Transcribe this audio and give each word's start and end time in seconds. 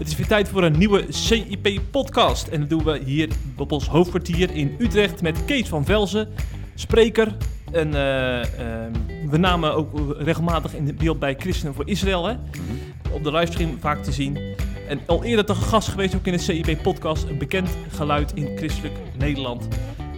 Het 0.00 0.08
is 0.08 0.16
weer 0.16 0.26
tijd 0.26 0.48
voor 0.48 0.62
een 0.62 0.78
nieuwe 0.78 1.04
CIP-podcast. 1.08 2.48
En 2.48 2.60
dat 2.60 2.68
doen 2.68 2.84
we 2.84 3.00
hier 3.04 3.28
op 3.56 3.72
ons 3.72 3.86
hoofdkwartier 3.86 4.54
in 4.54 4.74
Utrecht 4.78 5.22
met 5.22 5.44
Kees 5.44 5.68
van 5.68 5.84
Velzen, 5.84 6.28
spreker. 6.74 7.36
En 7.72 7.94
eh, 7.94 8.40
eh, 8.40 8.92
we 9.30 9.36
namen 9.36 9.74
ook 9.74 10.16
regelmatig 10.18 10.74
in 10.74 10.96
beeld 10.96 11.18
bij 11.18 11.34
Christenen 11.38 11.74
voor 11.74 11.88
Israël. 11.88 12.26
Hè? 12.26 12.34
Op 13.10 13.24
de 13.24 13.32
livestream 13.32 13.76
vaak 13.80 14.02
te 14.02 14.12
zien. 14.12 14.38
En 14.88 15.00
al 15.06 15.24
eerder 15.24 15.44
te 15.44 15.54
gast 15.54 15.88
geweest 15.88 16.14
ook 16.14 16.26
in 16.26 16.32
de 16.32 16.38
CIP-podcast. 16.38 17.24
Een 17.24 17.38
bekend 17.38 17.70
geluid 17.88 18.32
in 18.34 18.56
christelijk 18.56 18.94
Nederland. 19.18 19.68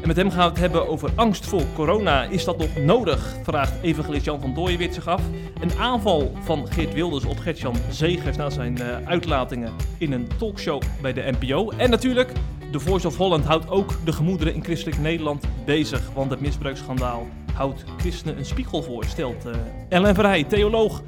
En 0.03 0.09
met 0.09 0.17
hem 0.17 0.31
gaan 0.31 0.45
we 0.45 0.51
het 0.51 0.59
hebben 0.59 0.89
over 0.89 1.11
angst 1.15 1.47
voor 1.47 1.63
corona. 1.75 2.23
Is 2.23 2.45
dat 2.45 2.59
nog 2.59 2.77
nodig? 2.77 3.37
Vraagt 3.43 3.73
evangelist 3.83 4.25
Jan 4.25 4.41
van 4.41 4.55
Dooyenwit 4.55 4.95
zich 4.95 5.07
af. 5.07 5.23
Een 5.61 5.79
aanval 5.79 6.33
van 6.41 6.67
Geert 6.69 6.95
Wilders 6.95 7.25
op 7.25 7.39
Gertjan 7.39 7.75
Zegers 7.91 8.37
na 8.37 8.51
zijn 8.51 8.79
uh, 8.81 9.07
uitlatingen 9.07 9.73
in 9.99 10.13
een 10.13 10.29
talkshow 10.39 10.83
bij 11.03 11.13
de 11.13 11.33
NPO. 11.39 11.71
En 11.71 11.91
natuurlijk, 11.91 12.33
de 12.73 12.81
Voice 12.81 13.07
of 13.07 13.17
Holland 13.17 13.45
houdt 13.45 13.71
ook 13.71 13.95
de 14.05 14.13
gemoederen 14.13 14.55
in 14.55 14.65
christelijk 14.65 14.99
Nederland 14.99 15.45
bezig. 15.65 16.11
Want 16.15 16.31
het 16.31 16.41
misbruiksschandaal 16.41 17.27
houdt 17.55 17.85
christenen 17.99 18.39
een 18.39 18.45
spiegel 18.45 18.83
voor, 18.83 19.05
stelt 19.05 19.47
uh, 19.47 19.53
Ellen 19.89 20.15
Verheij, 20.15 20.45
theoloog. 20.45 21.03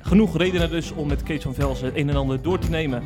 Genoeg 0.00 0.36
redenen 0.36 0.70
dus 0.70 0.92
om 0.92 1.08
met 1.08 1.22
Kees 1.22 1.42
van 1.42 1.54
Velsen 1.54 1.86
het 1.86 1.96
een 1.96 2.08
en 2.08 2.16
ander 2.16 2.42
door 2.42 2.58
te 2.58 2.70
nemen. 2.70 3.02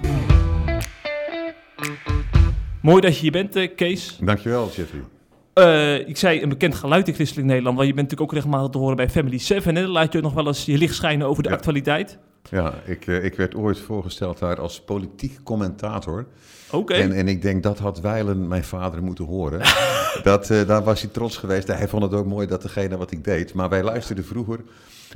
Mooi 2.82 3.00
dat 3.00 3.14
je 3.14 3.20
hier 3.20 3.32
bent, 3.32 3.56
uh, 3.56 3.68
Kees. 3.76 4.18
Dankjewel, 4.20 4.70
Jeffrey. 4.74 5.13
Uh, 5.54 6.08
ik 6.08 6.16
zei 6.16 6.42
een 6.42 6.48
bekend 6.48 6.74
geluid 6.74 7.08
in 7.08 7.14
christelijk 7.14 7.46
Nederland, 7.46 7.76
want 7.76 7.88
je 7.88 7.94
bent 7.94 8.10
natuurlijk 8.10 8.32
ook 8.32 8.42
regelmatig 8.42 8.70
te 8.72 8.78
horen 8.78 8.96
bij 8.96 9.10
Family 9.10 9.38
7. 9.38 9.74
Hè? 9.76 9.86
Laat 9.86 10.12
je 10.12 10.20
nog 10.20 10.32
wel 10.34 10.46
eens 10.46 10.64
je 10.64 10.78
licht 10.78 10.94
schijnen 10.94 11.26
over 11.26 11.42
de 11.42 11.48
Ja. 11.48 11.54
actualiteit. 11.54 12.18
Ja, 12.50 12.74
ik, 12.84 13.06
eh, 13.06 13.24
ik 13.24 13.34
werd 13.34 13.54
ooit 13.54 13.78
voorgesteld 13.78 14.38
daar 14.38 14.60
als 14.60 14.80
politiek 14.80 15.42
commentator. 15.42 16.26
Oké. 16.70 16.94
En, 16.94 17.12
en 17.12 17.28
ik 17.28 17.42
denk 17.42 17.62
dat 17.62 17.78
had 17.78 18.00
Weilen 18.00 18.48
mijn 18.48 18.64
vader 18.64 19.02
moeten 19.02 19.24
horen. 19.24 19.60
dat, 20.22 20.50
eh, 20.50 20.66
daar 20.66 20.84
was 20.84 21.00
hij 21.00 21.10
trots 21.10 21.36
geweest. 21.36 21.66
Hij 21.68 21.88
vond 21.88 22.02
het 22.02 22.12
ook 22.14 22.26
mooi 22.26 22.46
dat 22.46 22.62
degene 22.62 22.96
wat 22.96 23.10
ik 23.10 23.24
deed. 23.24 23.54
Maar 23.54 23.68
wij 23.68 23.82
luisterden 23.82 24.24
vroeger, 24.24 24.60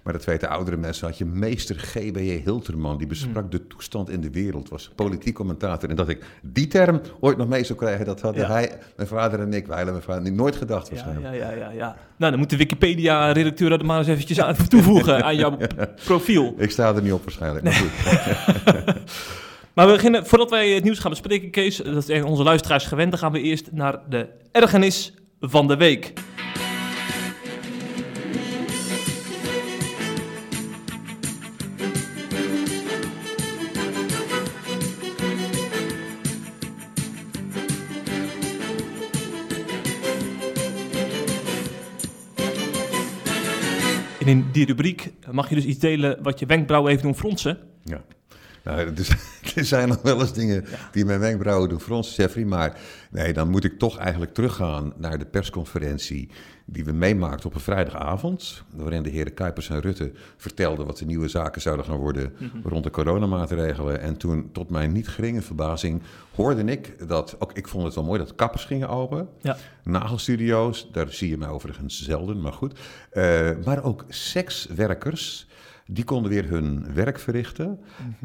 maar 0.03 0.13
dat 0.13 0.25
weten 0.25 0.49
oudere 0.49 0.77
mensen, 0.77 1.07
had 1.07 1.19
je 1.19 1.25
meester 1.25 1.77
G.B.J. 1.79 2.41
Hilterman. 2.45 2.99
Die 2.99 3.07
besprak 3.07 3.37
Hmm. 3.43 3.51
de 3.51 3.67
toestand 3.67 4.11
in 4.11 4.21
de 4.21 4.31
wereld, 4.31 4.69
was 4.69 4.91
politiek 4.95 5.35
commentator. 5.35 5.89
En 5.91 5.97
dat 5.97 6.09
ik 6.09 6.25
die 6.43 6.67
term 6.67 7.01
ooit 7.21 7.37
nog 7.37 7.49
mee 7.49 7.65
zou 7.65 7.79
krijgen, 7.79 8.07
dat 8.07 8.21
hadden 8.21 8.43
Ja. 8.43 8.51
hij, 8.51 8.79
mijn 8.97 9.09
vader 9.09 9.41
en 9.41 9.53
ik, 9.53 9.67
Weilen, 9.67 9.93
mijn 9.93 10.05
vader, 10.05 10.33
nooit 10.33 10.57
gedacht 10.57 10.91
waarschijnlijk. 10.91 11.35
ja, 11.35 11.51
ja, 11.51 11.51
ja, 11.57 11.71
ja. 11.71 11.97
Nou, 12.17 12.31
dan 12.31 12.41
moet 12.41 12.51
de 12.51 12.57
Wikipedia-redacteur 12.57 13.73
er 13.73 13.85
maar 13.87 13.99
eens 13.99 14.07
eventjes 14.09 14.41
aan 14.41 14.57
toevoegen 14.69 15.25
aan 15.25 15.37
jouw 15.37 15.57
profiel. 16.05 16.55
Ik 16.59 16.71
sta 16.71 16.95
er 16.95 17.03
niet 17.03 17.13
op 17.13 17.23
waarschijnlijk. 17.25 17.65
Maar 17.65 17.73
goed. 17.73 18.97
Maar 19.75 19.87
we 19.87 19.93
beginnen, 19.93 20.27
voordat 20.27 20.51
wij 20.51 20.69
het 20.71 20.85
nieuws 20.85 20.99
gaan 20.99 21.11
bespreken, 21.11 21.51
Kees, 21.51 21.77
dat 21.77 22.05
zijn 22.05 22.25
onze 22.25 22.43
luisteraars 22.43 22.85
gewend, 22.87 23.11
dan 23.11 23.19
gaan 23.21 23.33
we 23.33 23.41
eerst 23.41 23.73
naar 23.73 23.99
de 24.09 24.29
ergernis 24.53 25.15
van 25.41 25.69
de 25.69 25.77
week. 25.77 26.13
En 44.29 44.35
in 44.35 44.47
die 44.53 44.67
rubriek 44.67 45.13
mag 45.31 45.49
je 45.49 45.55
dus 45.55 45.65
iets 45.65 45.79
delen 45.79 46.23
wat 46.23 46.39
je 46.39 46.47
wenkbrauwen 46.47 46.91
heeft 46.91 47.03
doen 47.03 47.15
fronsen. 47.15 47.59
Ja. 47.85 48.05
Nou, 48.65 48.93
dus, 48.93 49.09
er 49.57 49.65
zijn 49.65 49.89
nog 49.89 50.03
wel 50.03 50.21
eens 50.21 50.33
dingen 50.33 50.65
die 50.93 51.05
mijn 51.05 51.21
wenkbrauwen 51.21 51.69
doen 51.69 51.81
fronsen, 51.81 52.23
Jeffrey. 52.23 52.45
Maar 52.45 52.81
nee, 53.11 53.33
dan 53.33 53.51
moet 53.51 53.65
ik 53.65 53.79
toch 53.79 53.99
eigenlijk 53.99 54.35
teruggaan 54.35 54.93
naar 54.97 55.19
de 55.19 55.27
persconferentie 55.27 56.31
die 56.71 56.85
we 56.85 56.93
meemaakten 56.93 57.49
op 57.49 57.55
een 57.55 57.61
vrijdagavond. 57.61 58.63
Waarin 58.75 59.03
de 59.03 59.11
heren 59.11 59.35
Kuipers 59.35 59.69
en 59.69 59.81
Rutte 59.81 60.13
vertelden 60.37 60.87
wat 60.87 60.99
de 60.99 61.05
nieuwe 61.05 61.29
zaken 61.29 61.61
zouden 61.61 61.85
gaan 61.85 61.97
worden 61.97 62.33
rond 62.65 62.85
de 62.85 62.91
coronamaatregelen. 62.91 64.01
En 64.01 64.17
toen, 64.17 64.49
tot 64.53 64.71
mijn 64.71 64.93
niet 64.93 65.09
geringe 65.09 65.43
verbazing, 65.43 66.03
hoorde 66.35 66.63
ik 66.65 67.09
dat, 67.09 67.37
ook 67.39 67.53
ik 67.53 67.69
vond 67.69 67.85
het 67.85 67.95
wel 67.95 68.05
mooi, 68.05 68.19
dat 68.19 68.35
kappers 68.35 68.65
gingen 68.65 68.89
open. 68.89 69.29
Ja. 69.41 69.57
Nagelstudio's, 69.85 70.89
daar 70.93 71.13
zie 71.13 71.29
je 71.29 71.39
mij 71.39 71.49
overigens 71.49 72.03
zelden, 72.03 72.41
maar 72.41 72.53
goed. 72.53 72.79
Eh, 73.11 73.51
maar 73.65 73.85
ook 73.85 74.05
sekswerkers, 74.09 75.48
die 75.91 76.05
konden 76.05 76.31
weer 76.31 76.49
hun 76.49 76.95
werk 76.95 77.19
verrichten. 77.19 77.81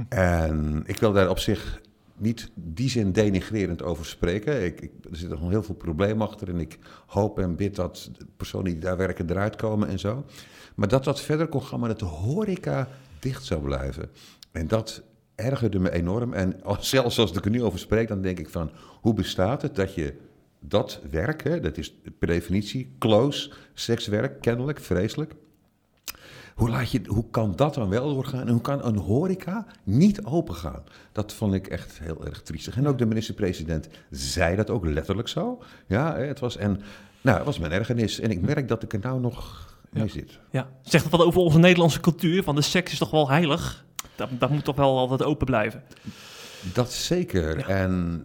En 0.10 0.84
ik 0.86 0.98
wil 0.98 1.12
daar 1.12 1.30
op 1.30 1.40
zich 1.40 1.82
niet 2.18 2.52
die 2.56 2.90
zin 2.90 3.12
denigrerend 3.12 3.84
over 3.84 4.06
spreken. 4.06 4.66
Ik, 4.66 4.82
ik, 4.82 4.92
er 5.10 5.16
zit 5.16 5.30
nog 5.30 5.50
heel 5.50 5.64
veel 5.64 5.76
probleem 5.76 6.22
achter 6.22 6.50
en 6.50 6.60
ik 6.60 6.80
hoop 7.06 7.40
en 7.40 7.56
bid 7.56 7.76
dat 7.76 8.10
de 8.18 8.26
personen 8.38 8.72
die 8.72 8.80
daar 8.80 8.98
werken 8.98 9.30
eruit 9.30 9.56
komen 9.56 9.88
en 9.88 10.00
zo. 10.00 10.26
Maar 10.76 10.88
dat 10.88 11.04
dat 11.04 11.22
verder 11.22 11.48
kon 11.48 11.64
gaan, 11.64 11.80
maar 11.80 11.90
dat 11.90 12.00
de 12.00 12.06
horeca 12.06 12.88
dicht 13.20 13.44
zou 13.44 13.62
blijven. 13.62 14.10
En 14.52 14.68
dat 14.68 15.04
ergerde 15.36 15.80
me 15.80 15.92
enorm. 15.92 16.34
En 16.34 16.60
zelfs 16.80 17.20
als 17.20 17.32
ik 17.32 17.46
er 17.46 17.52
nu 17.52 17.64
over 17.64 17.80
spreek, 17.80 18.08
dan 18.08 18.22
denk 18.22 18.40
ik 18.40 18.50
van... 18.50 18.72
hoe 19.02 19.14
bestaat 19.14 19.62
het 19.62 19.76
dat 19.76 19.94
je 19.94 20.14
dat 20.60 21.02
werk, 21.10 21.64
dat 21.64 21.78
is 21.78 21.96
per 22.20 22.28
definitie 22.28 22.96
close, 23.00 23.52
sekswerk, 23.74 24.42
kennelijk, 24.42 24.80
vreselijk... 24.80 25.34
Hoe, 26.56 26.70
laat 26.70 26.92
je, 26.92 27.02
hoe 27.08 27.26
kan 27.32 27.56
dat 27.56 27.74
dan 27.74 27.90
wel 27.90 28.14
doorgaan? 28.14 28.48
En 28.48 28.52
hoe 28.52 28.62
kan 28.62 28.86
een 28.86 28.98
horeca 28.98 29.66
niet 29.84 30.24
opengaan? 30.24 30.84
Dat 31.12 31.34
vond 31.34 31.54
ik 31.54 31.68
echt 31.68 32.00
heel 32.00 32.26
erg 32.26 32.42
triestig. 32.42 32.78
En 32.78 32.88
ook 32.88 32.98
de 32.98 33.06
minister-president 33.06 33.88
zei 34.10 34.56
dat 34.56 34.70
ook 34.70 34.86
letterlijk 34.86 35.28
zo. 35.28 35.64
Ja, 35.88 36.16
het 36.18 36.40
was, 36.40 36.58
en, 36.58 36.82
nou, 37.22 37.38
het 37.38 37.46
was 37.46 37.60
mijn 37.60 37.72
ergernis. 37.72 38.20
En 38.20 38.32
ik 38.32 38.42
merk 38.42 38.68
dat 38.68 38.84
ik 38.84 38.94
er 38.94 39.00
nou 39.00 39.20
nog 39.20 39.72
mee 39.90 40.08
zit. 40.08 40.40
Ja, 40.52 40.70
zegt 40.82 41.04
dat 41.04 41.20
wat 41.20 41.28
over 41.28 41.42
onze 41.42 41.60
Nederlandse 41.60 42.00
cultuur? 42.00 42.44
Van 42.44 42.56
de 42.56 42.62
seks 42.62 42.92
is 42.92 42.98
toch 42.98 43.12
wel 43.12 43.30
heilig? 43.30 43.86
Dat, 44.16 44.30
dat 44.40 44.50
moet 44.50 44.64
toch 44.64 44.76
wel 44.76 44.98
altijd 44.98 45.24
open 45.24 45.46
blijven? 45.46 45.84
Dat 46.74 46.92
zeker. 46.92 47.58
Ja. 47.58 47.68
En 47.68 48.24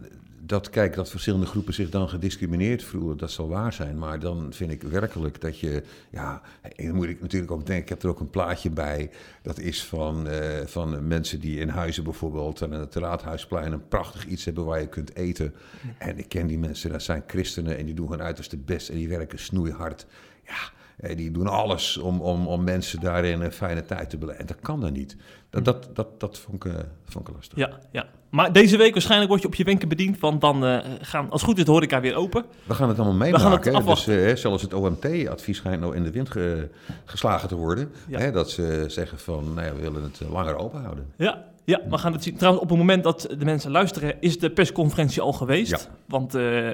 dat, 0.49 0.69
kijk, 0.69 0.95
dat 0.95 1.09
verschillende 1.09 1.45
groepen 1.45 1.73
zich 1.73 1.89
dan 1.89 2.09
gediscrimineerd 2.09 2.83
voelen, 2.83 3.17
dat 3.17 3.31
zal 3.31 3.47
waar 3.47 3.73
zijn. 3.73 3.97
Maar 3.97 4.19
dan 4.19 4.53
vind 4.53 4.71
ik 4.71 4.81
werkelijk 4.81 5.41
dat 5.41 5.59
je, 5.59 5.83
ja, 6.09 6.41
en 6.75 6.85
dan 6.85 6.95
moet 6.95 7.07
ik 7.07 7.21
natuurlijk 7.21 7.51
ook 7.51 7.65
denken, 7.65 7.83
ik 7.83 7.89
heb 7.89 8.03
er 8.03 8.09
ook 8.09 8.19
een 8.19 8.29
plaatje 8.29 8.69
bij. 8.69 9.09
Dat 9.41 9.59
is 9.59 9.83
van, 9.83 10.27
eh, 10.27 10.65
van 10.65 11.07
mensen 11.07 11.39
die 11.39 11.59
in 11.59 11.69
huizen 11.69 12.03
bijvoorbeeld 12.03 12.61
aan 12.61 12.71
het 12.71 12.95
Raadhuisplein 12.95 13.71
een 13.71 13.87
prachtig 13.87 14.25
iets 14.25 14.45
hebben 14.45 14.65
waar 14.65 14.81
je 14.81 14.87
kunt 14.87 15.15
eten. 15.15 15.53
En 15.97 16.17
ik 16.17 16.29
ken 16.29 16.47
die 16.47 16.59
mensen, 16.59 16.91
dat 16.91 17.03
zijn 17.03 17.23
christenen 17.27 17.77
en 17.77 17.85
die 17.85 17.95
doen 17.95 18.09
hun 18.09 18.21
uiterste 18.21 18.57
best 18.57 18.89
en 18.89 18.95
die 18.95 19.09
werken 19.09 19.39
snoeihard. 19.39 20.05
Ja, 20.45 20.71
die 21.15 21.31
doen 21.31 21.47
alles 21.47 21.97
om, 21.97 22.21
om, 22.21 22.47
om 22.47 22.63
mensen 22.63 22.99
daarin 22.99 23.41
een 23.41 23.51
fijne 23.51 23.85
tijd 23.85 24.09
te 24.09 24.17
beleven. 24.17 24.39
En 24.41 24.45
dat 24.47 24.59
kan 24.59 24.81
dan 24.81 24.93
niet. 24.93 25.15
Dat, 25.49 25.65
dat, 25.65 25.89
dat, 25.93 26.19
dat 26.19 26.37
vond, 26.37 26.65
ik, 26.65 26.73
eh, 26.73 26.79
vond 27.05 27.27
ik 27.27 27.35
lastig. 27.35 27.57
Ja, 27.57 27.69
ja. 27.91 28.05
Maar 28.29 28.53
deze 28.53 28.77
week 28.77 28.91
waarschijnlijk 28.93 29.29
word 29.29 29.41
je 29.41 29.47
op 29.47 29.55
je 29.55 29.63
wenken 29.63 29.87
bediend, 29.89 30.19
want 30.19 30.41
dan 30.41 30.65
eh, 30.65 30.77
gaan, 31.01 31.29
als 31.29 31.41
het 31.41 31.49
goed 31.49 31.59
is, 31.59 31.65
de 31.65 31.71
horeca 31.71 32.01
weer 32.01 32.15
open. 32.15 32.45
We 32.63 32.73
gaan 32.73 32.87
het 32.89 32.99
allemaal 32.99 33.17
gaan 33.29 33.31
meemaken. 33.31 33.75
het. 33.75 33.85
Dus, 33.85 34.07
eh, 34.07 34.35
zelfs 34.35 34.61
het 34.63 34.73
OMT-advies 34.73 35.57
schijnt 35.57 35.81
nou 35.81 35.95
in 35.95 36.03
de 36.03 36.11
wind 36.11 36.29
ge- 36.29 36.69
geslagen 37.05 37.47
te 37.47 37.55
worden. 37.55 37.91
Ja. 38.07 38.19
Hè, 38.19 38.31
dat 38.31 38.49
ze 38.49 38.83
zeggen 38.87 39.19
van, 39.19 39.53
nou 39.53 39.67
ja, 39.67 39.73
we 39.75 39.81
willen 39.81 40.03
het 40.03 40.21
langer 40.29 40.55
open 40.55 40.81
houden. 40.81 41.05
Ja, 41.17 41.45
ja, 41.69 41.81
we 41.89 41.97
gaan 41.97 42.13
het 42.13 42.23
zien. 42.23 42.35
Trouwens, 42.35 42.63
op 42.63 42.69
het 42.69 42.77
moment 42.77 43.03
dat 43.03 43.35
de 43.37 43.45
mensen 43.45 43.71
luisteren, 43.71 44.15
is 44.19 44.39
de 44.39 44.49
persconferentie 44.49 45.21
al 45.21 45.33
geweest. 45.33 45.71
Ja. 45.71 45.79
Want, 46.05 46.35
eh, 46.35 46.69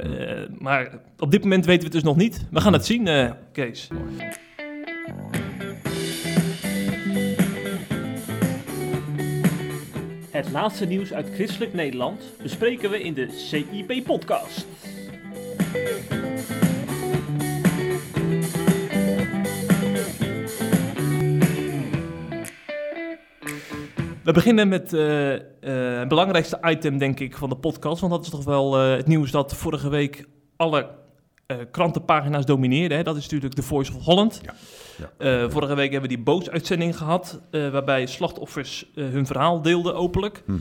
maar 0.59 0.99
op 1.17 1.31
dit 1.31 1.43
moment 1.43 1.65
weten 1.65 1.79
we 1.79 1.85
het 1.85 1.93
dus 1.93 2.03
nog 2.03 2.15
niet. 2.15 2.45
We 2.51 2.61
gaan 2.61 2.73
het 2.73 2.85
zien, 2.85 3.07
eh, 3.07 3.31
Kees. 3.51 3.87
Het 10.31 10.51
laatste 10.51 10.85
nieuws 10.85 11.13
uit 11.13 11.29
christelijk 11.33 11.73
Nederland 11.73 12.21
bespreken 12.41 12.89
we 12.89 13.01
in 13.01 13.13
de 13.13 13.27
CIP-podcast. 13.31 14.67
We 24.25 24.31
beginnen 24.31 24.67
met 24.67 24.93
eh, 24.93 25.33
eh, 25.33 25.39
het 25.99 26.07
belangrijkste 26.07 26.57
item, 26.63 26.97
denk 26.97 27.19
ik, 27.19 27.37
van 27.37 27.49
de 27.49 27.55
podcast. 27.55 27.99
Want 28.01 28.13
dat 28.13 28.23
is 28.23 28.29
toch 28.29 28.43
wel 28.43 28.77
eh, 28.79 28.95
het 28.95 29.07
nieuws 29.07 29.31
dat 29.31 29.55
vorige 29.55 29.89
week 29.89 30.25
alle 30.55 30.87
eh, 31.45 31.57
krantenpagina's 31.71 32.45
domineerde. 32.45 32.95
Hè? 32.95 33.03
Dat 33.03 33.15
is 33.15 33.21
natuurlijk 33.23 33.53
The 33.53 33.61
Voice 33.61 33.93
of 33.95 34.03
Holland. 34.05 34.41
Ja, 34.43 34.53
Eh, 35.17 35.49
vorige 35.49 35.75
week 35.75 35.91
hebben 35.91 36.09
we 36.09 36.15
die 36.15 36.23
bootsuitzending 36.25 36.97
gehad, 36.97 37.41
eh, 37.51 37.69
waarbij 37.69 38.05
slachtoffers 38.05 38.91
eh, 38.95 39.05
hun 39.09 39.25
verhaal 39.25 39.61
deelden 39.61 39.95
openlijk. 39.95 40.43
Mhm. 40.45 40.59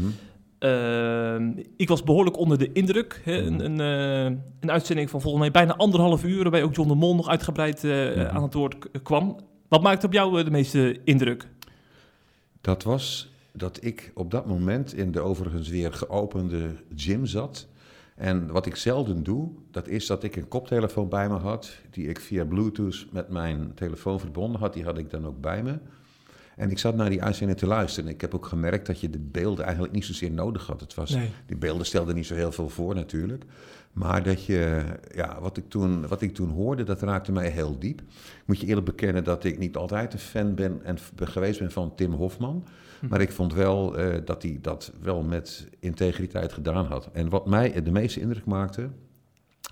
Eh, 0.59 1.65
ik 1.77 1.89
was 1.89 2.03
behoorlijk 2.03 2.37
onder 2.39 2.59
de 2.59 2.73
indruk. 2.73 3.21
Hè? 3.25 3.37
Een, 3.43 3.65
een, 3.65 3.81
eh, 3.81 4.37
een 4.61 4.71
uitzending 4.71 5.11
van 5.11 5.21
volgens 5.21 5.43
mij 5.43 5.51
bijna 5.53 5.77
anderhalf 5.77 6.25
uur, 6.25 6.43
waarbij 6.43 6.63
ook 6.63 6.75
John 6.75 6.89
de 6.89 6.95
Mol 6.95 7.15
nog 7.15 7.29
uitgebreid 7.29 7.85
eh, 7.85 7.91
Mhm. 8.17 8.37
aan 8.37 8.43
het 8.43 8.55
woord 8.55 8.77
kwam. 9.03 9.37
Wat 9.69 9.83
maakte 9.83 10.07
op 10.07 10.13
jou 10.13 10.39
eh, 10.39 10.45
de 10.45 10.51
meeste 10.51 11.01
indruk? 11.05 11.49
Dat 12.61 12.83
was 12.83 13.33
dat 13.57 13.85
ik 13.85 14.11
op 14.15 14.31
dat 14.31 14.47
moment 14.47 14.95
in 14.95 15.13
de 15.13 15.21
overigens 15.21 15.69
weer 15.69 15.93
geopende 15.93 16.71
gym 16.95 17.27
zat. 17.27 17.67
En 18.15 18.53
wat 18.53 18.67
ik 18.67 18.77
zelden 18.77 19.23
doe, 19.23 19.51
dat 19.71 19.89
is 19.89 20.07
dat 20.07 20.23
ik 20.23 20.37
een 20.37 20.49
koptelefoon 20.49 21.09
bij 21.09 21.29
me 21.29 21.37
had, 21.37 21.77
die 21.91 22.09
ik 22.09 22.21
via 22.21 22.45
Bluetooth 22.45 23.07
met 23.11 23.29
mijn 23.29 23.73
telefoon 23.75 24.21
verbonden 24.21 24.61
had. 24.61 24.75
Die 24.75 24.85
had 24.85 24.99
ik 24.99 25.11
dan 25.11 25.27
ook 25.27 25.41
bij 25.41 25.63
me. 25.63 25.79
En 26.57 26.71
ik 26.71 26.79
zat 26.79 26.97
naar 26.97 27.11
die 27.11 27.23
uitzending 27.23 27.59
te 27.59 27.67
luisteren. 27.67 28.09
En 28.09 28.15
ik 28.15 28.21
heb 28.21 28.35
ook 28.35 28.47
gemerkt 28.47 28.87
dat 28.87 29.01
je 29.01 29.11
de 29.11 29.19
beelden 29.19 29.65
eigenlijk 29.65 29.95
niet 29.95 30.05
zozeer 30.05 30.31
nodig 30.31 30.67
had. 30.67 30.81
Het 30.81 30.95
was, 30.95 31.11
Nee. 31.11 31.31
Die 31.47 31.57
beelden 31.57 31.87
stelden 31.87 32.15
niet 32.15 32.27
zo 32.27 32.35
heel 32.35 32.53
veel 32.53 32.69
voor 32.69 32.95
natuurlijk. 32.95 33.45
Maar 33.93 34.23
dat 34.23 34.45
je, 34.45 34.85
ja, 35.15 35.41
wat, 35.41 35.57
ik 35.57 35.69
toen, 35.69 36.07
wat 36.07 36.23
ik 36.23 36.35
toen 36.35 36.51
hoorde, 36.51 36.83
dat 36.83 37.03
raakte 37.03 37.33
mij 37.33 37.49
heel 37.49 37.79
diep. 37.79 38.01
Ik 38.01 38.43
moet 38.45 38.61
je 38.61 38.67
eerlijk 38.67 38.87
bekennen 38.87 39.25
dat 39.25 39.45
ik 39.45 39.59
niet 39.59 39.77
altijd 39.77 40.13
een 40.13 40.19
fan 40.19 40.55
ben 40.55 40.81
en 40.85 40.99
geweest 41.15 41.59
ben 41.59 41.71
van 41.71 41.95
Tim 41.95 42.13
Hofman. 42.13 42.65
Maar 43.09 43.21
ik 43.21 43.33
vond 43.33 43.53
wel 43.53 43.99
eh, 43.99 44.21
dat 44.25 44.43
hij 44.43 44.59
dat 44.61 44.93
wel 45.01 45.23
met 45.23 45.69
integriteit 45.79 46.53
gedaan 46.53 46.87
had. 46.87 47.09
En 47.13 47.29
wat 47.29 47.47
mij 47.47 47.83
de 47.83 47.91
meeste 47.91 48.21
indruk 48.21 48.45
maakte, 48.45 48.89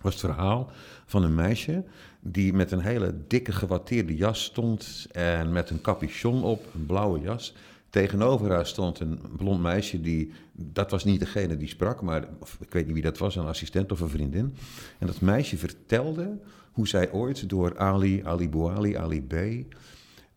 was 0.02 0.12
het 0.12 0.20
verhaal 0.20 0.70
van 1.06 1.22
een 1.22 1.34
meisje 1.34 1.84
die 2.20 2.52
met 2.52 2.70
een 2.70 2.80
hele 2.80 3.14
dikke 3.26 3.52
gewatteerde 3.52 4.16
jas 4.16 4.44
stond 4.44 5.06
en 5.12 5.52
met 5.52 5.70
een 5.70 5.80
capuchon 5.80 6.42
op, 6.42 6.64
een 6.74 6.86
blauwe 6.86 7.20
jas. 7.20 7.54
Tegenover 7.90 8.50
haar 8.50 8.66
stond 8.66 9.00
een 9.00 9.20
blond 9.36 9.60
meisje 9.60 10.00
die, 10.00 10.32
dat 10.52 10.90
was 10.90 11.04
niet 11.04 11.20
degene 11.20 11.56
die 11.56 11.68
sprak, 11.68 12.02
maar 12.02 12.22
ik 12.60 12.72
weet 12.72 12.84
niet 12.84 12.94
wie 12.94 13.02
dat 13.02 13.18
was, 13.18 13.36
een 13.36 13.46
assistent 13.46 13.92
of 13.92 14.00
een 14.00 14.08
vriendin. 14.08 14.54
En 14.98 15.06
dat 15.06 15.20
meisje 15.20 15.56
vertelde 15.56 16.38
hoe 16.72 16.88
zij 16.88 17.10
ooit 17.10 17.48
door 17.48 17.78
Ali, 17.78 18.24
Ali 18.24 18.48
Bouali, 18.48 18.96
Ali 18.96 19.22
B 19.22 19.34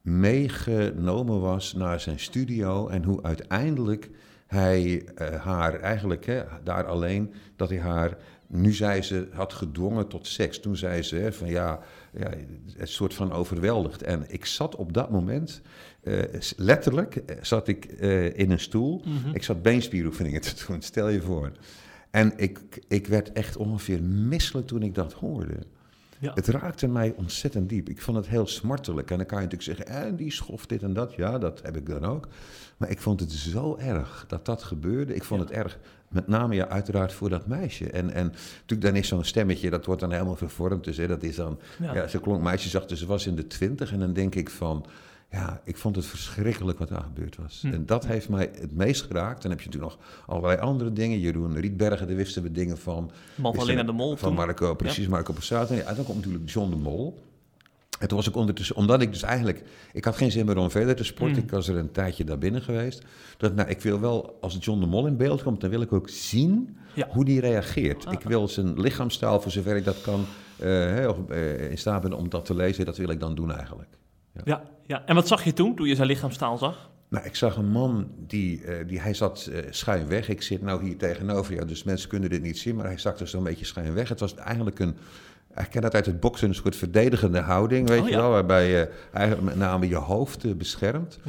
meegenomen 0.06 1.42
was 1.42 1.74
naar 1.74 2.00
zijn 2.00 2.20
studio 2.20 2.88
en 2.88 3.04
hoe 3.04 3.24
uiteindelijk 3.24 4.10
hij 4.48 5.06
eh, 5.16 5.42
haar 5.42 5.80
eigenlijk 5.80 6.26
hè, 6.26 6.44
daar 6.64 6.86
alleen, 6.86 7.34
dat 7.56 7.70
hij 7.70 7.80
haar, 7.80 8.18
nu 8.48 8.74
zei 8.74 9.02
ze, 9.02 9.28
had 9.32 9.54
gedwongen 9.54 10.08
tot 10.08 10.28
seks. 10.28 10.60
Toen 10.60 10.76
zei 10.76 11.02
ze 11.02 11.16
hè, 11.16 11.34
van 11.34 11.48
ja, 11.48 11.80
ja, 12.12 12.32
een 12.78 12.88
soort 12.88 13.14
van 13.14 13.32
overweldigd. 13.32 14.04
En 14.04 14.26
ik 14.28 14.46
zat 14.46 14.76
op 14.76 14.94
dat 14.94 15.12
moment, 15.12 15.62
eh, 16.04 16.24
letterlijk, 16.58 17.16
eh, 17.16 17.36
zat 17.42 17.68
ik 17.68 17.86
in 18.36 18.52
een 18.52 18.60
stoel. 18.60 19.02
Mhm. 19.06 19.36
Ik 19.36 19.44
zat 19.44 19.62
beenspieroefeningen 19.62 20.42
te 20.42 20.66
doen, 20.68 20.82
stel 20.82 21.10
je 21.10 21.22
voor. 21.22 21.52
En 22.12 22.34
ik, 22.36 22.60
ik 22.88 23.08
werd 23.08 23.32
echt 23.32 23.58
ongeveer 23.58 24.04
misselijk 24.04 24.68
toen 24.68 24.82
ik 24.82 24.96
dat 24.96 25.14
hoorde. 25.14 25.58
Ja. 26.20 26.32
Het 26.34 26.48
raakte 26.48 26.88
mij 26.88 27.14
ontzettend 27.18 27.70
diep. 27.70 27.90
Ik 27.90 28.02
vond 28.02 28.18
het 28.18 28.28
heel 28.28 28.48
smartelijk. 28.48 29.12
En 29.12 29.18
dan 29.18 29.26
kan 29.26 29.42
je 29.42 29.44
natuurlijk 29.48 29.78
zeggen, 29.80 29.96
en 30.06 30.16
die 30.16 30.32
schoft 30.32 30.70
dit 30.70 30.84
en 30.84 30.94
dat. 30.94 31.14
Ja, 31.14 31.38
dat 31.38 31.62
heb 31.64 31.78
ik 31.78 31.86
dan 31.86 32.06
ook. 32.06 32.28
Maar 32.78 32.90
ik 32.90 33.00
vond 33.00 33.20
het 33.20 33.32
zo 33.32 33.76
erg 33.80 34.26
dat 34.28 34.46
dat 34.46 34.64
gebeurde. 34.64 35.16
Ik 35.16 35.24
vond 35.24 35.42
Ja. 35.42 35.46
het 35.48 35.56
erg, 35.56 35.78
met 36.08 36.28
name 36.28 36.56
ja, 36.56 36.68
uiteraard 36.68 37.14
voor 37.14 37.30
dat 37.30 37.48
meisje. 37.48 37.90
En, 37.90 38.10
en 38.12 38.26
natuurlijk 38.26 38.82
dan 38.82 38.96
is 38.96 39.08
zo'n 39.08 39.24
stemmetje, 39.24 39.70
dat 39.70 39.86
wordt 39.86 40.02
dan 40.02 40.12
helemaal 40.12 40.36
vervormd. 40.36 40.84
Dus 40.84 40.98
hè, 40.98 41.08
dat 41.08 41.24
is 41.24 41.36
dan, 41.36 41.60
Ja. 41.82 41.94
ja. 41.94 42.08
ze 42.08 42.20
klonk 42.20 42.42
meisjesachtig, 42.44 42.90
dus 42.90 43.00
ze 43.00 43.06
was 43.06 43.28
in 43.28 43.36
de 43.36 43.48
twintig. 43.48 43.92
En 43.92 44.00
dan 44.00 44.14
denk 44.14 44.36
ik 44.36 44.50
van, 44.50 44.86
ja, 45.36 45.62
ik 45.64 45.78
vond 45.78 45.96
het 45.96 46.06
verschrikkelijk 46.06 46.80
wat 46.80 46.88
daar 46.88 47.02
gebeurd 47.02 47.38
was. 47.38 47.60
Hm. 47.62 47.74
En 47.74 47.86
dat 47.86 48.06
heeft 48.06 48.30
mij 48.30 48.50
het 48.60 48.76
meest 48.76 49.02
geraakt. 49.02 49.42
Dan 49.42 49.52
heb 49.52 49.60
je 49.60 49.66
natuurlijk 49.66 49.94
nog 49.94 50.08
allerlei 50.26 50.60
andere 50.60 50.94
dingen. 50.94 51.20
Jeroen 51.20 51.60
Rietbergen, 51.60 52.08
daar 52.08 52.16
wisten 52.16 52.44
we 52.44 52.52
dingen 52.52 52.78
van. 52.78 53.12
De 53.36 53.92
Mol 53.92 54.16
Van 54.16 54.28
toen. 54.28 54.38
Marco, 54.38 54.76
precies, 54.76 55.08
Marco 55.08 55.34
Borsato. 55.34 55.76
En 55.76 55.96
dan 55.96 56.06
komt 56.06 56.18
natuurlijk 56.18 56.50
John 56.50 56.70
de 56.70 56.76
Mol. 56.76 57.24
En 58.00 58.08
toen 58.08 58.18
was 58.18 58.28
ik 58.28 58.36
ondertussen, 58.36 58.76
omdat 58.76 59.02
ik 59.02 59.12
dus 59.12 59.22
eigenlijk, 59.22 59.64
ik 59.94 60.06
had 60.06 60.16
geen 60.18 60.32
zin 60.32 60.46
meer 60.46 60.58
om 60.58 60.72
verder 60.72 60.96
te 60.96 61.04
sporten. 61.04 61.38
Mm. 61.38 61.44
Ik 61.44 61.52
was 61.52 61.68
er 61.68 61.78
een 61.78 61.92
tijdje 61.92 62.24
daar 62.24 62.38
binnen 62.38 62.62
geweest. 62.62 63.04
Dat, 63.38 63.56
nou, 63.56 63.70
ik 63.70 63.82
wil 63.82 64.00
wel, 64.00 64.38
als 64.42 64.58
John 64.60 64.80
de 64.80 64.86
Mol 64.86 65.08
in 65.08 65.18
beeld 65.18 65.44
komt, 65.44 65.62
dan 65.62 65.70
wil 65.70 65.82
ik 65.82 65.94
ook 65.94 66.10
zien 66.10 66.78
Ja. 66.94 67.08
hoe 67.10 67.26
die 67.26 67.40
reageert. 67.40 68.06
Ah. 68.06 68.14
Ik 68.14 68.22
wil 68.22 68.48
zijn 68.48 68.82
lichaamstaal, 68.82 69.42
voor 69.42 69.52
zover 69.52 69.76
ik 69.76 69.86
dat 69.86 70.02
kan, 70.02 70.26
eh, 70.60 71.72
in 71.72 71.78
staat 71.78 72.02
ben 72.02 72.14
om 72.14 72.30
dat 72.30 72.46
te 72.46 72.56
lezen, 72.56 72.86
dat 72.86 72.98
wil 72.98 73.10
ik 73.10 73.20
dan 73.20 73.36
doen 73.36 73.52
eigenlijk. 73.52 73.90
Ja, 74.44 74.64
ja. 74.86 75.04
En 75.06 75.16
wat 75.16 75.28
zag 75.28 75.44
je 75.44 75.54
toen, 75.54 75.76
toen 75.76 75.88
je 75.88 75.96
zijn 75.96 76.08
lichaamstaal 76.08 76.58
zag? 76.58 76.90
Nou, 77.08 77.26
ik 77.26 77.36
zag 77.36 77.56
een 77.56 77.70
man 77.70 78.08
die, 78.18 78.64
eh, 78.64 78.88
die 78.88 79.00
hij 79.00 79.14
zat 79.14 79.46
eh, 79.46 79.60
schuin 79.70 80.08
weg. 80.08 80.30
Ik 80.30 80.42
zit 80.42 80.62
nou 80.62 80.84
hier 80.84 80.98
tegenover 80.98 81.54
jou, 81.54 81.68
dus 81.68 81.84
mensen 81.84 82.10
kunnen 82.10 82.30
dit 82.30 82.42
niet 82.42 82.58
zien, 82.58 82.76
maar 82.76 82.86
hij 82.86 82.98
zag 82.98 83.18
er 83.20 83.28
zo'n 83.28 83.44
beetje 83.44 83.66
schuin 83.66 83.94
weg. 83.94 84.10
Het 84.10 84.20
was 84.20 84.36
eigenlijk 84.36 84.80
een, 84.80 84.96
ik 85.58 85.68
ken 85.70 85.82
dat 85.82 85.94
uit 85.94 86.06
het 86.06 86.20
boksen, 86.20 86.48
een 86.48 86.56
soort 86.56 86.76
verdedigende 86.76 87.40
houding, 87.40 87.88
weet 87.90 88.02
Oh, 88.02 88.06
je 88.06 88.12
ja. 88.12 88.22
wel, 88.22 88.30
waarbij 88.30 88.70
je 88.70 88.90
eigenlijk 89.14 89.48
met 89.48 89.56
name 89.56 89.88
je 89.88 89.96
hoofd 89.96 90.44
eh, 90.44 90.54
beschermt. 90.54 91.20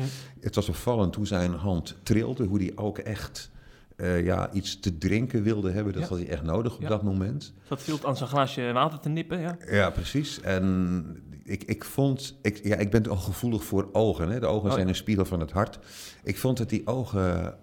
Het 0.41 0.55
was 0.55 0.69
opvallend 0.69 1.15
hoe 1.15 1.27
zijn 1.27 1.53
hand 1.55 1.97
trilde, 2.03 2.45
hoe 2.45 2.59
hij 2.59 2.73
ook 2.75 2.99
echt 2.99 3.51
eh, 3.97 4.25
ja, 4.25 4.53
iets 4.53 4.81
te 4.81 4.99
drinken 4.99 5.43
wilde 5.43 5.71
hebben. 5.71 5.93
Dat 5.93 6.03
Ja. 6.03 6.09
had 6.09 6.19
hij 6.19 6.29
echt 6.29 6.43
nodig 6.43 6.75
op 6.75 6.81
Ja. 6.81 6.89
dat 6.89 7.03
moment. 7.03 7.53
Zat 7.69 7.83
veel 7.83 7.99
aan 8.05 8.17
zijn 8.17 8.29
glaasje 8.29 8.73
water 8.73 8.99
te 9.01 9.09
nippen, 9.09 9.41
ja. 9.41 9.57
Ja, 9.71 9.91
precies. 9.91 10.41
En 10.41 11.05
ik, 11.45 11.63
ik 11.65 11.85
vond, 11.85 12.39
ik, 12.43 12.61
ja, 12.65 12.77
ik 12.77 12.91
ben 12.91 13.09
al 13.09 13.17
gevoelig 13.17 13.65
voor 13.65 13.89
ogen. 13.93 14.31
Hè? 14.31 14.41
De 14.41 14.47
ogen 14.47 14.67
Oh, 14.69 14.73
zijn 14.73 14.83
ja. 14.87 14.89
een 14.93 14.97
spiegel 14.99 15.25
van 15.25 15.41
het 15.41 15.51
hart. 15.51 15.79
Ik 16.25 16.39
vond 16.39 16.57
dat 16.59 16.69
die 16.69 16.87
ogen 16.87 17.55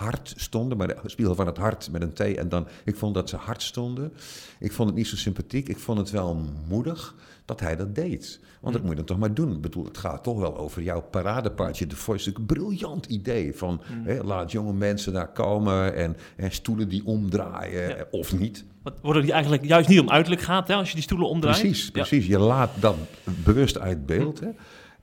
hard 0.00 0.32
stonden, 0.36 0.78
maar 0.78 0.86
de 0.86 0.96
spiegel 1.04 1.34
van 1.34 1.46
het 1.46 1.56
hart 1.56 1.88
met 1.90 2.02
een 2.02 2.12
T. 2.12 2.20
En 2.20 2.48
dan, 2.48 2.66
ik 2.84 2.96
vond 2.96 3.14
dat 3.14 3.28
ze 3.28 3.36
hard 3.36 3.62
stonden. 3.62 4.12
Ik 4.58 4.72
vond 4.72 4.88
het 4.88 4.98
niet 4.98 5.06
zo 5.06 5.16
sympathiek. 5.16 5.68
Ik 5.68 5.78
vond 5.78 5.98
het 5.98 6.10
wel 6.10 6.42
moedig 6.68 7.14
dat 7.44 7.60
hij 7.60 7.76
dat 7.76 7.94
deed. 7.94 8.40
Want 8.60 8.72
dat 8.72 8.82
Mm. 8.82 8.88
moet 8.88 8.90
je 8.90 8.96
dan 8.96 9.04
toch 9.04 9.18
maar 9.18 9.34
doen. 9.34 9.52
Ik 9.52 9.60
bedoel, 9.60 9.84
het 9.84 9.98
gaat 9.98 10.22
toch 10.22 10.38
wel 10.38 10.56
over 10.58 10.82
jouw 10.82 11.00
paradepaardje. 11.00 11.86
De 11.86 11.96
Voice, 11.96 12.32
een 12.34 12.46
briljant 12.46 13.06
idee 13.06 13.54
van 13.56 13.80
Mm. 13.94 14.06
hè, 14.06 14.22
laat 14.22 14.52
jonge 14.52 14.72
mensen 14.72 15.12
daar 15.12 15.32
komen 15.32 15.94
en, 15.94 16.16
en 16.36 16.52
stoelen 16.52 16.88
die 16.88 17.06
omdraaien 17.06 17.88
Ja. 17.88 18.04
of 18.10 18.38
niet. 18.38 18.64
Wat, 18.82 18.94
worden 19.02 19.22
die 19.22 19.32
eigenlijk 19.32 19.64
juist 19.64 19.88
niet 19.88 20.00
om 20.00 20.10
uiterlijk 20.10 20.42
gaat, 20.42 20.68
hè, 20.68 20.74
als 20.74 20.88
je 20.88 20.94
die 20.94 21.02
stoelen 21.02 21.28
omdraait? 21.28 21.60
Precies, 21.60 21.84
Ja. 21.84 21.90
precies. 21.92 22.26
Je 22.26 22.38
laat 22.38 22.70
dat 22.80 22.96
bewust 23.44 23.78
uit 23.78 24.06
beeld. 24.06 24.40
Hè? 24.40 24.48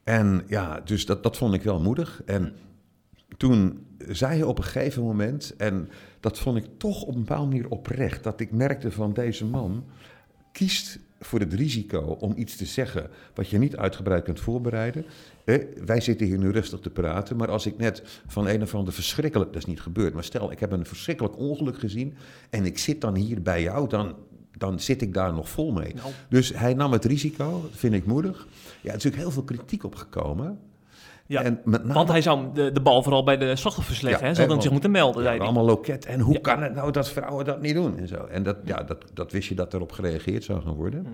En 0.04 0.44
ja, 0.48 0.82
dus 0.86 1.06
dat, 1.06 1.24
dat 1.24 1.38
vond 1.38 1.54
ik 1.54 1.62
wel 1.64 1.80
moedig. 1.80 2.22
En 2.26 2.54
toen 3.38 3.86
zei 4.10 4.44
op 4.44 4.58
een 4.58 4.64
gegeven 4.64 5.04
moment, 5.04 5.54
en 5.58 5.90
dat 6.20 6.40
vond 6.40 6.58
ik 6.58 6.66
toch 6.78 7.02
op 7.02 7.16
een 7.16 7.24
bepaalde 7.24 7.48
manier 7.48 7.70
oprecht, 7.70 8.24
dat 8.24 8.40
ik 8.40 8.52
merkte 8.52 8.92
van 8.92 9.14
deze 9.14 9.46
man 9.46 9.86
kiest 10.52 11.00
voor 11.20 11.40
het 11.40 11.54
risico 11.54 12.00
om 12.00 12.34
iets 12.36 12.56
te 12.56 12.66
zeggen 12.66 13.10
wat 13.34 13.50
je 13.50 13.58
niet 13.58 13.76
uitgebreid 13.76 14.24
kunt 14.24 14.40
voorbereiden. 14.40 15.06
Eh, 15.46 15.56
wij 15.86 16.02
zitten 16.02 16.28
hier 16.28 16.38
nu 16.38 16.50
rustig 16.50 16.80
te 16.80 16.90
praten, 16.90 17.38
maar 17.38 17.52
als 17.52 17.66
ik 17.66 17.78
net 17.78 18.22
van 18.28 18.48
een 18.48 18.62
of 18.62 18.76
ander 18.76 18.94
verschrikkelijk, 18.94 19.54
dat 19.54 19.62
is 19.62 19.68
niet 19.68 19.82
gebeurd, 19.82 20.14
maar 20.14 20.24
stel 20.24 20.52
ik 20.52 20.60
heb 20.60 20.72
een 20.72 20.86
verschrikkelijk 20.86 21.38
ongeluk 21.38 21.80
gezien 21.80 22.14
en 22.50 22.66
ik 22.66 22.78
zit 22.78 23.02
dan 23.02 23.16
hier 23.16 23.42
bij 23.42 23.62
jou, 23.62 23.90
dan, 23.90 24.16
dan 24.58 24.80
zit 24.80 25.02
ik 25.02 25.14
daar 25.14 25.34
nog 25.34 25.50
vol 25.50 25.72
mee. 25.72 25.94
Nou, 25.96 26.12
Dus 26.30 26.54
hij 26.54 26.74
nam 26.74 26.92
het 26.92 27.06
risico, 27.06 27.62
dat 27.62 27.80
vind 27.80 27.94
ik 27.94 28.06
moedig. 28.06 28.48
Ja, 28.82 28.90
er 28.92 28.98
is 28.98 29.04
natuurlijk 29.04 29.22
heel 29.22 29.32
veel 29.32 29.44
kritiek 29.44 29.84
op 29.84 29.96
gekomen. 29.96 30.60
Ja. 31.28 31.42
En 31.42 31.60
met 31.64 31.82
name, 31.82 31.94
Want 31.94 32.10
hij 32.10 32.22
zou 32.22 32.46
de, 32.54 32.72
de 32.72 32.82
bal 32.82 33.04
vooral 33.04 33.24
bij 33.24 33.38
de 33.38 33.56
slachtoffers 33.56 34.02
leggen, 34.02 34.22
Ja, 34.22 34.28
hè? 34.28 34.34
Ze 34.34 34.42
hadden 34.42 34.62
zich 34.62 34.72
moeten 34.72 34.92
melden, 34.92 35.24
ja, 35.24 35.38
allemaal 35.38 35.66
loket. 35.66 36.06
En 36.06 36.20
hoe 36.20 36.34
Ja. 36.34 36.40
kan 36.40 36.62
het 36.62 36.74
nou 36.76 36.92
dat 36.92 37.10
vrouwen 37.10 37.46
dat 37.46 37.62
niet 37.62 37.74
doen? 37.74 37.98
En, 37.98 38.08
zo. 38.08 38.16
en 38.26 38.44
dat, 38.44 38.58
ja, 38.64 38.84
dat, 38.84 39.06
dat 39.14 39.32
wist 39.32 39.50
je 39.50 39.56
dat 39.56 39.74
erop 39.74 39.92
gereageerd 39.92 40.44
zou 40.44 40.62
gaan 40.62 40.74
worden. 40.76 41.00
Hm. 41.06 41.10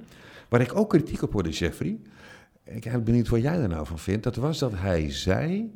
Waar 0.50 0.62
ik 0.62 0.76
ook 0.76 0.90
kritiek 0.90 1.22
op 1.22 1.34
hoorde, 1.34 1.50
Jeffrey. 1.50 1.98
Ik 2.64 2.84
ben 2.84 3.04
benieuwd 3.04 3.28
wat 3.30 3.42
jij 3.42 3.60
er 3.60 3.68
nou 3.70 3.86
van 3.86 4.00
vindt. 4.00 4.24
Dat 4.24 4.36
was 4.36 4.60
dat 4.60 4.72
hij 4.76 5.12
zei. 5.12 5.72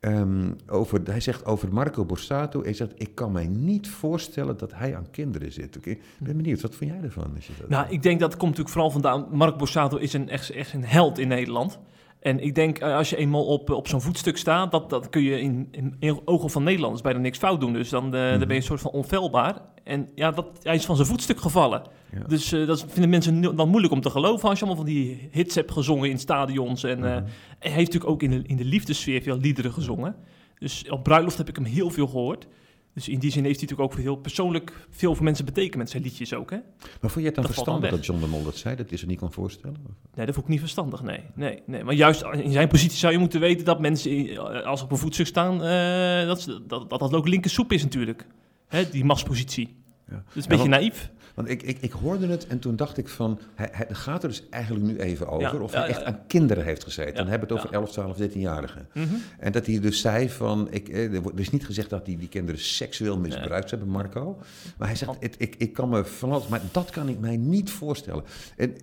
ehm, 0.00 0.50
over, 0.66 1.00
hij 1.04 1.20
zegt 1.20 1.44
over 1.46 1.72
Marco 1.72 2.04
Borsato. 2.04 2.62
Hij 2.62 2.72
zegt: 2.74 2.92
Ik 2.96 3.14
kan 3.14 3.32
mij 3.32 3.46
niet 3.46 3.88
voorstellen 3.88 4.56
dat 4.56 4.72
hij 4.74 4.96
aan 4.96 5.06
kinderen 5.10 5.52
zit. 5.52 5.76
Oké, 5.76 5.90
Ik 5.90 6.00
ben 6.18 6.36
benieuwd, 6.36 6.60
wat 6.60 6.74
vind 6.74 6.90
jij 6.90 7.00
ervan? 7.02 7.32
Als 7.36 7.46
je 7.46 7.52
dat 7.60 7.68
Nou, 7.68 7.86
ik 7.90 8.02
denk 8.02 8.20
dat 8.20 8.30
komt 8.30 8.42
natuurlijk 8.50 8.68
vooral 8.70 8.90
vandaan. 8.90 9.26
Mark 9.30 9.56
Borsato 9.56 9.96
is 9.96 10.12
een, 10.12 10.28
echt, 10.28 10.50
echt 10.50 10.72
een 10.72 10.84
held 10.84 11.18
in 11.18 11.28
Nederland. 11.28 11.78
En 12.20 12.40
ik 12.40 12.54
denk, 12.54 12.78
eh, 12.78 12.96
als 12.96 13.10
je 13.10 13.16
eenmaal 13.16 13.44
op, 13.46 13.70
op 13.70 13.88
zo'n 13.88 14.00
voetstuk 14.00 14.36
staat, 14.36 14.70
dat, 14.70 14.90
dat 14.90 15.08
kun 15.08 15.22
je 15.22 15.40
in, 15.40 15.68
in, 15.98 16.20
ogen 16.24 16.50
van 16.50 16.62
Nederlanders 16.62 17.02
bijna 17.02 17.18
niks 17.18 17.38
fout 17.38 17.60
doen. 17.60 17.72
Dus 17.72 17.88
dan, 17.88 18.04
eh, 18.04 18.30
dan 18.30 18.38
ben 18.38 18.48
je 18.48 18.54
een 18.54 18.62
soort 18.62 18.80
van 18.80 18.90
onfeilbaar. 18.90 19.56
En 19.84 20.08
ja, 20.14 20.30
dat, 20.30 20.46
hij 20.62 20.74
is 20.74 20.84
van 20.84 20.96
zijn 20.96 21.08
voetstuk 21.08 21.40
gevallen. 21.40 21.82
Ja. 22.12 22.24
Dus 22.26 22.52
eh, 22.52 22.66
dat 22.66 22.84
vinden 22.88 23.10
mensen 23.10 23.56
dan 23.56 23.68
moeilijk 23.68 23.92
om 23.92 24.00
te 24.00 24.10
geloven 24.10 24.48
als 24.48 24.58
je 24.58 24.64
allemaal 24.64 24.84
van 24.84 24.92
die 24.94 25.28
hits 25.30 25.54
hebt 25.54 25.72
gezongen 25.72 26.10
in 26.10 26.18
stadions. 26.18 26.84
En, 26.84 26.98
Mhm. 26.98 27.06
en 27.06 27.24
hij 27.58 27.70
heeft 27.70 27.92
natuurlijk 27.92 28.10
ook 28.12 28.22
in 28.22 28.30
de, 28.30 28.42
in 28.46 28.56
de 28.56 28.64
liefdessfeer 28.64 29.22
veel 29.22 29.38
liederen 29.38 29.72
gezongen. 29.72 30.16
Dus 30.58 30.90
op 30.90 31.02
bruiloft 31.02 31.38
heb 31.38 31.48
ik 31.48 31.56
hem 31.56 31.64
heel 31.64 31.90
veel 31.90 32.06
gehoord. 32.06 32.46
Dus 32.94 33.08
in 33.08 33.18
die 33.18 33.30
zin 33.30 33.44
heeft 33.44 33.60
hij 33.60 33.68
natuurlijk 33.68 33.98
ook 33.98 34.02
heel 34.02 34.16
persoonlijk 34.16 34.86
veel 34.90 35.14
voor 35.14 35.24
mensen 35.24 35.44
betekend 35.44 35.76
met 35.76 35.90
zijn 35.90 36.02
liedjes 36.02 36.34
ook, 36.34 36.50
hè? 36.50 36.56
Maar 37.00 37.10
vond 37.10 37.14
je 37.14 37.24
het 37.24 37.34
dan 37.34 37.44
dat 37.44 37.54
valt 37.54 37.66
dan 37.66 37.80
verstandig 37.80 37.90
dat 37.90 38.06
John 38.06 38.20
de 38.20 38.26
Mol 38.26 38.44
dat 38.44 38.56
zei? 38.56 38.76
Dat 38.76 38.92
is 38.92 39.00
er 39.00 39.06
niet 39.06 39.18
kon 39.18 39.32
voorstellen? 39.32 39.76
Of? 39.86 39.92
Nee, 40.14 40.26
dat 40.26 40.34
vond 40.34 40.46
ik 40.46 40.52
niet 40.52 40.60
verstandig, 40.60 41.02
nee. 41.02 41.20
nee, 41.34 41.62
nee. 41.66 41.84
Maar 41.84 41.94
juist 41.94 42.22
in 42.22 42.52
zijn 42.52 42.68
positie 42.68 42.98
zou 42.98 43.12
je 43.12 43.18
moeten 43.18 43.40
weten 43.40 43.64
dat 43.64 43.80
mensen, 43.80 44.38
als 44.64 44.78
ze 44.78 44.84
op 44.84 44.92
een 44.92 44.98
voetstuk 44.98 45.26
staan, 45.26 45.62
eh, 45.62 46.26
dat, 46.26 46.60
dat, 46.66 46.90
dat 46.90 46.98
dat 46.98 47.14
ook 47.14 47.28
linker 47.28 47.50
soep 47.50 47.72
is 47.72 47.82
natuurlijk. 47.82 48.26
Hè, 48.66 48.90
die 48.90 49.04
machtspositie. 49.04 49.79
Ja. 50.10 50.16
Is 50.32 50.42
een 50.42 50.48
beetje 50.48 50.56
want- 50.56 50.68
naïef. 50.68 51.10
Want 51.34 51.48
ik, 51.48 51.62
ik, 51.62 51.78
ik 51.80 51.92
hoorde 51.92 52.26
het 52.26 52.46
en 52.46 52.58
toen 52.58 52.76
dacht 52.76 52.96
ik 52.98 53.08
van, 53.08 53.38
hij, 53.54 53.68
hij 53.72 53.86
gaat 53.90 54.22
er 54.22 54.28
dus 54.28 54.48
eigenlijk 54.50 54.84
nu 54.84 54.98
even 54.98 55.28
over 55.28 55.54
Ja, 55.56 55.62
of 55.62 55.72
hij 55.72 55.80
ja, 55.80 55.88
echt 55.88 56.02
aan 56.04 56.18
kinderen 56.26 56.64
heeft 56.64 56.84
gezeten. 56.84 57.14
Dan 57.14 57.26
hebben 57.26 57.48
we 57.48 57.54
het 57.54 57.64
over 57.64 57.76
11, 57.76 57.92
12, 57.92 58.16
13-jarigen. 58.16 58.88
Mhm. 58.94 59.14
En 59.38 59.52
dat 59.52 59.66
hij 59.66 59.80
dus 59.80 60.00
zei 60.00 60.30
van, 60.30 60.68
ik, 60.70 60.88
eh, 60.88 61.14
er 61.14 61.22
is 61.34 61.50
niet 61.50 61.66
gezegd 61.66 61.90
dat 61.90 62.06
hij 62.06 62.16
die 62.16 62.28
kinderen 62.28 62.60
seksueel 62.60 63.18
misbruikt 63.18 63.70
hebben, 63.70 63.88
Marco. 63.88 64.38
Maar 64.76 64.88
hij 64.88 64.96
zegt, 64.96 65.12
het, 65.20 65.34
ik, 65.38 65.54
ik 65.58 65.72
kan 65.72 65.88
me 65.88 66.04
van 66.04 66.32
alles, 66.32 66.48
maar 66.48 66.60
dat 66.72 66.90
kan 66.90 67.08
ik 67.08 67.18
mij 67.18 67.36
niet 67.36 67.70
voorstellen. 67.70 68.24
En, 68.56 68.76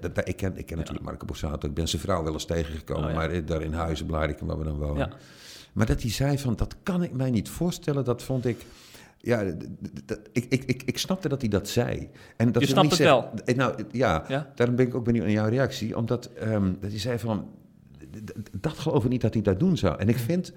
dat- 0.00 0.28
ik 0.28 0.36
ken, 0.36 0.56
ik 0.58 0.66
ken 0.66 0.76
natuurlijk 0.76 1.04
Marco 1.04 1.26
Borsato, 1.26 1.68
ik 1.68 1.74
ben 1.74 1.88
zijn 1.88 2.02
vrouw 2.02 2.22
wel 2.22 2.32
eens 2.32 2.44
tegengekomen, 2.44 3.08
Oh, 3.08 3.14
maar 3.14 3.30
eh, 3.30 3.46
daar 3.46 3.62
in 3.62 3.72
Huizen, 3.72 4.06
waar 4.08 4.28
we 4.28 4.64
dan 4.64 4.76
wonen. 4.78 5.12
Maar 5.72 5.86
dat 5.86 6.02
hij 6.02 6.10
zei 6.10 6.38
van, 6.38 6.56
dat 6.56 6.76
kan 6.82 7.02
ik 7.02 7.12
mij 7.12 7.30
niet 7.30 7.48
voorstellen, 7.48 8.04
dat 8.04 8.22
vond 8.22 8.46
ik... 8.46 8.64
Ja, 9.20 9.40
ik, 10.32 10.44
ik, 10.48 10.64
ik, 10.64 10.82
ik 10.82 10.98
snapte 10.98 11.28
dat 11.28 11.40
hij 11.40 11.50
dat 11.50 11.68
zei. 11.68 12.08
En 12.36 12.52
dat 12.52 12.62
Je 12.62 12.68
snapt 12.68 12.90
het 12.90 12.98
wel? 12.98 13.30
Eh, 13.44 13.56
Nou, 13.56 13.84
ja, 13.92 14.24
Ja? 14.28 14.52
daarom 14.54 14.76
ben 14.76 14.86
ik 14.86 14.94
ook 14.94 15.04
benieuwd 15.04 15.24
naar 15.24 15.32
jouw 15.34 15.48
reactie. 15.48 15.96
Omdat 15.96 16.26
ehm, 16.32 16.72
dat 16.80 16.90
hij 16.90 16.98
zei 16.98 17.18
van, 17.18 17.48
dat 18.52 18.78
geloof 18.78 19.04
ik 19.04 19.10
niet 19.10 19.20
dat 19.20 19.34
hij 19.34 19.42
dat 19.42 19.58
doen 19.58 19.76
zou. 19.76 19.98
En 19.98 20.08
ik 20.08 20.16
vind 20.18 20.52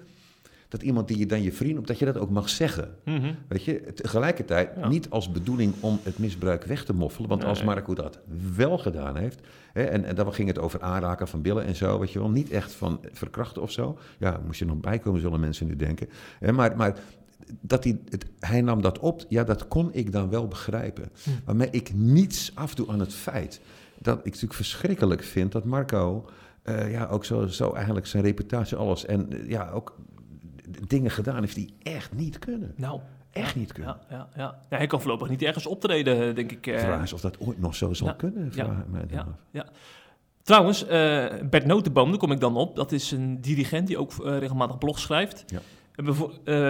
dat 0.68 0.82
iemand 0.82 1.08
die 1.08 1.18
je 1.18 1.26
dan 1.26 1.42
je 1.42 1.52
vriend 1.52 1.78
op, 1.78 1.86
dat 1.86 1.98
je 1.98 2.04
dat 2.04 2.18
ook 2.18 2.30
mag 2.30 2.48
zeggen. 2.48 2.94
Mhm. 3.04 3.34
Weet 3.48 3.64
je, 3.64 3.92
tegelijkertijd 3.94 4.70
Ja. 4.76 4.88
niet 4.88 5.10
als 5.10 5.30
bedoeling 5.30 5.74
om 5.80 5.98
het 6.02 6.18
misbruik 6.18 6.64
weg 6.64 6.84
te 6.84 6.94
moffelen. 6.94 7.28
Want 7.28 7.44
als. 7.44 7.62
Marco 7.64 7.94
dat 7.94 8.20
wel 8.56 8.78
gedaan 8.78 9.16
heeft, 9.16 9.40
hè, 9.72 9.82
en, 9.82 10.04
en 10.04 10.14
dan 10.14 10.34
ging 10.34 10.48
het 10.48 10.58
over 10.58 10.80
aanraken 10.80 11.28
van 11.28 11.42
billen 11.42 11.64
en 11.64 11.74
zo, 11.76 11.98
weet 11.98 12.12
je 12.12 12.18
wel, 12.18 12.30
niet 12.30 12.50
echt 12.50 12.72
van 12.72 13.00
verkrachten 13.12 13.62
of 13.62 13.70
zo. 13.70 13.98
Ja, 14.18 14.40
moest 14.46 14.58
je 14.58 14.64
nog 14.64 14.80
bijkomen, 14.80 15.20
zullen 15.20 15.40
mensen 15.40 15.66
nu 15.66 15.76
denken. 15.76 16.08
Hè, 16.38 16.52
maar, 16.52 16.76
maar 16.76 16.98
dat 17.60 17.84
hij, 17.84 17.98
het, 18.08 18.24
hij 18.38 18.60
nam 18.60 18.82
dat 18.82 18.98
op, 18.98 19.24
ja, 19.28 19.44
dat 19.44 19.68
kon 19.68 19.88
ik 19.92 20.12
dan 20.12 20.30
wel 20.30 20.48
begrijpen. 20.48 21.10
Hm. 21.22 21.30
Waarmee 21.44 21.68
ik 21.70 21.94
niets 21.94 22.52
afdoe 22.54 22.88
aan 22.88 23.00
het 23.00 23.14
feit 23.14 23.60
dat 23.98 24.18
ik 24.18 24.24
natuurlijk 24.24 24.54
verschrikkelijk 24.54 25.22
vind 25.22 25.52
dat 25.52 25.64
Marco 25.64 26.28
eh, 26.62 26.90
ja, 26.90 27.06
ook 27.06 27.24
zo, 27.24 27.46
zo 27.46 27.72
eigenlijk 27.72 28.06
zijn 28.06 28.22
reputatie, 28.22 28.76
alles 28.76 29.04
en 29.06 29.32
eh, 29.32 29.48
ja, 29.48 29.70
ook 29.70 29.96
dingen 30.86 31.10
gedaan 31.10 31.40
heeft 31.40 31.54
die 31.54 31.74
echt 31.82 32.12
niet 32.14 32.38
kunnen. 32.38 32.74
Nou, 32.76 33.00
Echt 33.32 33.54
niet 33.56 33.72
kunnen. 33.72 33.96
ja, 34.10 34.16
ja, 34.16 34.28
ja. 34.36 34.58
ja. 34.70 34.76
Hij 34.76 34.86
kan 34.86 35.00
voorlopig 35.00 35.28
niet 35.28 35.42
ergens 35.42 35.66
optreden, 35.66 36.34
denk 36.34 36.52
ik. 36.52 36.66
eh. 36.66 36.78
Vraag 36.78 37.02
is 37.02 37.12
of 37.12 37.20
dat 37.20 37.40
ooit 37.40 37.60
nog 37.60 37.74
zo 37.74 37.92
zal 37.92 38.14
kunnen. 38.16 38.44
ja, 38.44 38.64
Vraag 38.64 38.86
mij 38.86 39.04
ja, 39.10 39.20
af. 39.20 39.26
ja. 39.50 39.66
Trouwens, 40.42 40.86
eh, 40.86 40.88
Bert 41.50 41.64
Notenboom, 41.66 42.08
daar 42.10 42.18
kom 42.18 42.32
ik 42.32 42.40
dan 42.40 42.56
op. 42.56 42.76
Dat 42.76 42.92
is 42.92 43.10
een 43.10 43.40
dirigent 43.40 43.86
die 43.86 43.98
ook 43.98 44.12
eh, 44.12 44.38
regelmatig 44.38 44.78
blogs 44.78 45.02
schrijft. 45.02 45.44
Ja. 45.46 45.58
Eh, 45.96 46.04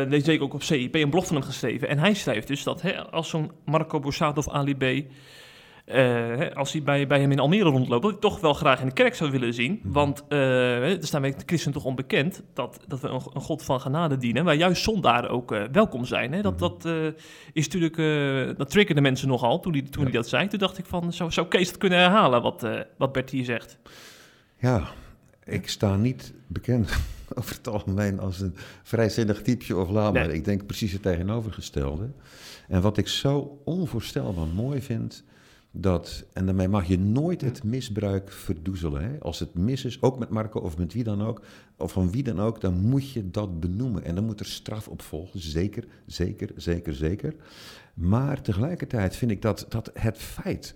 deze 0.08 0.26
week 0.26 0.42
ook 0.42 0.54
op 0.54 0.62
CIP 0.62 0.94
een 0.94 1.10
blog 1.10 1.26
van 1.26 1.36
hem 1.36 1.44
geschreven. 1.44 1.88
En 1.88 1.98
hij 1.98 2.14
schrijft 2.14 2.46
dus 2.48 2.62
dat 2.62 2.82
hè, 2.82 3.10
als 3.10 3.28
zo'n 3.28 3.50
Marco 3.64 4.00
Borsato 4.00 4.38
of 4.40 4.48
Ali 4.48 4.74
B... 4.76 4.82
eh, 5.84 6.50
als 6.54 6.72
hij 6.72 6.82
bij, 6.82 7.06
bij 7.06 7.20
hem 7.20 7.30
in 7.32 7.38
Almere 7.38 7.68
rondloopt, 7.68 8.02
dat 8.02 8.10
hij 8.10 8.20
toch 8.20 8.40
wel 8.40 8.54
graag 8.54 8.80
in 8.80 8.86
de 8.86 8.92
kerk 8.92 9.14
zou 9.14 9.30
willen 9.30 9.54
zien. 9.54 9.80
Mhm. 9.82 9.92
Want 9.92 10.24
eh 10.28 10.90
er 10.96 11.06
staan 11.06 11.20
wij 11.20 11.30
de 11.30 11.42
christen 11.46 11.72
toch 11.72 11.84
onbekend 11.84 12.42
dat, 12.54 12.80
dat 12.88 13.00
we 13.00 13.08
een, 13.08 13.20
een 13.32 13.40
God 13.40 13.62
van 13.62 13.80
genade 13.80 14.16
dienen. 14.16 14.44
Waar 14.44 14.54
juist 14.54 14.82
zondaren 14.82 15.30
ook 15.30 15.52
eh, 15.52 15.62
welkom 15.72 16.04
zijn. 16.04 16.32
Hè? 16.32 16.40
Dat, 16.42 16.52
Mhm. 16.52 16.60
dat 16.60 16.86
is 17.52 17.68
natuurlijk, 17.68 17.96
dat 18.58 18.70
triggerde 18.70 19.00
mensen 19.00 19.28
nogal 19.28 19.60
toen 19.60 19.72
hij, 19.72 19.82
toen 19.82 20.02
Ja. 20.04 20.08
hij 20.10 20.12
dat 20.20 20.28
zei. 20.28 20.48
Toen 20.48 20.58
dacht 20.58 20.78
ik 20.78 20.86
van, 20.86 21.12
zou, 21.12 21.30
zou 21.30 21.46
Kees 21.46 21.68
dat 21.68 21.78
kunnen 21.78 21.98
herhalen 21.98 22.42
wat, 22.42 22.66
wat 22.98 23.12
Bert 23.12 23.30
hier 23.30 23.44
zegt? 23.44 23.78
Ja, 24.58 24.82
ik 25.44 25.68
sta 25.68 25.96
niet 25.96 26.32
bekend 26.46 26.90
over 27.34 27.54
het 27.56 27.68
algemeen 27.68 28.20
als 28.20 28.40
een 28.40 28.54
vrijzinnig 28.82 29.42
typeje 29.42 29.76
of 29.76 29.90
laat. 29.90 30.12
Nee. 30.12 30.32
Ik 30.32 30.44
denk 30.44 30.66
precies 30.66 30.92
het 30.92 31.02
tegenovergestelde. 31.02 32.10
En 32.68 32.82
wat 32.82 32.96
ik 32.96 33.08
zo 33.08 33.60
onvoorstelbaar 33.64 34.46
mooi 34.46 34.82
vind, 34.82 35.24
dat, 35.74 36.24
en 36.32 36.46
daarmee 36.46 36.68
mag 36.68 36.86
je 36.86 36.98
nooit 36.98 37.40
het 37.40 37.64
misbruik 37.64 38.32
verdoezelen. 38.32 39.02
Hè? 39.02 39.20
Als 39.20 39.38
het 39.38 39.54
mis 39.54 39.84
is, 39.84 40.02
ook 40.02 40.18
met 40.18 40.28
Marco 40.28 40.60
of 40.60 40.78
met 40.78 40.92
wie 40.92 41.04
dan 41.04 41.22
ook, 41.22 41.42
of 41.76 41.92
van 41.92 42.10
wie 42.10 42.22
dan 42.22 42.40
ook, 42.40 42.60
dan 42.60 42.80
moet 42.80 43.10
je 43.10 43.30
dat 43.30 43.60
benoemen. 43.60 44.04
En 44.04 44.14
dan 44.14 44.24
moet 44.24 44.40
er 44.40 44.46
straf 44.46 44.88
op 44.88 45.02
volgen, 45.02 45.40
zeker, 45.40 45.84
zeker, 46.06 46.50
zeker, 46.56 46.94
zeker. 46.94 47.34
Maar 47.94 48.42
tegelijkertijd 48.42 49.16
vind 49.16 49.30
ik 49.30 49.42
dat, 49.42 49.66
dat 49.68 49.90
het 49.94 50.18
feit 50.18 50.74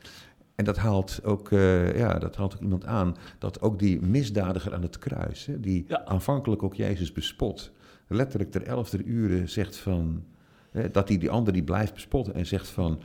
en 0.57 0.65
dat 0.65 0.77
haalt, 0.77 1.21
ook, 1.25 1.53
eh, 1.53 1.99
ja, 1.99 2.19
dat 2.19 2.37
haalt 2.37 2.55
ook 2.55 2.61
iemand 2.61 2.85
aan 2.87 3.17
dat 3.39 3.61
ook 3.61 3.79
die 3.79 4.01
misdadiger 4.01 4.75
aan 4.75 4.83
het 4.83 4.99
kruis, 4.99 5.47
hè, 5.47 5.61
die 5.61 5.85
Ja. 5.89 6.05
aanvankelijk 6.05 6.63
ook 6.63 6.75
Jezus 6.75 7.13
bespot, 7.13 7.73
letterlijk 8.07 8.51
ter 8.51 8.63
elfde 8.63 9.05
uren 9.05 9.49
zegt 9.49 9.77
van, 9.77 10.25
hè, 10.71 10.91
dat 10.91 11.09
hij 11.09 11.19
die 11.19 11.31
ander 11.31 11.53
die 11.53 11.65
blijft 11.65 11.95
bespotten 11.95 12.35
en 12.35 12.47
zegt 12.47 12.69
van, 12.69 13.01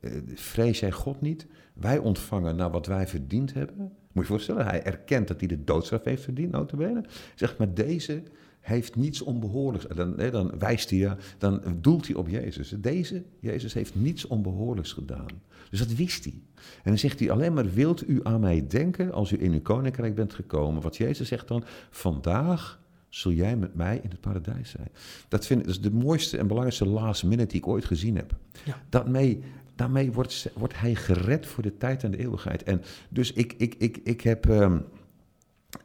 eh, 0.00 0.10
vrees 0.34 0.80
jij 0.80 0.92
God 0.92 1.20
niet? 1.20 1.46
Wij 1.74 1.98
ontvangen 1.98 2.56
naar 2.56 2.70
wat 2.70 2.86
wij 2.86 3.06
verdiend 3.06 3.54
hebben. 3.54 3.76
Moet 3.78 3.90
je 4.12 4.20
je 4.20 4.26
voorstellen, 4.26 4.66
hij 4.66 4.82
erkent 4.82 5.28
dat 5.28 5.38
hij 5.38 5.48
de 5.48 5.64
doodstraf 5.64 6.04
heeft 6.04 6.22
verdiend, 6.22 6.52
notabene. 6.52 7.04
Zegt, 7.34 7.58
maar 7.58 7.74
deze 7.74 8.22
heeft 8.66 8.96
niets 8.96 9.22
onbehoorlijks. 9.22 9.86
Dan, 9.94 10.14
hè, 10.16 10.30
dan 10.30 10.58
wijst 10.58 10.90
hij, 10.90 11.16
dan 11.38 11.62
doelt 11.80 12.06
hij 12.06 12.16
op 12.16 12.28
Jezus. 12.28 12.74
Deze, 12.78 13.22
Jezus 13.40 13.74
heeft 13.74 13.94
niets 13.94 14.26
onbehoorlijks 14.26 14.92
gedaan. 14.92 15.26
Dus 15.70 15.78
dat 15.78 15.94
wist 15.94 16.24
hij. 16.24 16.34
En 16.54 16.82
dan 16.84 16.98
zegt 16.98 17.18
hij 17.18 17.30
alleen 17.30 17.54
maar, 17.54 17.72
wilt 17.72 18.08
u 18.08 18.20
aan 18.22 18.40
mij 18.40 18.66
denken 18.66 19.12
als 19.12 19.32
u 19.32 19.42
in 19.42 19.52
uw 19.52 19.60
koninkrijk 19.60 20.14
bent 20.14 20.34
gekomen? 20.34 20.82
Wat 20.82 20.96
Jezus 20.96 21.28
zegt 21.28 21.48
dan, 21.48 21.64
vandaag 21.90 22.80
zul 23.08 23.32
jij 23.32 23.56
met 23.56 23.74
mij 23.74 24.00
in 24.02 24.10
het 24.10 24.20
paradijs 24.20 24.70
zijn. 24.70 24.88
Dat, 25.28 25.46
vind 25.46 25.60
ik, 25.60 25.66
dat 25.66 25.74
is 25.74 25.82
de 25.82 25.90
mooiste 25.90 26.38
en 26.38 26.46
belangrijkste 26.46 26.88
last 26.88 27.24
minute 27.24 27.46
die 27.46 27.60
ik 27.60 27.66
ooit 27.66 27.84
gezien 27.84 28.16
heb. 28.16 28.36
Ja. 28.64 28.82
Daarmee, 28.88 29.42
daarmee 29.74 30.12
wordt, 30.12 30.50
wordt 30.54 30.78
hij 30.80 30.94
gered 30.94 31.46
voor 31.46 31.62
de 31.62 31.76
tijd 31.76 32.04
en 32.04 32.10
de 32.10 32.18
eeuwigheid. 32.18 32.62
En 32.62 32.82
dus 33.08 33.32
ik, 33.32 33.54
ik, 33.56 33.74
ik, 33.78 34.00
ik 34.04 34.20
heb... 34.20 34.48
ehm, 34.48 34.78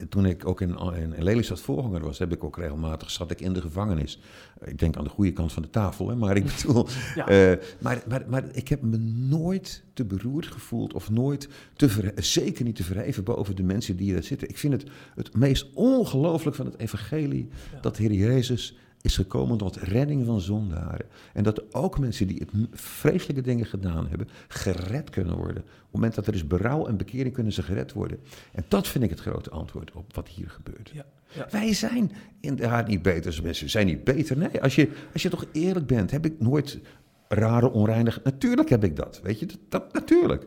toen 0.10 0.26
ik 0.26 0.48
ook 0.48 0.62
in, 0.62 0.78
in, 0.96 1.24
Lelystad 1.24 1.62
voorganger 1.62 2.02
was, 2.02 2.20
heb 2.20 2.32
ik 2.34 2.44
ook 2.44 2.58
regelmatig, 2.58 3.12
zat 3.12 3.32
ik 3.32 3.42
in 3.42 3.54
de 3.54 3.62
gevangenis. 3.62 4.20
Ik 4.66 4.80
denk 4.80 4.98
aan 4.98 5.04
de 5.04 5.10
goede 5.10 5.34
kant 5.34 5.54
van 5.54 5.62
de 5.62 5.70
tafel, 5.70 6.10
hè, 6.10 6.16
maar 6.16 6.36
ik 6.36 6.46
bedoel... 6.56 6.88
Ja. 7.16 7.28
eh, 7.28 7.58
maar, 7.80 8.04
maar, 8.08 8.24
maar 8.28 8.44
ik 8.52 8.68
heb 8.68 8.82
me 8.82 8.98
nooit 8.98 9.84
te 9.94 10.06
beroerd 10.06 10.48
gevoeld 10.48 10.94
of 10.94 11.10
nooit 11.10 11.50
te 11.76 12.12
zeker 12.16 12.66
niet 12.66 12.76
te 12.76 12.84
verheven 12.84 13.24
boven 13.24 13.56
de 13.56 13.64
mensen 13.64 13.96
die 13.96 14.14
daar 14.14 14.24
zitten. 14.24 14.50
Ik 14.50 14.58
vind 14.58 14.74
het 14.74 14.86
het 15.16 15.36
meest 15.36 15.68
ongelooflijk 15.74 16.56
van 16.56 16.66
het 16.66 16.78
evangelie 16.78 17.50
Ja. 17.74 17.80
dat 17.80 17.96
de 17.96 18.04
Heer 18.04 18.14
Jezus 18.14 18.76
is 19.02 19.16
gekomen 19.16 19.58
tot 19.58 19.76
redding 19.76 20.26
van 20.26 20.42
zondaren. 20.42 21.06
En 21.34 21.44
dat 21.44 21.74
ook 21.74 22.00
mensen 22.00 22.28
die 22.28 22.38
het 22.40 22.68
vreselijke 22.72 23.42
dingen 23.42 23.66
gedaan 23.66 24.08
hebben, 24.08 24.28
gered 24.48 25.10
kunnen 25.10 25.36
worden. 25.36 25.64
Op 25.64 25.68
het 25.82 25.92
moment 25.92 26.16
dat 26.16 26.28
er 26.28 26.34
is 26.34 26.48
berouw 26.48 26.88
en 26.88 26.98
bekering, 26.98 27.34
kunnen 27.34 27.54
ze 27.54 27.64
gered 27.64 27.94
worden. 27.94 28.20
En 28.52 28.66
dat 28.68 28.88
vind 28.88 29.04
ik 29.04 29.10
het 29.10 29.20
grote 29.20 29.50
antwoord 29.50 29.92
op 29.92 30.16
wat 30.16 30.28
hier 30.28 30.50
gebeurt. 30.50 30.90
Ja, 30.94 31.06
ja. 31.36 31.48
Wij 31.52 31.74
zijn 31.74 32.12
inderdaad 32.40 32.88
niet 32.88 33.02
beter 33.02 33.40
mensen. 33.44 33.70
Zijn 33.70 33.86
niet 33.86 34.04
beter. 34.04 34.38
Nee, 34.38 34.62
als 34.62 34.76
je, 34.76 34.90
als 35.14 35.22
je 35.22 35.30
toch 35.30 35.46
eerlijk 35.52 35.86
bent, 35.88 36.12
heb 36.12 36.26
ik 36.26 36.40
nooit 36.40 36.80
rare, 37.28 37.72
onreinig. 37.72 38.24
Natuurlijk 38.24 38.70
heb 38.70 38.84
ik 38.84 38.96
dat. 38.96 39.20
Weet 39.24 39.40
je, 39.40 39.46
dat, 39.46 39.60
dat 39.70 39.94
natuurlijk. 39.94 40.46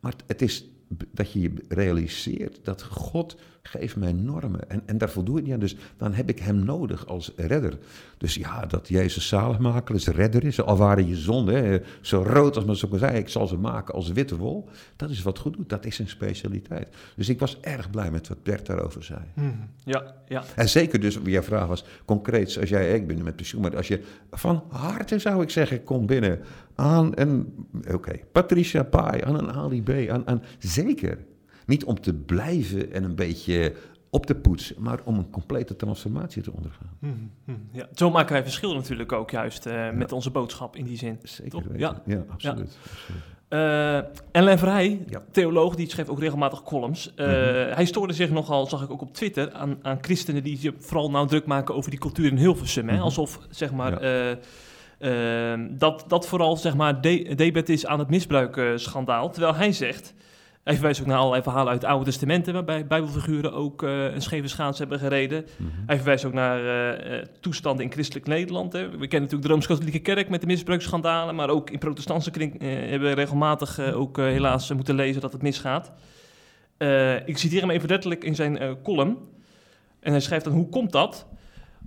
Maar 0.00 0.14
het- 0.26 0.42
is 0.42 0.68
dat 1.12 1.32
je 1.32 1.40
je 1.40 1.52
realiseert 1.68 2.58
dat 2.62 2.82
God 2.82 3.36
geeft 3.66 3.96
mij 3.96 4.12
normen. 4.12 4.70
En, 4.70 4.82
en 4.86 4.98
daar 4.98 5.10
voldoe 5.10 5.38
ik 5.38 5.44
niet 5.44 5.52
aan. 5.52 5.60
Dus 5.60 5.76
dan 5.96 6.12
heb 6.14 6.28
ik 6.28 6.38
hem 6.38 6.64
nodig 6.64 7.06
als 7.06 7.32
redder. 7.36 7.78
Dus 8.18 8.34
ja, 8.34 8.66
dat 8.66 8.88
Jezus 8.88 9.28
zaligmaker 9.28 9.94
is, 9.94 10.06
redder 10.06 10.44
is. 10.44 10.60
Al 10.60 10.76
waren 10.76 11.08
je 11.08 11.16
zonden, 11.16 11.82
zo 12.00 12.22
rood 12.22 12.56
als 12.56 12.64
men 12.64 12.76
zo 12.76 12.88
kan 12.88 12.98
zeggen. 12.98 13.18
Ik 13.18 13.28
zal 13.28 13.46
ze 13.46 13.56
maken 13.56 13.94
als 13.94 14.08
witte 14.08 14.36
wol. 14.36 14.68
Dat 14.96 15.10
is 15.10 15.22
wat 15.22 15.38
goed 15.38 15.56
doet. 15.56 15.68
Dat 15.68 15.84
is 15.84 15.96
zijn 15.96 16.08
specialiteit. 16.08 16.88
Dus 17.16 17.28
ik 17.28 17.38
was 17.38 17.60
erg 17.60 17.90
blij 17.90 18.10
met 18.10 18.28
wat 18.28 18.42
Bert 18.42 18.66
daarover 18.66 19.04
zei. 19.04 19.20
Mhm. 19.34 19.48
ja, 19.84 20.14
ja. 20.28 20.44
En 20.54 20.68
zeker 20.68 21.00
dus, 21.00 21.18
jouw 21.24 21.42
vraag 21.42 21.66
was 21.66 21.84
concreet, 22.04 22.58
als 22.60 22.68
jij, 22.68 22.94
ik 22.94 23.06
ben 23.06 23.16
nu 23.16 23.22
met 23.22 23.36
pensioen, 23.36 23.62
maar 23.62 23.76
als 23.76 23.88
je 23.88 24.02
van 24.30 24.62
harte 24.68 25.18
zou 25.18 25.42
ik 25.42 25.50
zeggen, 25.50 25.84
kom 25.84 26.06
binnen 26.06 26.40
aan 26.74 27.12
een, 27.14 27.66
oké, 27.92 28.18
Patricia 28.32 28.82
Pai, 28.82 29.24
aan 29.24 29.38
een 29.38 29.52
Ali 29.52 29.82
B, 29.82 30.10
aan, 30.10 30.26
aan, 30.26 30.42
zeker. 30.58 31.18
Niet 31.66 31.84
om 31.84 32.00
te 32.00 32.14
blijven 32.14 32.92
en 32.92 33.04
een 33.04 33.14
beetje 33.14 33.72
op 34.10 34.26
te 34.26 34.34
poetsen, 34.34 34.76
maar 34.78 35.00
om 35.04 35.18
een 35.18 35.30
complete 35.30 35.76
transformatie 35.76 36.42
te 36.42 36.52
ondergaan. 36.52 36.90
Mhm. 36.98 37.12
Mhm. 37.44 37.58
ja. 37.72 37.86
Zo 37.94 38.10
maken 38.10 38.32
wij 38.32 38.42
verschil 38.42 38.74
natuurlijk 38.74 39.12
ook 39.12 39.30
juist 39.30 39.66
eh, 39.66 39.90
met 39.90 40.12
onze 40.12 40.30
boodschap 40.30 40.76
in 40.76 40.84
die 40.84 40.96
zin. 40.96 41.18
Zeker 41.22 41.50
Toch? 41.50 41.62
weten. 41.62 41.78
Ja. 41.78 42.02
Ja, 42.06 42.24
absoluut. 42.30 42.58
absoluut. 42.58 43.22
Eh 43.48 43.98
Ellen 44.32 44.58
Vrij, 44.58 45.04
Ja. 45.08 45.22
theoloog, 45.30 45.74
die 45.74 45.90
schreef 45.90 46.08
ook 46.08 46.20
regelmatig 46.20 46.62
columns. 46.62 47.14
Eh, 47.14 47.26
Mhm. 47.26 47.74
Hij 47.74 47.84
stoorde 47.84 48.12
zich 48.12 48.30
nogal, 48.30 48.66
zag 48.66 48.82
ik 48.82 48.90
ook 48.90 49.00
op 49.02 49.14
Twitter, 49.14 49.52
aan, 49.52 49.78
aan 49.82 49.98
christenen 50.00 50.42
die 50.42 50.58
zich 50.58 50.72
vooral 50.78 51.10
nou 51.10 51.26
druk 51.26 51.46
maken 51.46 51.74
over 51.74 51.90
die 51.90 52.00
cultuur 52.00 52.26
in 52.30 52.36
Hilversum. 52.36 52.88
Hè? 52.88 52.98
Alsof, 52.98 53.38
zeg 53.50 53.72
maar, 53.72 54.04
Ja. 54.04 54.36
dat, 55.70 56.04
dat 56.08 56.26
vooral, 56.26 56.56
zeg 56.56 56.76
maar, 56.76 57.00
de- 57.00 57.32
debet 57.34 57.68
is 57.68 57.86
aan 57.86 57.98
het 57.98 58.08
misbruikschandaal. 58.10 59.30
Terwijl 59.30 59.54
hij 59.54 59.72
zegt, 59.72 60.14
Hij 60.66 60.74
verwijst 60.74 61.00
ook 61.00 61.06
naar 61.06 61.18
allerlei 61.18 61.42
verhalen 61.42 61.72
uit 61.72 61.82
het 61.82 61.90
Oude 61.90 62.04
Testamenten, 62.04 62.52
waarbij 62.52 62.86
Bijbelfiguren 62.86 63.52
ook 63.52 63.82
uh, 63.82 64.04
een 64.04 64.22
scheve 64.22 64.48
schaats 64.48 64.78
hebben 64.78 64.98
gereden. 64.98 65.46
Mm 65.56 65.66
-hmm. 65.66 65.82
Hij 65.86 65.96
verwijst 65.96 66.24
ook 66.24 66.32
naar 66.32 66.62
uh, 67.10 67.22
toestanden 67.40 67.84
in 67.84 67.92
christelijk 67.92 68.26
Nederland. 68.26 68.72
Hè. 68.72 68.80
We 68.80 68.88
kennen 68.88 69.20
natuurlijk 69.20 69.42
de 69.42 69.48
Rooms-Katholieke 69.48 69.98
Kerk 69.98 70.28
met 70.28 70.40
de 70.40 70.46
misbruiksschandalen, 70.46 71.34
maar 71.34 71.50
ook 71.50 71.70
in 71.70 71.78
protestantse 71.78 72.30
kring 72.30 72.62
uh, 72.62 72.68
hebben 72.68 73.08
we 73.08 73.14
regelmatig 73.14 73.92
ook 73.92 74.16
helaas 74.16 74.72
moeten 74.72 74.94
lezen 74.94 75.20
dat 75.20 75.32
het 75.32 75.42
misgaat. 75.42 75.92
ik 77.26 77.38
citeer 77.38 77.60
hem 77.60 77.70
even 77.70 77.88
letterlijk 77.88 78.24
in 78.24 78.34
zijn 78.34 78.82
column. 78.82 79.18
En 80.00 80.10
hij 80.10 80.20
schrijft 80.20 80.44
dan, 80.44 80.54
hoe 80.54 80.68
komt 80.68 80.92
dat? 80.92 81.26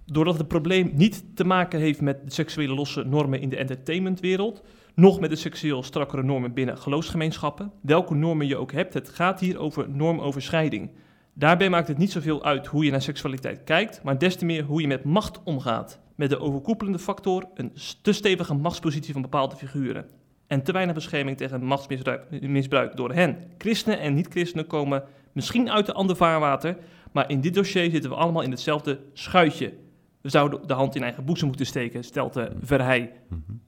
Doordat 0.06 0.38
het 0.38 0.48
probleem 0.48 0.92
niet 0.94 1.24
te 1.36 1.44
maken 1.44 1.80
heeft 1.80 2.02
met 2.02 2.26
de 2.26 2.34
seksuele 2.34 2.74
losse 2.74 3.04
normen 3.04 3.42
in 3.42 3.50
de 3.50 3.58
entertainmentwereld, 3.58 4.64
nog 5.00 5.20
met 5.20 5.30
de 5.30 5.36
seksueel 5.36 5.84
strakkere 5.84 6.24
normen 6.24 6.54
binnen 6.54 6.78
geloofsgemeenschappen. 6.78 7.72
Welke 7.82 8.16
normen 8.16 8.48
je 8.48 8.58
ook 8.58 8.72
hebt, 8.72 8.94
het 8.94 9.10
gaat 9.10 9.40
hier 9.40 9.60
over 9.60 9.90
normoverschrijding. 9.90 10.90
Daarbij 11.34 11.70
maakt 11.70 11.88
het 11.88 11.98
niet 11.98 12.12
zoveel 12.12 12.44
uit 12.44 12.68
hoe 12.68 12.86
je 12.86 12.92
naar 12.92 13.02
seksualiteit 13.02 13.64
kijkt, 13.64 14.04
maar 14.04 14.18
des 14.18 14.36
te 14.36 14.46
meer 14.46 14.64
hoe 14.64 14.82
je 14.82 14.88
met 14.88 15.04
macht 15.04 15.40
omgaat. 15.44 16.00
Met 16.16 16.30
de 16.30 16.40
overkoepelende 16.40 17.00
factor 17.00 17.46
een 17.54 17.72
te 18.02 18.12
stevige 18.12 18.54
machtspositie 18.54 19.14
van 19.14 19.22
bepaalde 19.22 19.56
figuren. 19.56 20.06
En 20.48 20.64
te 20.64 20.72
weinig 20.72 20.96
bescherming 20.96 21.38
tegen 21.38 21.64
machtsmisbruik 21.64 22.42
misbruik 22.42 22.96
door 22.96 23.14
hen. 23.14 23.38
Christenen 23.58 24.00
en 24.00 24.14
niet-christenen 24.14 24.68
komen 24.68 25.04
misschien 25.34 25.72
uit 25.72 25.88
een 25.88 25.94
ander 25.94 26.16
vaarwater, 26.16 26.78
maar 27.12 27.30
in 27.30 27.42
dit 27.42 27.54
dossier 27.54 27.92
zitten 27.92 28.10
we 28.10 28.16
allemaal 28.16 28.42
in 28.42 28.52
hetzelfde 28.52 29.00
schuitje. 29.14 29.74
We 30.22 30.30
zouden 30.30 30.68
de 30.68 30.74
hand 30.74 30.96
in 30.96 31.04
eigen 31.04 31.26
boezem 31.26 31.48
moeten 31.48 31.66
steken, 31.66 32.04
stelt 32.04 32.34
de 32.34 32.52
Verheij. 32.62 33.12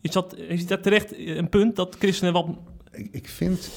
Is 0.01 0.11
dat, 0.11 0.35
is 0.37 0.67
dat 0.67 0.83
terecht 0.83 1.17
een 1.17 1.49
punt 1.49 1.75
dat 1.75 1.95
christenen 1.99 2.33
wat... 2.33 2.47
Ik, 2.91 3.07
ik 3.11 3.29
vind 3.29 3.69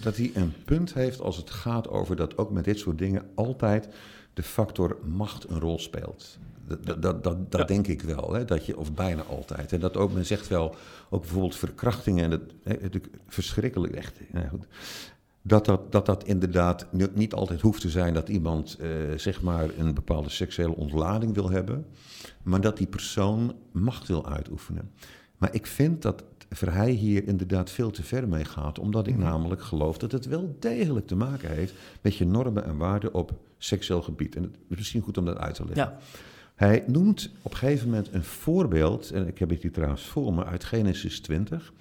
dat 0.00 0.16
hij 0.16 0.30
een 0.34 0.54
punt 0.64 0.94
heeft 0.94 1.20
als 1.20 1.36
het 1.36 1.50
gaat 1.50 1.88
over 1.88 2.16
dat 2.16 2.38
ook 2.38 2.50
met 2.50 2.64
dit 2.64 2.78
soort 2.78 2.98
dingen 2.98 3.30
altijd 3.34 3.88
de 4.34 4.42
factor 4.42 4.98
macht 5.04 5.48
een 5.48 5.60
rol 5.60 5.78
speelt. 5.78 6.38
Dat, 6.66 7.02
dat, 7.02 7.24
dat, 7.24 7.50
dat 7.52 7.68
denk 7.68 7.86
ik 7.86 8.02
wel, 8.02 8.32
hè? 8.32 8.44
Dat 8.44 8.66
je, 8.66 8.78
of 8.78 8.92
bijna 8.92 9.22
altijd. 9.22 9.72
En 9.72 9.80
dat 9.80 9.96
ook, 9.96 10.12
men 10.12 10.26
zegt 10.26 10.48
wel, 10.48 10.74
ook 11.10 11.20
bijvoorbeeld 11.20 11.56
verkrachtingen 11.56 12.24
en 12.24 12.30
dat, 12.30 12.40
hè, 12.62 12.76
verschrikkelijk 13.28 13.94
echt. 13.94 14.20
Ja, 14.32 14.48
goed 14.48 14.66
dat 15.42 15.64
dat, 15.64 15.92
dat 15.92 16.06
dat 16.06 16.24
inderdaad 16.24 16.86
niet 17.14 17.34
altijd 17.34 17.60
hoeft 17.60 17.80
te 17.80 17.90
zijn 17.90 18.14
dat 18.14 18.28
iemand 18.28 18.78
uh, 18.80 18.88
zeg 19.16 19.42
maar 19.42 19.68
een 19.78 19.94
bepaalde 19.94 20.28
seksuele 20.28 20.76
ontlading 20.76 21.34
wil 21.34 21.50
hebben, 21.50 21.86
maar 22.42 22.60
dat 22.60 22.76
die 22.76 22.86
persoon 22.86 23.54
macht 23.72 24.08
wil 24.08 24.28
uitoefenen. 24.28 24.90
Maar 25.38 25.54
ik 25.54 25.66
vind 25.66 26.02
dat 26.02 26.24
Verheij 26.50 26.90
hier 26.90 27.26
inderdaad 27.26 27.70
veel 27.70 27.90
te 27.90 28.02
ver 28.02 28.28
mee 28.28 28.44
gaat, 28.44 28.78
omdat 28.78 29.06
ik 29.06 29.14
mhm. 29.14 29.24
namelijk 29.24 29.62
geloof 29.62 29.98
dat 29.98 30.12
het 30.12 30.26
wel 30.26 30.56
degelijk 30.58 31.06
te 31.06 31.16
maken 31.16 31.50
heeft 31.50 31.74
met 32.00 32.16
je 32.16 32.26
normen 32.26 32.64
en 32.64 32.76
waarden 32.76 33.14
op 33.14 33.32
seksueel 33.58 34.02
gebied. 34.02 34.36
En 34.36 34.42
het 34.42 34.52
is 34.68 34.76
misschien 34.76 35.02
goed 35.02 35.18
om 35.18 35.24
dat 35.24 35.38
uit 35.38 35.54
te 35.54 35.64
leggen. 35.64 35.84
Ja. 35.84 35.98
Hij 36.54 36.84
noemt 36.86 37.30
op 37.42 37.50
een 37.50 37.56
gegeven 37.56 37.88
moment 37.88 38.08
een 38.12 38.24
voorbeeld, 38.24 39.10
en 39.10 39.26
ik 39.26 39.38
heb 39.38 39.50
het 39.50 39.62
hier 39.62 39.72
trouwens 39.72 40.02
voor 40.02 40.34
me, 40.34 40.44
uit 40.44 40.64
Genesis 40.64 41.20
20 41.20 41.72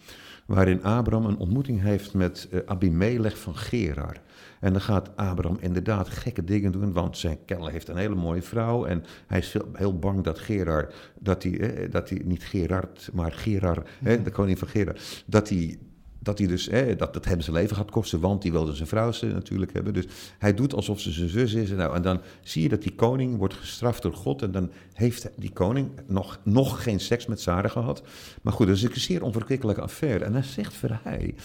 waarin 0.48 0.84
Abraham 0.84 1.26
een 1.26 1.38
ontmoeting 1.38 1.82
heeft 1.82 2.14
met 2.14 2.48
uh, 2.52 2.60
Abimelech 2.66 3.38
van 3.40 3.56
Gerar. 3.56 4.22
En 4.60 4.72
dan 4.72 4.82
gaat 4.82 5.16
Abraham 5.16 5.58
inderdaad 5.60 6.10
gekke 6.10 6.44
dingen 6.44 6.72
doen, 6.72 6.94
want 6.94 7.18
zijn 7.18 7.38
kennel 7.46 7.68
heeft 7.68 7.88
een 7.88 7.98
hele 7.98 8.16
mooie 8.16 8.42
vrouw. 8.42 8.86
En 8.86 9.04
hij 9.28 9.40
is 9.40 9.56
heel 9.74 10.00
bang 10.00 10.24
dat 10.24 10.40
Gerar, 10.40 10.94
dat 11.20 11.44
hij, 11.44 11.60
eh, 11.60 11.92
dat 11.92 12.10
hij 12.10 12.22
niet 12.26 12.44
Gerard, 12.44 13.10
maar 13.14 13.32
Gerar, 13.32 13.84
eh, 14.04 14.24
de 14.24 14.32
koning 14.32 14.60
van 14.60 14.68
Gerar, 14.68 14.96
dat 15.26 15.50
hij 15.50 15.80
dat, 16.28 16.38
hij 16.38 16.48
dus, 16.48 16.70
dat 16.98 17.16
het 17.16 17.26
hem 17.26 17.42
zijn 17.42 17.56
leven 17.56 17.76
gaat 17.76 17.92
kosten, 17.92 18.20
want 18.20 18.42
die 18.42 18.52
wilde 18.52 18.76
zijn 18.76 18.88
vrouw 18.88 19.12
natuurlijk 19.22 19.74
hebben. 19.74 19.94
Dus 19.94 20.06
hij 20.38 20.54
doet 20.54 20.74
alsof 20.74 21.00
ze 21.00 21.12
zijn 21.12 21.30
zus 21.30 21.54
is. 21.54 21.70
Nou, 21.70 21.96
en 21.96 22.02
dan 22.02 22.22
zie 22.42 22.62
je 22.62 22.70
dat 22.70 22.82
die 22.82 22.96
koning 22.96 23.38
wordt 23.38 23.54
gestraft 23.54 24.02
door 24.02 24.14
God. 24.14 24.42
En 24.42 24.52
dan 24.52 24.72
heeft 24.94 25.30
die 25.36 25.52
koning 25.52 25.90
nog, 26.08 26.40
nog 26.44 26.84
geen 26.84 27.00
seks 27.00 27.26
met 27.26 27.42
Sarah 27.42 27.72
gehad. 27.72 28.04
Maar 28.42 28.54
goed, 28.54 28.68
dat 28.68 28.76
is 28.76 28.84
een 28.84 29.00
zeer 29.00 29.24
onverkwikkelijke 29.24 29.82
affaire. 29.82 30.26
En 30.26 30.34
dan 30.34 30.44
zegt 30.44 30.74
Verheij, 30.74 31.36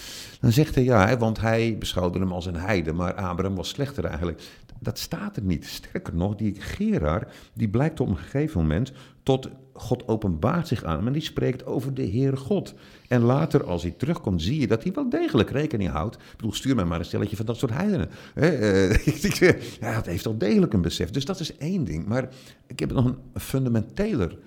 dan 0.40 0.52
zegt 0.52 0.74
hij 0.74 0.84
ja, 0.84 1.16
want 1.16 1.40
hij 1.40 1.76
beschouwde 1.78 2.18
hem 2.18 2.32
als 2.32 2.46
een 2.46 2.56
heide. 2.56 2.92
Maar 2.92 3.14
Abraham 3.14 3.56
was 3.56 3.68
slechter 3.68 4.04
eigenlijk. 4.04 4.42
Dat 4.82 4.98
staat 4.98 5.36
er 5.36 5.42
niet. 5.42 5.66
Sterker 5.66 6.14
nog, 6.14 6.34
die 6.34 6.54
Gerar, 6.58 7.28
die 7.54 7.68
blijkt 7.68 8.00
op 8.00 8.08
een 8.08 8.16
gegeven 8.16 8.60
moment 8.60 8.92
tot 9.22 9.48
God 9.72 10.08
openbaart 10.08 10.68
zich 10.68 10.84
aan, 10.84 11.02
maar 11.04 11.12
die 11.12 11.22
spreekt 11.22 11.66
over 11.66 11.94
de 11.94 12.02
Heer 12.02 12.36
God. 12.36 12.74
En 13.08 13.20
later, 13.20 13.64
als 13.64 13.82
hij 13.82 13.90
terugkomt, 13.90 14.42
zie 14.42 14.60
je 14.60 14.66
dat 14.66 14.82
hij 14.82 14.92
wel 14.92 15.08
degelijk 15.08 15.50
rekening 15.50 15.90
houdt. 15.90 16.14
Ik 16.14 16.36
bedoel, 16.36 16.52
stuur 16.52 16.74
mij 16.74 16.84
maar 16.84 16.98
een 16.98 17.04
stelletje 17.04 17.36
van 17.36 17.46
dat 17.46 17.56
soort 17.56 17.72
heidenen. 17.72 18.10
Uh, 18.34 18.96
ja, 19.80 19.92
het 19.92 20.06
heeft 20.06 20.24
wel 20.24 20.38
degelijk 20.38 20.72
een 20.72 20.82
besef. 20.82 21.10
Dus 21.10 21.24
dat 21.24 21.40
is 21.40 21.56
één 21.56 21.84
ding. 21.84 22.06
Maar 22.06 22.28
ik 22.66 22.80
heb 22.80 22.92
nog 22.92 23.04
een 23.04 23.40
fundamenteler 23.40 24.38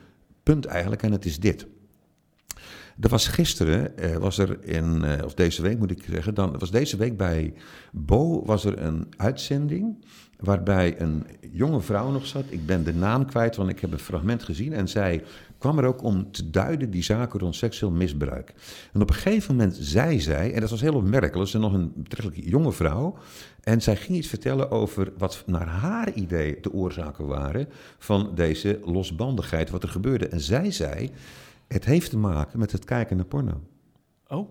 punt 0.43 0.65
eigenlijk, 0.65 1.03
en 1.03 1.11
het 1.11 1.25
is 1.25 1.39
dit. 1.39 1.67
Er 2.99 3.09
was 3.09 3.27
gisteren, 3.27 3.97
eh, 3.97 4.15
was 4.15 4.37
er 4.37 4.63
in, 4.63 5.03
eh, 5.03 5.25
of 5.25 5.33
deze 5.33 5.61
week 5.61 5.77
moet 5.77 5.91
ik 5.91 6.03
zeggen, 6.09 6.33
dan 6.33 6.59
was 6.59 6.71
deze 6.71 6.97
week 6.97 7.17
bij 7.17 7.53
Bo 7.91 8.45
was 8.45 8.65
er 8.65 8.81
een 8.81 9.07
uitzending 9.17 10.05
waarbij 10.39 11.01
een 11.01 11.25
jonge 11.51 11.81
vrouw 11.81 12.11
nog 12.11 12.25
zat. 12.25 12.43
Ik 12.49 12.65
ben 12.65 12.83
de 12.83 12.93
naam 12.93 13.25
kwijt, 13.25 13.55
want 13.55 13.69
ik 13.69 13.79
heb 13.79 13.91
een 13.91 13.99
fragment 13.99 14.43
gezien. 14.43 14.73
En 14.73 14.87
zij 14.87 15.23
kwam 15.57 15.77
er 15.77 15.85
ook 15.85 16.03
om 16.03 16.31
te 16.31 16.49
duiden 16.49 16.89
die 16.89 17.03
zaken 17.03 17.39
rond 17.39 17.55
seksueel 17.55 17.91
misbruik. 17.91 18.53
En 18.93 19.01
op 19.01 19.09
een 19.09 19.15
gegeven 19.15 19.55
moment 19.55 19.77
zei 19.79 20.19
zij, 20.19 20.53
en 20.53 20.61
dat 20.61 20.69
was 20.69 20.81
heel 20.81 20.95
opmerkelijk, 20.95 21.49
ze 21.49 21.57
nog 21.57 21.73
een 21.73 21.91
betrekkelijk 21.95 22.47
jonge 22.47 22.71
vrouw. 22.71 23.17
En 23.63 23.81
zij 23.81 23.95
ging 23.95 24.17
iets 24.17 24.27
vertellen 24.27 24.71
over 24.71 25.11
wat 25.17 25.43
naar 25.45 25.67
haar 25.67 26.13
idee 26.13 26.57
de 26.61 26.73
oorzaken 26.73 27.27
waren 27.27 27.67
van 27.97 28.31
deze 28.35 28.79
losbandigheid, 28.85 29.69
wat 29.69 29.83
er 29.83 29.89
gebeurde. 29.89 30.27
En 30.27 30.39
zij 30.39 30.71
zei, 30.71 31.11
het 31.67 31.85
heeft 31.85 32.09
te 32.09 32.17
maken 32.17 32.59
met 32.59 32.71
het 32.71 32.85
kijken 32.85 33.17
naar 33.17 33.25
porno. 33.25 33.61
Oh. 34.27 34.49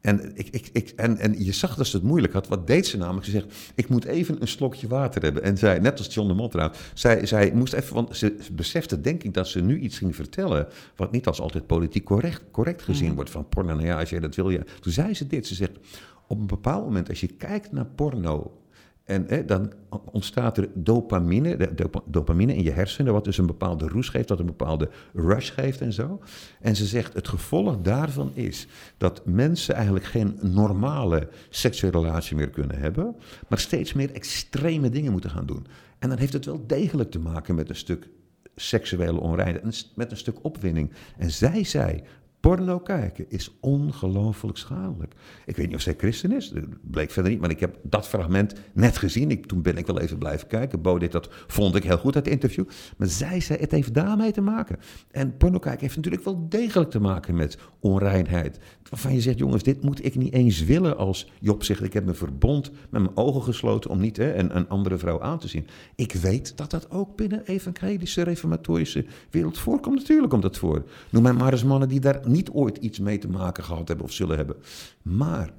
En, 0.00 0.36
ik, 0.36 0.48
ik, 0.48 0.70
ik, 0.72 0.88
en, 0.96 1.18
en 1.18 1.44
je 1.44 1.52
zag 1.52 1.76
dat 1.76 1.86
ze 1.86 1.96
het 1.96 2.06
moeilijk 2.06 2.32
had. 2.32 2.48
Wat 2.48 2.66
deed 2.66 2.86
ze 2.86 2.96
namelijk? 2.96 3.24
Ze 3.24 3.30
zegt, 3.30 3.72
ik 3.74 3.88
moet 3.88 4.04
even 4.04 4.40
een 4.40 4.48
slokje 4.48 4.88
water 4.88 5.22
hebben. 5.22 5.42
En 5.42 5.58
zij, 5.58 5.78
net 5.78 5.98
als 5.98 6.14
John 6.14 6.28
de 6.28 6.34
Mottra, 6.34 6.72
zij, 6.94 7.26
zij 7.26 7.52
moest 7.54 7.72
even... 7.72 7.94
Want 7.94 8.16
ze 8.16 8.36
besefte 8.52 9.00
denk 9.00 9.22
ik 9.22 9.34
dat 9.34 9.48
ze 9.48 9.60
nu 9.60 9.78
iets 9.78 9.98
ging 9.98 10.14
vertellen... 10.14 10.66
wat 10.96 11.12
niet 11.12 11.26
als 11.26 11.40
altijd 11.40 11.66
politiek 11.66 12.04
correct, 12.04 12.42
correct 12.50 12.82
gezien 12.82 13.06
mhm. 13.06 13.14
wordt. 13.14 13.30
Van 13.30 13.48
porno, 13.48 13.74
nou 13.74 13.86
ja, 13.86 13.98
als 13.98 14.10
jij 14.10 14.20
dat 14.20 14.34
wil... 14.34 14.50
Ja. 14.50 14.62
Toen 14.80 14.92
zei 14.92 15.14
ze 15.14 15.26
dit, 15.26 15.46
ze 15.46 15.54
zegt... 15.54 15.78
Op 16.26 16.38
een 16.38 16.46
bepaald 16.46 16.84
moment, 16.84 17.08
als 17.08 17.20
je 17.20 17.26
kijkt 17.26 17.72
naar 17.72 17.86
porno 17.86 18.60
en 19.08 19.24
hè, 19.28 19.44
dan 19.44 19.72
ontstaat 20.12 20.58
er 20.58 20.68
dopamine, 20.74 21.70
dopamine 22.04 22.56
in 22.56 22.62
je 22.62 22.70
hersenen, 22.70 23.12
wat 23.12 23.24
dus 23.24 23.38
een 23.38 23.46
bepaalde 23.46 23.88
roes 23.88 24.08
geeft, 24.08 24.28
wat 24.28 24.38
een 24.38 24.46
bepaalde 24.46 24.88
rush 25.14 25.52
geeft 25.52 25.80
en 25.80 25.92
zo. 25.92 26.20
En 26.60 26.76
ze 26.76 26.86
zegt, 26.86 27.14
het 27.14 27.28
gevolg 27.28 27.78
daarvan 27.82 28.30
is 28.34 28.66
dat 28.96 29.26
mensen 29.26 29.74
eigenlijk 29.74 30.04
geen 30.04 30.38
normale 30.42 31.28
seksuele 31.48 31.98
relatie 31.98 32.36
meer 32.36 32.50
kunnen 32.50 32.78
hebben, 32.78 33.16
maar 33.48 33.58
steeds 33.58 33.92
meer 33.92 34.12
extreme 34.12 34.88
dingen 34.88 35.12
moeten 35.12 35.30
gaan 35.30 35.46
doen. 35.46 35.66
En 35.98 36.08
dan 36.08 36.18
heeft 36.18 36.32
het 36.32 36.44
wel 36.44 36.66
degelijk 36.66 37.10
te 37.10 37.18
maken 37.18 37.54
met 37.54 37.68
een 37.68 37.76
stuk 37.76 38.08
seksuele 38.56 39.20
onreinheid, 39.20 39.92
met 39.94 40.10
een 40.10 40.16
stuk 40.16 40.44
opwinning. 40.44 40.90
En 41.16 41.30
zij 41.30 41.64
zei, 41.64 42.02
Porno 42.48 42.78
kijken 42.78 43.24
is 43.28 43.56
ongelooflijk 43.60 44.58
schadelijk. 44.58 45.14
Ik 45.46 45.56
weet 45.56 45.66
niet 45.66 45.74
of 45.74 45.80
zij 45.80 45.94
christen 45.96 46.32
is, 46.32 46.48
dat 46.48 46.64
bleek 46.82 47.10
verder 47.10 47.32
niet, 47.32 47.40
maar 47.40 47.50
ik 47.50 47.60
heb 47.60 47.78
dat 47.82 48.08
fragment 48.08 48.54
net 48.72 48.96
gezien. 48.96 49.30
Ik, 49.30 49.46
toen 49.46 49.62
ben 49.62 49.76
ik 49.76 49.86
wel 49.86 50.00
even 50.00 50.18
blijven 50.18 50.48
kijken. 50.48 50.82
Bo 50.82 50.98
dit, 50.98 51.12
dat 51.12 51.28
vond 51.46 51.74
ik 51.74 51.82
heel 51.82 51.98
goed, 51.98 52.12
dat 52.12 52.26
interview. 52.26 52.64
Maar 52.96 53.08
zij 53.08 53.40
zei, 53.40 53.58
het 53.58 53.70
heeft 53.70 53.94
daarmee 53.94 54.32
te 54.32 54.40
maken. 54.40 54.78
En 55.10 55.36
porno 55.36 55.58
kijken 55.58 55.80
heeft 55.80 55.96
natuurlijk 55.96 56.24
wel 56.24 56.46
degelijk 56.48 56.90
te 56.90 57.00
maken 57.00 57.34
met 57.34 57.58
onreinheid. 57.80 58.58
Waarvan 58.90 59.14
je 59.14 59.20
zegt, 59.20 59.38
jongens, 59.38 59.62
dit 59.62 59.82
moet 59.82 60.04
ik 60.04 60.14
niet 60.14 60.32
eens 60.32 60.64
willen 60.64 60.96
als 60.96 61.30
Job 61.40 61.64
zegt, 61.64 61.82
ik 61.82 61.92
heb 61.92 62.04
me 62.04 62.14
verbond 62.14 62.70
met 62.90 63.02
mijn 63.02 63.16
ogen 63.16 63.42
gesloten 63.42 63.90
om 63.90 64.00
niet 64.00 64.16
hè, 64.16 64.34
een, 64.34 64.56
een 64.56 64.68
andere 64.68 64.98
vrouw 64.98 65.20
aan 65.20 65.38
te 65.38 65.48
zien. 65.48 65.66
Ik 65.94 66.12
weet 66.12 66.56
dat 66.56 66.70
dat 66.70 66.90
ook 66.90 67.16
binnen 67.16 67.44
evangelische, 67.44 68.22
reformatorische 68.22 69.04
wereld 69.30 69.58
voorkomt. 69.58 69.96
Natuurlijk 69.98 70.30
komt 70.30 70.42
dat 70.42 70.58
voor. 70.58 70.84
Noem 71.10 71.22
mij 71.22 71.32
maar 71.32 71.52
eens 71.52 71.64
mannen 71.64 71.88
die 71.88 72.00
daar 72.00 72.20
niet 72.26 72.37
ooit 72.52 72.76
iets 72.76 72.98
mee 72.98 73.18
te 73.18 73.28
maken 73.28 73.64
gehad 73.64 73.88
hebben 73.88 74.06
of 74.06 74.12
zullen 74.12 74.36
hebben. 74.36 74.56
Maar 75.02 75.50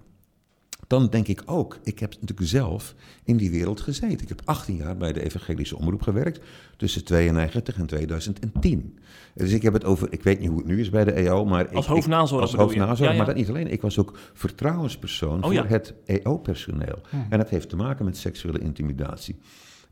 dan 0.90 1.08
denk 1.10 1.28
ik 1.28 1.42
ook, 1.46 1.80
ik 1.84 2.00
heb 2.00 2.12
natuurlijk 2.12 2.50
zelf 2.50 2.96
in 3.24 3.38
die 3.38 3.52
wereld 3.52 3.82
gezeten. 3.82 4.22
Ik 4.22 4.28
heb 4.28 4.42
18 4.46 4.76
jaar 4.76 4.98
bij 4.98 5.14
de 5.14 5.24
Evangelische 5.24 5.78
Omroep 5.78 6.02
gewerkt, 6.02 6.40
tussen 6.78 7.04
92 7.04 7.78
en 7.78 7.86
2010. 7.86 9.00
Dus 9.34 9.52
ik 9.52 9.62
heb 9.62 9.74
het 9.74 9.86
over, 9.86 10.08
ik 10.12 10.24
weet 10.24 10.40
niet 10.40 10.50
hoe 10.50 10.58
het 10.58 10.68
nu 10.68 10.80
is 10.80 10.90
bij 10.90 11.04
de 11.04 11.12
EO, 11.12 11.46
maar... 11.46 11.70
Als 11.70 11.88
hoofdnazorg 11.88 12.42
Als 12.42 12.54
hoofdnazorg, 12.54 13.18
maar 13.18 13.26
dat 13.26 13.36
niet 13.36 13.50
alleen. 13.50 13.72
Ik 13.72 13.82
was 13.82 13.98
ook 13.98 14.18
vertrouwenspersoon 14.34 15.44
oh, 15.44 15.54
voor 15.54 15.66
het 15.66 15.94
EO-personeel. 16.06 17.02
Hm. 17.10 17.16
En 17.30 17.38
dat 17.38 17.50
heeft 17.50 17.70
te 17.70 17.76
maken 17.76 18.06
met 18.06 18.18
seksuele 18.18 18.60
intimidatie. 18.60 19.40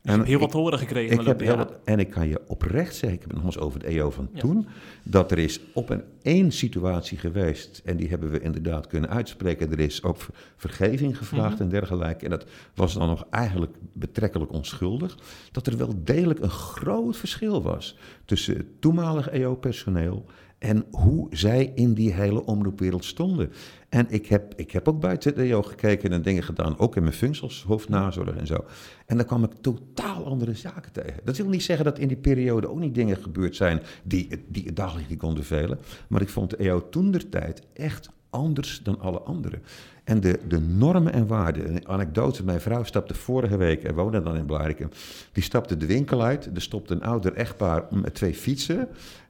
Dus 0.02 0.14
hebt 0.14 0.26
heel 0.28 0.38
wat 0.38 0.52
horen 0.52 0.78
gekregen. 0.78 1.20
Ik 1.20 1.26
heb 1.26 1.40
heel 1.40 1.66
en 1.84 1.98
ik 1.98 2.10
kan 2.10 2.28
je 2.28 2.40
oprecht 2.46 2.94
zeggen, 2.94 3.20
ik 3.20 3.24
heb 3.30 3.42
het 3.44 3.58
over 3.58 3.80
de 3.80 3.86
EO 3.86 4.10
van 4.10 4.28
Ja. 4.32 4.40
toen, 4.40 4.66
dat 5.02 5.30
er 5.30 5.38
is 5.38 5.60
op 5.74 5.90
een 5.90 6.02
één 6.22 6.52
situatie 6.52 7.18
geweest, 7.18 7.82
en 7.84 7.96
die 7.96 8.08
hebben 8.08 8.30
we 8.30 8.40
inderdaad 8.40 8.86
kunnen 8.86 9.10
uitspreken, 9.10 9.70
er 9.72 9.78
is 9.80 10.02
ook 10.02 10.16
ver- 10.20 10.34
vergeving 10.56 11.18
gevraagd 11.18 11.54
Mhm. 11.54 11.62
en 11.62 11.68
dergelijke, 11.68 12.24
en 12.24 12.30
dat 12.30 12.44
was 12.74 12.94
dan 12.94 13.08
nog 13.08 13.26
eigenlijk 13.30 13.76
betrekkelijk 13.92 14.52
onschuldig, 14.52 15.16
dat 15.52 15.66
er 15.66 15.76
wel 15.76 15.92
degelijk 16.04 16.40
een 16.40 16.50
groot 16.50 17.16
verschil 17.16 17.62
was 17.62 17.96
tussen 18.24 18.56
het 18.56 18.80
toenmalige 18.80 19.30
EO-personeel 19.30 20.24
en 20.58 20.84
hoe 20.90 21.26
zij 21.30 21.72
in 21.74 21.94
die 21.94 22.12
hele 22.12 22.44
omroepwereld 22.44 23.04
stonden. 23.04 23.52
En 23.88 24.06
ik 24.08 24.26
heb, 24.26 24.52
ik 24.56 24.70
heb 24.70 24.88
ook 24.88 25.00
buiten 25.00 25.34
de 25.34 25.42
EO 25.42 25.62
gekeken 25.62 26.12
en 26.12 26.22
dingen 26.22 26.42
gedaan, 26.42 26.78
ook 26.78 26.96
in 26.96 27.02
mijn 27.02 27.14
functie 27.14 27.42
als 27.42 27.64
hoofdnazorg 27.66 28.36
en 28.36 28.46
zo. 28.46 28.64
En 29.06 29.16
daar 29.16 29.26
kwam 29.26 29.44
ik 29.44 29.52
totaal 29.60 30.26
andere 30.26 30.54
zaken 30.54 30.92
tegen. 30.92 31.20
Dat 31.24 31.36
wil 31.36 31.48
niet 31.48 31.62
zeggen 31.62 31.84
dat 31.84 31.98
in 31.98 32.08
die 32.08 32.16
periode 32.16 32.68
ook 32.70 32.78
niet 32.78 32.94
dingen 32.94 33.16
gebeurd 33.16 33.56
zijn 33.56 33.80
die, 34.02 34.44
die 34.48 34.64
het 34.64 34.76
daglicht 34.76 35.08
niet 35.08 35.18
konden 35.18 35.44
velen. 35.44 35.78
Maar 36.08 36.20
ik 36.20 36.28
vond 36.28 36.50
de 36.50 36.56
EO 36.56 36.88
toen 36.88 37.10
der 37.10 37.28
tijd 37.28 37.62
echt 37.72 38.10
anders 38.30 38.80
dan 38.82 39.00
alle 39.00 39.20
anderen. 39.20 39.62
En 40.04 40.20
de, 40.20 40.38
de 40.48 40.60
normen 40.60 41.12
en 41.12 41.26
waarden, 41.26 41.74
een 41.74 41.88
anekdote, 41.88 42.44
mijn 42.44 42.60
vrouw 42.60 42.82
stapte 42.82 43.14
vorige 43.14 43.56
week, 43.56 43.84
en 43.84 43.94
woonde 43.94 44.22
dan 44.22 44.36
in 44.36 44.46
Blarikum, 44.46 44.88
die 45.32 45.42
stapte 45.42 45.76
de 45.76 45.86
winkel 45.86 46.22
uit, 46.22 46.50
er 46.54 46.62
stopte 46.62 46.94
een 46.94 47.02
ouder 47.02 47.32
echtpaar 47.32 47.84
met 47.90 48.14
twee 48.14 48.34
fietsen. 48.34 48.88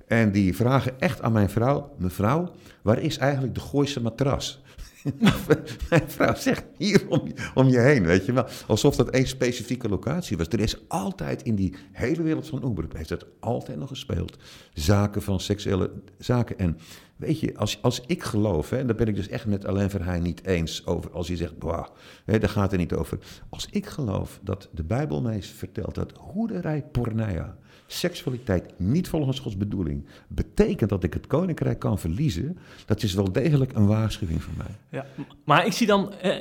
En 0.09 0.33
die 0.33 0.57
vragen 0.57 1.01
echt 1.01 1.23
aan 1.23 1.33
mijn 1.33 1.51
vrouw, 1.51 1.95
mevrouw, 1.99 2.51
waar 2.83 2.99
is 2.99 3.19
eigenlijk 3.19 3.55
de 3.55 3.61
Gooise 3.61 4.03
matras? 4.03 4.63
Mijn 5.91 6.11
vrouw 6.11 6.35
zegt 6.35 6.65
hier 6.77 7.09
om, 7.09 7.23
om 7.55 7.69
je 7.69 7.79
heen, 7.79 8.07
weet 8.07 8.27
je 8.27 8.33
wel. 8.33 8.47
Alsof 8.67 8.97
dat 8.97 9.11
één 9.11 9.27
specifieke 9.27 9.89
locatie 9.89 10.37
was. 10.37 10.49
Er 10.49 10.61
is 10.61 10.89
altijd 10.89 11.43
in 11.43 11.55
die 11.55 11.75
hele 11.93 12.23
wereld 12.23 12.49
van 12.49 12.63
omroep, 12.63 12.93
heeft 12.93 13.09
dat 13.09 13.27
altijd 13.41 13.79
nog 13.79 13.89
gespeeld. 13.89 14.37
Zaken 14.73 15.23
van 15.23 15.41
seksuele 15.41 15.91
zaken. 16.19 16.59
En 16.59 16.79
weet 17.17 17.41
je, 17.41 17.57
als, 17.57 17.83
als 17.83 18.03
ik 18.07 18.23
geloof, 18.23 18.71
hè, 18.71 18.79
en 18.79 18.87
daar 18.87 18.97
ben 18.97 19.07
ik 19.07 19.15
dus 19.15 19.29
echt 19.29 19.47
met 19.47 19.67
Alain 19.67 19.91
Verheij 19.91 20.21
niet 20.21 20.45
eens 20.45 20.87
over, 20.87 21.11
als 21.11 21.29
hij 21.29 21.37
zegt, 21.37 21.59
bah, 21.59 21.87
hè, 22.25 22.39
daar 22.39 22.51
gaat 22.51 22.71
het 22.71 22.81
niet 22.81 22.95
over. 22.95 23.19
Als 23.49 23.69
ik 23.71 23.87
geloof 23.87 24.41
dat 24.43 24.69
de 24.73 24.85
Bijbel 24.85 25.23
mij 25.23 25.43
vertelt 25.43 25.95
dat 25.95 26.13
hoederij 26.17 26.85
porneia, 26.93 27.57
seksualiteit 27.91 28.73
niet 28.77 29.09
volgens 29.09 29.39
Gods 29.39 29.57
bedoeling, 29.57 30.05
betekent 30.29 30.91
dat 30.91 31.05
ik 31.05 31.15
het 31.15 31.27
koninkrijk 31.27 31.79
kan 31.79 31.99
verliezen, 31.99 32.59
dat 32.87 33.03
is 33.03 33.15
wel 33.15 33.33
degelijk 33.33 33.73
een 33.73 33.87
waarschuwing 33.87 34.43
voor 34.43 34.53
mij. 34.57 34.75
Ja. 34.89 35.07
Maar 35.45 35.67
ik 35.67 35.73
zie 35.73 35.87
dan, 35.87 36.13
eh, 36.13 36.37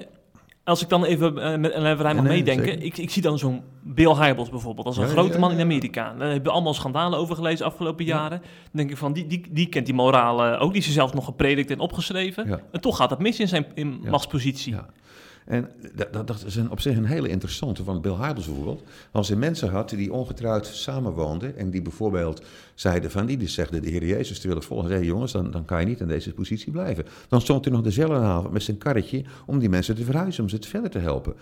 als 0.63 0.81
ik 0.81 0.89
dan 0.89 1.03
even 1.05 1.37
eh, 1.37 1.57
met 1.59 1.71
Ellen 1.71 1.95
Verheij 1.97 2.15
mag 2.15 2.23
Nee, 2.23 2.43
nee, 2.43 2.55
meedenken, 2.55 2.85
ik, 2.85 2.97
ik 2.97 3.09
zie 3.09 3.21
dan 3.21 3.37
zo'n 3.39 3.61
Bill 3.83 4.15
Hybels 4.15 4.49
bijvoorbeeld, 4.49 4.85
als 4.87 4.97
een 4.97 5.05
Ja, 5.05 5.09
grote 5.11 5.33
ja, 5.33 5.39
man 5.39 5.51
in 5.51 5.59
Amerika. 5.59 6.03
Daar 6.13 6.27
hebben 6.27 6.43
we 6.43 6.49
allemaal 6.51 6.73
schandalen 6.73 7.19
over 7.19 7.35
gelezen 7.35 7.65
afgelopen 7.65 8.05
Ja. 8.05 8.15
jaren. 8.15 8.39
Dan 8.39 8.49
denk 8.71 8.89
ik 8.89 8.97
van, 8.97 9.13
die, 9.13 9.27
die, 9.27 9.45
die 9.51 9.67
kent 9.69 9.85
die 9.85 9.95
moraal 9.95 10.45
eh, 10.45 10.61
ook, 10.61 10.69
die 10.71 10.79
is 10.79 10.85
hij 10.85 10.93
zelf 10.95 11.13
nog 11.13 11.25
gepredikt 11.25 11.71
en 11.71 11.79
opgeschreven. 11.79 12.61
En 12.71 12.81
toch 12.81 12.97
gaat 12.97 13.09
het 13.09 13.19
mis 13.19 13.39
in 13.39 13.47
zijn 13.47 13.65
in 13.73 13.99
Ja. 14.03 14.09
machtspositie. 14.09 14.75
En 15.47 15.69
dat, 15.95 16.27
dat, 16.27 16.43
is 16.45 16.55
een, 16.55 16.71
op 16.71 16.79
zich 16.79 16.97
een 16.97 17.05
hele 17.05 17.29
interessante 17.29 17.83
van 17.83 18.01
Bill 18.01 18.15
Hybels 18.15 18.45
bijvoorbeeld. 18.45 18.83
Als 19.11 19.27
hij 19.27 19.37
mensen 19.37 19.69
had 19.69 19.89
die 19.89 20.13
ongetrouwd 20.13 20.65
samenwoonden 20.65 21.57
en 21.57 21.69
die 21.69 21.81
bijvoorbeeld 21.81 22.41
zeiden 22.75 23.11
van 23.11 23.25
die, 23.25 23.37
die 23.37 23.47
zegden 23.47 23.81
de 23.81 23.89
Heer 23.89 24.05
Jezus 24.05 24.39
te 24.39 24.47
willen 24.47 24.63
volgen. 24.63 24.89
Zei 24.89 25.05
jongens, 25.05 25.31
dan, 25.31 25.51
dan 25.51 25.65
kan 25.65 25.79
je 25.79 25.85
niet 25.85 25.99
in 25.99 26.07
deze 26.07 26.33
positie 26.33 26.71
blijven. 26.71 27.05
Dan 27.27 27.41
stond 27.41 27.65
hij 27.65 27.73
nog 27.73 27.83
dezelfde 27.83 28.15
avond 28.15 28.53
met 28.53 28.63
zijn 28.63 28.77
karretje 28.77 29.23
om 29.45 29.59
die 29.59 29.69
mensen 29.69 29.95
te 29.95 30.03
verhuizen, 30.03 30.43
om 30.43 30.49
ze 30.49 30.59
te 30.59 30.67
verder 30.67 30.89
te 30.89 30.99
helpen. 30.99 31.33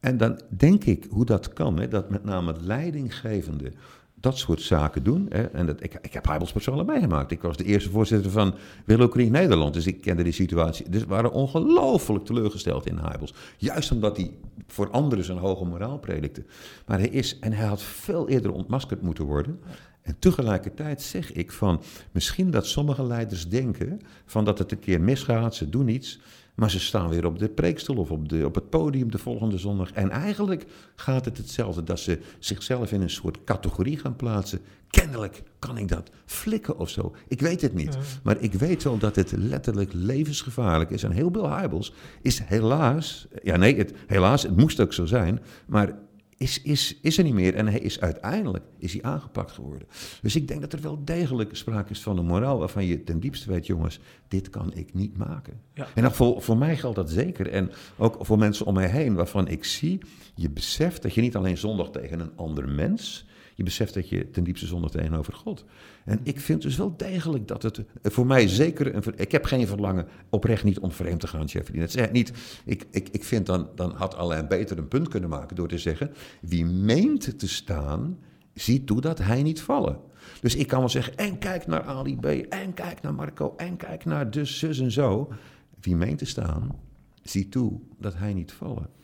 En 0.00 0.16
dan 0.16 0.40
denk 0.48 0.84
ik 0.84 1.06
hoe 1.10 1.24
dat 1.24 1.52
kan, 1.52 1.78
hè, 1.78 1.88
dat 1.88 2.10
met 2.10 2.24
name 2.24 2.54
leidinggevende 2.60 3.72
dat 4.22 4.38
soort 4.38 4.60
zaken 4.60 5.02
doen. 5.02 5.26
Hè. 5.28 5.42
En 5.42 5.66
dat, 5.66 5.82
ik, 5.82 5.98
ik 6.02 6.12
heb 6.12 6.26
persoonlijk 6.52 6.88
meegemaakt. 6.88 7.30
Ik 7.30 7.42
was 7.42 7.56
de 7.56 7.64
eerste 7.64 7.90
voorzitter 7.90 8.30
van 8.30 8.54
Willow 8.84 9.10
Creek 9.10 9.30
Nederland, 9.30 9.74
dus 9.74 9.86
ik 9.86 10.00
kende 10.00 10.22
die 10.22 10.32
situatie. 10.32 10.90
Dus 10.90 11.00
we 11.00 11.06
waren 11.06 11.32
ongelooflijk 11.32 12.24
teleurgesteld 12.24 12.86
in 12.86 12.98
Hybels. 12.98 13.34
Juist 13.56 13.90
omdat 13.92 14.16
hij 14.16 14.30
voor 14.66 14.90
anderen 14.90 15.24
zijn 15.24 15.38
hoge 15.38 15.64
moraal 15.64 15.98
predikte. 15.98 16.44
Maar 16.86 16.98
hij 16.98 17.08
is, 17.08 17.38
en 17.38 17.52
hij 17.52 17.66
had 17.66 17.82
veel 17.82 18.28
eerder 18.28 18.52
ontmaskerd 18.52 19.02
moeten 19.02 19.24
worden. 19.24 19.60
En 20.02 20.16
tegelijkertijd 20.18 21.02
zeg 21.02 21.32
ik 21.32 21.52
van, 21.52 21.82
misschien 22.12 22.50
dat 22.50 22.66
sommige 22.66 23.06
leiders 23.06 23.48
denken 23.48 24.00
van 24.26 24.44
dat 24.44 24.58
het 24.58 24.72
een 24.72 24.78
keer 24.78 25.00
misgaat, 25.00 25.54
ze 25.54 25.68
doen 25.68 25.88
iets, 25.88 26.20
maar 26.54 26.70
ze 26.70 26.80
staan 26.80 27.08
weer 27.08 27.26
op 27.26 27.38
de 27.38 27.48
preekstoel 27.48 27.96
of 27.96 28.10
op, 28.10 28.28
de, 28.28 28.46
op 28.46 28.54
het 28.54 28.70
podium 28.70 29.10
de 29.10 29.18
volgende 29.18 29.58
zondag. 29.58 29.92
En 29.92 30.10
eigenlijk 30.10 30.64
gaat 30.94 31.24
het 31.24 31.36
hetzelfde, 31.36 31.82
dat 31.82 32.00
ze 32.00 32.20
zichzelf 32.38 32.92
in 32.92 33.02
een 33.02 33.10
soort 33.10 33.44
categorie 33.44 33.98
gaan 33.98 34.16
plaatsen. 34.16 34.60
Kennelijk 34.90 35.42
kan 35.58 35.78
ik 35.78 35.88
dat 35.88 36.10
flikken 36.26 36.78
of 36.78 36.88
zo. 36.88 37.14
Ik 37.28 37.40
weet 37.40 37.60
het 37.60 37.74
niet. 37.74 37.98
Maar 38.22 38.36
ik 38.40 38.52
weet 38.52 38.82
wel 38.82 38.98
dat 38.98 39.16
het 39.16 39.32
letterlijk 39.36 39.90
levensgevaarlijk 39.92 40.90
is. 40.90 41.02
En 41.02 41.10
heel 41.10 41.30
veel 41.32 41.58
Hybels 41.58 41.92
is 42.22 42.38
helaas, 42.38 43.26
ja 43.42 43.56
nee, 43.56 43.76
het, 43.76 43.92
helaas, 44.06 44.42
het 44.42 44.56
moest 44.56 44.80
ook 44.80 44.92
zo 44.92 45.06
zijn, 45.06 45.40
maar 45.66 45.98
is, 46.42 46.62
is, 46.62 46.98
is 47.00 47.18
er 47.18 47.24
niet 47.24 47.34
meer. 47.34 47.54
En 47.54 47.68
hij 47.68 47.78
is 47.78 48.00
uiteindelijk 48.00 48.64
is 48.78 48.92
hij 48.92 49.02
aangepakt 49.02 49.50
geworden. 49.50 49.88
Dus 50.22 50.36
ik 50.36 50.48
denk 50.48 50.60
dat 50.60 50.72
er 50.72 50.80
wel 50.80 51.04
degelijk 51.04 51.56
sprake 51.56 51.90
is 51.90 52.02
van 52.02 52.18
een 52.18 52.26
moraal 52.26 52.58
waarvan 52.58 52.84
je 52.84 53.04
ten 53.04 53.20
diepste 53.20 53.50
weet, 53.50 53.66
jongens, 53.66 54.00
dit 54.28 54.50
kan 54.50 54.74
ik 54.74 54.94
niet 54.94 55.16
maken. 55.16 55.60
Ja. 55.74 55.88
En 55.94 56.02
dat 56.02 56.16
voor, 56.16 56.42
voor 56.42 56.56
mij 56.56 56.76
geldt 56.76 56.96
dat 56.96 57.10
zeker. 57.10 57.50
En 57.50 57.70
ook 57.96 58.16
voor 58.20 58.38
mensen 58.38 58.66
om 58.66 58.74
mij 58.74 58.88
heen, 58.88 59.14
waarvan 59.14 59.48
ik 59.48 59.64
zie, 59.64 60.00
je 60.34 60.50
beseft 60.50 61.02
dat 61.02 61.14
je 61.14 61.20
niet 61.20 61.36
alleen 61.36 61.58
zondag 61.58 61.90
tegen 61.90 62.20
een 62.20 62.36
ander 62.36 62.68
mens, 62.68 63.26
je 63.62 63.68
beseft 63.68 63.94
dat 63.94 64.08
je 64.08 64.30
ten 64.30 64.44
diepste 64.44 64.66
zondag 64.66 64.90
tegenover 64.90 65.32
God. 65.32 65.64
En 66.04 66.20
ik 66.22 66.40
vind 66.40 66.62
dus 66.62 66.76
wel 66.76 66.96
degelijk 66.96 67.48
dat 67.48 67.62
het 67.62 67.82
voor 68.02 68.26
mij 68.26 68.48
zeker... 68.48 68.94
Een, 68.94 69.02
ik 69.16 69.32
heb 69.32 69.44
geen 69.44 69.66
verlangen 69.66 70.06
oprecht 70.30 70.64
niet 70.64 70.78
om 70.78 70.92
vreemd 70.92 71.20
te 71.20 71.26
gaan, 71.26 71.44
Jeffrey. 71.44 71.80
Dat 71.80 71.90
zegt 71.90 72.12
niet... 72.12 72.32
Ik, 72.64 72.86
ik, 72.90 73.08
ik 73.08 73.24
vind 73.24 73.46
dan, 73.46 73.68
dan 73.74 73.92
had 73.94 74.16
Alain 74.16 74.48
beter 74.48 74.78
een 74.78 74.88
punt 74.88 75.08
kunnen 75.08 75.28
maken 75.28 75.56
door 75.56 75.68
te 75.68 75.78
zeggen... 75.78 76.10
wie 76.40 76.64
meent 76.64 77.38
te 77.38 77.48
staan, 77.48 78.18
ziet 78.54 78.86
toe 78.86 79.00
dat 79.00 79.18
hij 79.18 79.42
niet 79.42 79.60
vallen. 79.60 79.98
Dus 80.40 80.54
ik 80.56 80.66
kan 80.66 80.78
wel 80.78 80.88
zeggen, 80.88 81.16
en 81.16 81.38
kijk 81.38 81.66
naar 81.66 81.82
Ali 81.82 82.16
B, 82.16 82.26
en 82.26 82.74
kijk 82.74 83.02
naar 83.02 83.14
Marco, 83.14 83.54
en 83.56 83.76
kijk 83.76 84.04
naar 84.04 84.30
dus, 84.30 84.58
zus 84.58 84.78
en 84.78 84.92
zo. 84.92 85.32
Wie 85.80 85.96
meent 85.96 86.18
te 86.18 86.24
staan, 86.24 86.78
ziet 87.22 87.50
toe 87.50 87.80
dat 87.98 88.14
hij 88.14 88.34
niet 88.34 88.52
vallen. 88.52 89.01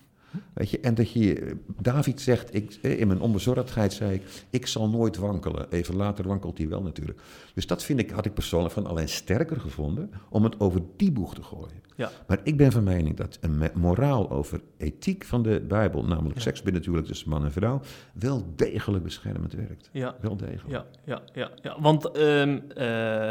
Weet 0.52 0.70
je, 0.70 0.80
en 0.80 0.94
dat 0.94 1.12
je, 1.12 1.56
David 1.80 2.20
zegt, 2.20 2.54
ik, 2.54 2.78
eh, 2.82 3.00
in 3.00 3.06
mijn 3.06 3.20
onbezorgdheid 3.20 3.92
zei 3.92 4.14
ik, 4.14 4.22
ik 4.50 4.66
zal 4.66 4.88
nooit 4.88 5.16
wankelen. 5.16 5.70
Even 5.70 5.96
later 5.96 6.26
wankelt 6.26 6.58
hij 6.58 6.68
wel 6.68 6.82
natuurlijk. 6.82 7.20
Dus 7.54 7.66
dat 7.66 7.84
vind 7.84 7.98
ik, 7.98 8.10
had 8.10 8.24
ik 8.24 8.34
persoonlijk 8.34 8.74
van 8.74 8.86
alleen 8.86 9.08
sterker 9.08 9.60
gevonden 9.60 10.10
om 10.28 10.44
het 10.44 10.60
over 10.60 10.82
die 10.96 11.12
boeg 11.12 11.34
te 11.34 11.42
gooien. 11.42 11.86
Ja. 11.98 12.10
Maar 12.26 12.40
ik 12.42 12.56
ben 12.56 12.72
van 12.72 12.84
mening 12.84 13.16
dat 13.16 13.38
een 13.40 13.70
moraal 13.74 14.30
over 14.30 14.60
ethiek 14.76 15.24
van 15.24 15.42
de 15.42 15.64
Bijbel, 15.68 16.04
namelijk 16.04 16.40
seks 16.40 16.62
binnen 16.62 16.80
natuurlijk 16.80 17.06
tussen 17.06 17.28
man 17.28 17.44
en 17.44 17.52
vrouw, 17.52 17.80
wel 18.12 18.52
degelijk 18.56 19.04
beschermend 19.04 19.52
werkt. 19.52 19.88
Ja. 19.92 20.16
Wel 20.20 20.36
degelijk. 20.36 20.68
Ja, 20.68 20.86
ja, 21.04 21.22
ja, 21.34 21.50
ja. 21.62 21.80
want 21.80 22.10
ehm, 22.10 22.58
eh, 22.74 23.30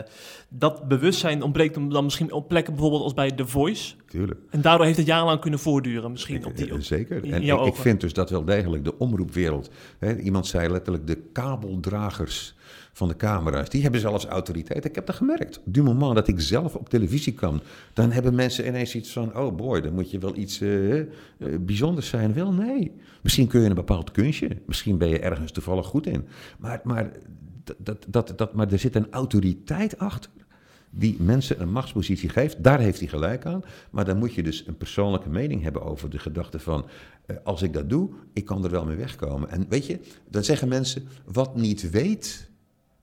dat 0.49 0.87
bewustzijn 0.87 1.41
ontbreekt 1.43 1.73
dan 1.73 2.03
misschien 2.03 2.31
op 2.31 2.47
plekken 2.47 2.73
bijvoorbeeld 2.73 3.03
als 3.03 3.13
bij 3.13 3.31
The 3.31 3.47
Voice. 3.47 3.95
Tuurlijk. 4.07 4.39
En 4.49 4.61
daardoor 4.61 4.85
heeft 4.85 4.97
het 4.97 5.07
jarenlang 5.07 5.39
kunnen 5.39 5.59
voortduren 5.59 6.11
misschien 6.11 6.45
op 6.45 6.57
die... 6.57 6.65
Eh, 6.65 6.73
Zeker. 6.97 7.33
En 7.33 7.65
ik, 7.65 7.75
vind 7.75 8.01
dus 8.01 8.13
dat 8.13 8.29
wel 8.29 8.45
degelijk 8.45 8.83
de 8.83 8.97
omroepwereld. 8.97 9.69
Hè, 9.99 10.17
iemand 10.17 10.47
zei 10.47 10.69
letterlijk 10.69 11.07
de 11.07 11.17
kabeldragers 11.31 12.55
van 12.93 13.07
de 13.07 13.15
camera's. 13.15 13.69
Die 13.69 13.81
hebben 13.81 13.99
zelfs 13.99 14.25
autoriteit. 14.25 14.85
Ik 14.85 14.95
heb 14.95 15.05
dat 15.05 15.15
gemerkt. 15.15 15.61
Du 15.65 15.83
moment 15.83 16.15
dat 16.15 16.27
ik 16.27 16.39
zelf 16.39 16.75
op 16.75 16.89
televisie 16.89 17.33
kan, 17.33 17.61
dan 17.93 18.11
hebben 18.11 18.35
mensen 18.35 18.67
ineens 18.67 18.95
iets 18.95 19.11
van: 19.11 19.37
oh 19.37 19.55
boy, 19.55 19.81
dan 19.81 19.93
moet 19.93 20.11
je 20.11 20.19
wel 20.19 20.35
iets 20.35 20.61
eh, 20.61 20.99
eh, 20.99 21.05
bijzonders 21.59 22.07
zijn. 22.07 22.33
Wel 22.33 22.53
nee. 22.53 22.91
Misschien 23.21 23.47
kun 23.47 23.61
je 23.61 23.69
een 23.69 23.75
bepaald 23.75 24.11
kunstje. 24.11 24.61
Misschien 24.65 24.97
ben 24.97 25.09
je 25.09 25.19
ergens 25.19 25.51
toevallig 25.51 25.85
goed 25.85 26.07
in. 26.07 26.27
Maar, 26.59 26.81
maar, 26.83 27.11
dat, 27.77 28.05
dat, 28.07 28.33
dat, 28.35 28.53
maar 28.53 28.71
er 28.71 28.79
zit 28.79 28.95
een 28.95 29.11
autoriteit 29.11 29.97
achter 29.99 30.31
die 30.89 31.15
mensen 31.19 31.61
een 31.61 31.71
machtspositie 31.71 32.29
geeft. 32.29 32.63
Daar 32.63 32.79
heeft 32.79 32.99
hij 32.99 33.07
gelijk 33.07 33.45
aan. 33.45 33.61
Maar 33.89 34.05
dan 34.05 34.17
moet 34.17 34.33
je 34.33 34.43
dus 34.43 34.67
een 34.67 34.77
persoonlijke 34.77 35.29
mening 35.29 35.63
hebben 35.63 35.81
over 35.81 36.09
de 36.09 36.19
gedachte 36.19 36.59
van... 36.59 36.85
eh, 37.25 37.35
als 37.43 37.61
ik 37.61 37.73
dat 37.73 37.89
doe, 37.89 38.09
ik 38.33 38.45
kan 38.45 38.63
er 38.63 38.69
wel 38.69 38.85
mee 38.85 38.95
wegkomen. 38.95 39.49
En 39.49 39.65
weet 39.69 39.85
je, 39.85 39.99
dan 40.29 40.43
zeggen 40.43 40.67
mensen... 40.67 41.07
wat 41.25 41.55
niet 41.55 41.89
weet, 41.89 42.49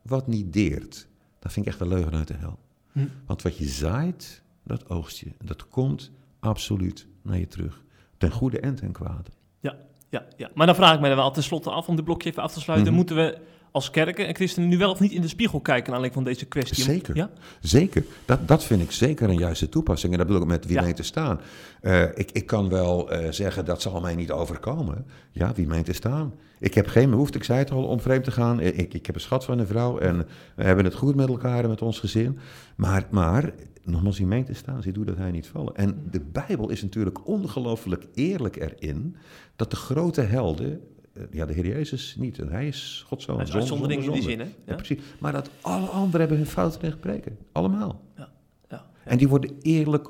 wat 0.02 0.26
niet 0.26 0.52
deert. 0.52 1.06
Dat 1.38 1.52
vind 1.52 1.66
ik 1.66 1.72
echt 1.72 1.80
een 1.80 1.88
leugen 1.88 2.14
uit 2.14 2.28
de 2.28 2.34
hel. 2.34 2.58
Hm. 2.92 3.06
Want 3.26 3.42
wat 3.42 3.56
je 3.56 3.64
zaait, 3.64 4.42
dat 4.64 4.88
oogst 4.88 5.18
je. 5.18 5.32
Dat 5.44 5.68
komt 5.68 6.10
absoluut 6.40 7.06
naar 7.22 7.38
je 7.38 7.46
terug. 7.46 7.82
Ten 8.18 8.30
goede 8.30 8.60
en 8.60 8.74
ten 8.74 8.92
kwade. 8.92 9.30
Ja, 9.60 9.76
ja, 10.08 10.26
ja. 10.36 10.50
Maar 10.54 10.66
dan 10.66 10.74
vraag 10.74 10.94
ik 10.94 11.00
me 11.00 11.08
dan 11.08 11.16
wel 11.16 11.30
tenslotte 11.30 11.70
af, 11.70 11.88
om 11.88 11.96
dit 11.96 12.04
blokje 12.04 12.30
even 12.30 12.42
af 12.42 12.52
te 12.52 12.60
sluiten. 12.60 12.88
Mhm. 12.88 12.96
Moeten 12.96 13.16
we 13.16 13.38
als 13.74 13.90
kerken 13.90 14.26
en 14.26 14.34
christenen 14.34 14.68
nu 14.68 14.78
wel 14.78 14.90
of 14.90 15.00
niet 15.00 15.12
in 15.12 15.20
de 15.20 15.28
spiegel 15.28 15.60
kijken 15.60 15.84
naar 15.84 15.94
aanleiding 15.94 16.24
van 16.24 16.32
deze 16.32 16.44
kwestie? 16.46 16.84
Zeker. 16.84 17.16
Ja? 17.16 17.30
Zeker. 17.60 18.04
Dat, 18.24 18.48
dat 18.48 18.64
vind 18.64 18.82
ik 18.82 18.90
zeker 18.90 19.28
een 19.28 19.38
juiste 19.38 19.68
toepassing. 19.68 20.12
En 20.12 20.18
dat 20.18 20.26
bedoel 20.26 20.42
ik 20.42 20.48
met 20.48 20.64
wie 20.66 20.76
Ja. 20.76 20.82
meent 20.82 20.96
te 20.96 21.02
staan. 21.02 21.40
Eh, 21.80 22.02
ik, 22.02 22.30
ik 22.32 22.46
kan 22.46 22.68
wel 22.68 23.10
eh, 23.10 23.30
zeggen, 23.32 23.64
dat 23.64 23.82
zal 23.82 24.00
mij 24.00 24.14
niet 24.14 24.30
overkomen. 24.30 25.06
Ja, 25.30 25.52
wie 25.54 25.66
meent 25.66 25.84
te 25.84 25.92
staan? 25.92 26.34
Ik 26.58 26.74
heb 26.74 26.86
geen 26.86 27.10
behoefte, 27.10 27.38
ik 27.38 27.44
zei 27.44 27.58
het 27.58 27.70
al, 27.70 27.84
om 27.84 28.00
vreemd 28.00 28.24
te 28.24 28.30
gaan. 28.30 28.60
Eh, 28.60 28.78
Ik, 28.78 28.94
ik 28.94 29.06
heb 29.06 29.14
een 29.14 29.20
schat 29.20 29.44
van 29.44 29.58
een 29.58 29.66
vrouw 29.66 29.98
en 29.98 30.26
we 30.56 30.62
hebben 30.62 30.84
het 30.84 30.94
goed 30.94 31.14
met 31.14 31.28
elkaar 31.28 31.62
en 31.62 31.68
met 31.68 31.82
ons 31.82 31.98
gezin. 31.98 32.38
Maar, 32.76 33.06
maar 33.10 33.52
nogmaals, 33.84 34.18
wie 34.18 34.26
meent 34.26 34.46
te 34.46 34.54
staan, 34.54 34.82
zie 34.82 34.92
doet 34.92 35.06
dat 35.06 35.16
hij 35.16 35.30
niet 35.30 35.46
vallen. 35.46 35.74
En 35.76 36.02
de 36.10 36.20
Bijbel 36.20 36.70
is 36.70 36.82
natuurlijk 36.82 37.26
ongelooflijk 37.28 38.06
eerlijk 38.14 38.56
erin... 38.56 39.16
dat 39.56 39.70
de 39.70 39.76
grote 39.76 40.20
helden... 40.20 40.80
eh, 41.14 41.22
Ja, 41.30 41.46
de 41.46 41.52
Heer 41.52 41.66
Jezus 41.66 42.16
niet. 42.18 42.38
En 42.38 42.48
hij 42.48 42.66
is 42.66 43.04
Gods 43.06 43.24
zoon. 43.24 43.36
Hij 43.36 43.46
is 43.46 43.54
uitzondering 43.54 44.04
in 44.04 44.12
die 44.12 44.22
zin, 44.22 44.38
hè? 44.38 44.44
Ja. 44.44 44.50
Ja, 44.66 44.74
precies. 44.74 44.98
Maar 45.20 45.32
dat 45.32 45.50
alle 45.60 45.86
anderen 45.86 46.20
hebben 46.20 46.36
hun 46.36 46.46
fouten 46.46 46.80
en 46.82 46.92
gebreken. 46.92 47.38
Allemaal. 47.52 48.02
Ja. 48.16 48.32
Ja. 48.68 48.86
En 49.04 49.18
die 49.18 49.28
worden 49.28 49.50
eerlijk 49.62 50.08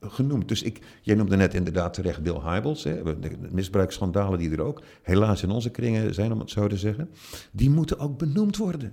genoemd. 0.00 0.48
Dus 0.48 0.62
ik, 0.62 0.80
jij 1.02 1.14
noemde 1.14 1.36
net 1.36 1.54
inderdaad 1.54 1.94
terecht 1.94 2.22
Bill 2.22 2.40
Hybels, 2.44 2.84
hè, 2.84 3.02
de 3.20 3.30
misbruiksschandalen 3.50 4.38
die 4.38 4.50
er 4.50 4.60
ook 4.60 4.82
helaas 5.02 5.42
in 5.42 5.50
onze 5.50 5.70
kringen 5.70 6.14
zijn, 6.14 6.32
om 6.32 6.38
het 6.38 6.50
zo 6.50 6.66
te 6.66 6.76
zeggen. 6.76 7.10
Die 7.52 7.70
moeten 7.70 7.98
ook 7.98 8.18
benoemd 8.18 8.56
worden. 8.56 8.92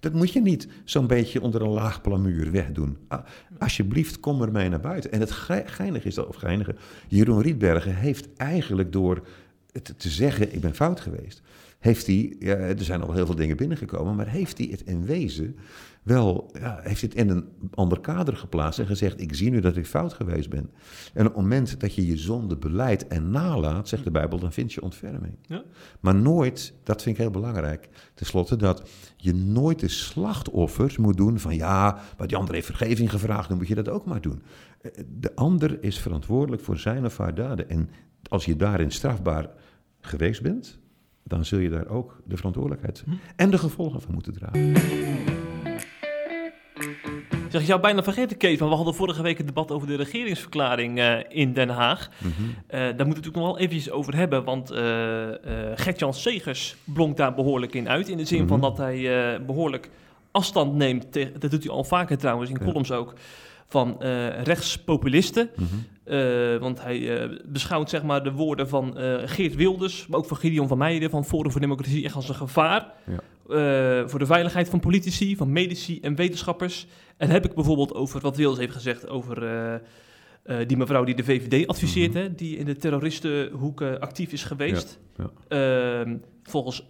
Dat 0.00 0.12
moet 0.12 0.32
je 0.32 0.40
niet 0.40 0.68
zo'n 0.84 1.06
beetje 1.06 1.40
onder 1.40 1.62
een 1.62 1.68
laag 1.70 2.00
plamuur 2.00 2.50
wegdoen. 2.50 2.96
Ah, 3.08 3.24
Alsjeblieft, 3.58 4.20
kom 4.20 4.42
er 4.42 4.52
mee 4.52 4.68
naar 4.68 4.80
buiten. 4.80 5.12
En 5.12 5.20
het 5.20 5.30
ge- 5.30 5.62
geinige 5.66 6.06
is 6.06 6.14
dat, 6.14 6.26
of 6.26 6.36
geinige, 6.36 6.74
Jeroen 7.08 7.40
Rietbergen 7.42 7.94
heeft 7.96 8.28
eigenlijk 8.36 8.92
door 8.92 9.26
het 9.76 9.94
te 9.98 10.08
zeggen, 10.08 10.54
ik 10.54 10.60
ben 10.60 10.74
fout 10.74 11.00
geweest, 11.00 11.42
heeft 11.78 12.06
hij, 12.06 12.36
ja, 12.38 12.54
er 12.54 12.84
zijn 12.84 13.02
al 13.02 13.12
heel 13.12 13.26
veel 13.26 13.34
dingen 13.34 13.56
binnengekomen, 13.56 14.16
maar 14.16 14.28
heeft 14.28 14.58
hij 14.58 14.68
het 14.70 14.80
in 14.80 15.04
wezen 15.04 15.56
wel, 16.02 16.50
ja, 16.60 16.80
heeft 16.82 17.00
het 17.00 17.14
in 17.14 17.28
een 17.28 17.48
ander 17.74 18.00
kader 18.00 18.36
geplaatst 18.36 18.78
en 18.78 18.86
gezegd, 18.86 19.20
ik 19.20 19.34
zie 19.34 19.50
nu 19.50 19.60
dat 19.60 19.76
ik 19.76 19.86
fout 19.86 20.12
geweest 20.12 20.50
ben. 20.50 20.70
En 21.14 21.26
op 21.26 21.34
het 21.34 21.42
moment 21.42 21.80
dat 21.80 21.94
je 21.94 22.06
je 22.06 22.16
zonde 22.16 22.56
beleidt 22.56 23.06
en 23.06 23.30
nalaat, 23.30 23.88
zegt 23.88 24.04
de 24.04 24.10
Bijbel, 24.10 24.38
dan 24.38 24.52
vind 24.52 24.72
je 24.72 24.82
ontferming. 24.82 25.34
Ja. 25.42 25.62
Maar 26.00 26.14
nooit, 26.14 26.72
dat 26.82 27.02
vind 27.02 27.16
ik 27.16 27.22
heel 27.22 27.30
belangrijk, 27.30 27.88
tenslotte, 28.14 28.56
dat 28.56 28.88
je 29.16 29.34
nooit 29.34 29.78
de 29.78 29.88
slachtoffers 29.88 30.96
moet 30.96 31.16
doen 31.16 31.38
van 31.38 31.54
ja, 31.54 31.98
maar 32.18 32.26
die 32.26 32.36
ander 32.36 32.54
heeft 32.54 32.66
vergeving 32.66 33.10
gevraagd, 33.10 33.48
dan 33.48 33.58
moet 33.58 33.68
je 33.68 33.74
dat 33.74 33.88
ook 33.88 34.06
maar 34.06 34.20
doen. 34.20 34.42
Eh, 34.80 34.90
De 35.18 35.34
ander 35.34 35.82
is 35.82 35.98
verantwoordelijk 35.98 36.62
voor 36.62 36.78
zijn 36.78 37.04
of 37.04 37.18
haar 37.18 37.34
daden. 37.34 37.68
En 37.68 37.90
als 38.28 38.44
je 38.44 38.56
daarin 38.56 38.90
strafbaar 38.90 39.48
geweest 40.06 40.42
bent, 40.42 40.78
dan 41.24 41.44
zul 41.44 41.58
je 41.58 41.68
daar 41.68 41.88
ook 41.88 42.20
de 42.24 42.36
verantwoordelijkheid 42.36 43.04
en 43.36 43.50
de 43.50 43.58
gevolgen 43.58 44.00
van 44.00 44.12
moeten 44.14 44.32
dragen. 44.32 44.74
Zeg, 47.50 47.60
ik 47.60 47.66
zou 47.66 47.80
bijna 47.80 48.02
vergeten, 48.02 48.36
Kees, 48.36 48.58
maar 48.58 48.68
we 48.68 48.74
hadden 48.74 48.94
vorige 48.94 49.22
week 49.22 49.38
het 49.38 49.46
debat 49.46 49.70
over 49.70 49.86
de 49.88 49.94
regeringsverklaring 49.96 50.98
eh, 50.98 51.18
in 51.28 51.52
Den 51.52 51.68
Haag. 51.68 52.08
Mhm. 52.18 52.30
Eh, 52.66 52.78
daar 52.78 52.86
moeten 52.86 52.96
we 52.96 52.96
het 52.96 53.06
natuurlijk 53.08 53.36
nog 53.36 53.46
wel 53.46 53.58
eventjes 53.58 53.90
over 53.90 54.16
hebben, 54.16 54.44
want 54.44 54.70
eh 54.70 55.28
Gert-Jan 55.74 56.14
Segers 56.14 56.76
blonk 56.84 57.16
daar 57.16 57.34
behoorlijk 57.34 57.74
in 57.74 57.88
uit. 57.88 58.08
In 58.08 58.16
de 58.16 58.24
zin 58.24 58.48
van 58.48 58.58
Mhm. 58.58 58.66
dat 58.68 58.76
hij 58.78 59.34
eh, 59.34 59.40
behoorlijk 59.46 59.90
afstand 60.30 60.74
neemt, 60.74 61.12
tegen, 61.12 61.40
dat 61.40 61.50
doet 61.50 61.62
hij 61.64 61.72
al 61.72 61.84
vaker 61.84 62.18
trouwens, 62.18 62.50
in 62.50 62.56
Ja. 62.60 62.64
columns 62.64 62.92
ook, 62.92 63.14
van 63.68 63.96
rechtspopulisten. 64.42 65.50
Mhm. 65.56 65.64
Eh, 66.06 66.56
want 66.56 66.82
hij 66.82 67.20
eh, 67.22 67.38
beschouwt 67.44 67.90
zeg 67.90 68.02
maar, 68.02 68.24
de 68.24 68.32
woorden 68.32 68.68
van 68.68 68.98
eh, 68.98 69.22
Geert 69.24 69.54
Wilders, 69.54 70.06
maar 70.06 70.18
ook 70.18 70.26
van 70.26 70.36
Gideon 70.36 70.68
van 70.68 70.78
Meijeren 70.78 71.10
van 71.10 71.24
Forum 71.24 71.50
voor 71.50 71.60
Democratie 71.60 72.04
echt 72.04 72.14
als 72.14 72.28
een 72.28 72.34
gevaar. 72.34 72.92
Ja. 73.06 73.18
voor 74.08 74.18
de 74.18 74.26
veiligheid 74.26 74.68
van 74.68 74.80
politici, 74.80 75.36
van 75.36 75.52
medici 75.52 76.00
en 76.00 76.14
wetenschappers. 76.14 76.86
En 77.16 77.28
heb 77.30 77.44
ik 77.44 77.54
bijvoorbeeld 77.54 77.94
over 77.94 78.20
wat 78.20 78.36
Wilders 78.36 78.58
heeft 78.60 78.72
gezegd 78.72 79.08
over 79.08 79.40
die 80.66 80.76
mevrouw 80.76 81.04
die 81.04 81.14
de 81.14 81.24
VVD 81.24 81.66
adviseert, 81.66 82.12
Mhm. 82.12 82.22
hè, 82.22 82.34
die 82.34 82.56
in 82.56 82.64
de 82.64 82.76
terroristenhoek 82.76 83.82
actief 83.82 84.32
is 84.32 84.44
geweest. 84.44 84.98
Ja, 85.16 85.30
Ehm, 85.48 86.16
volgens 86.42 86.86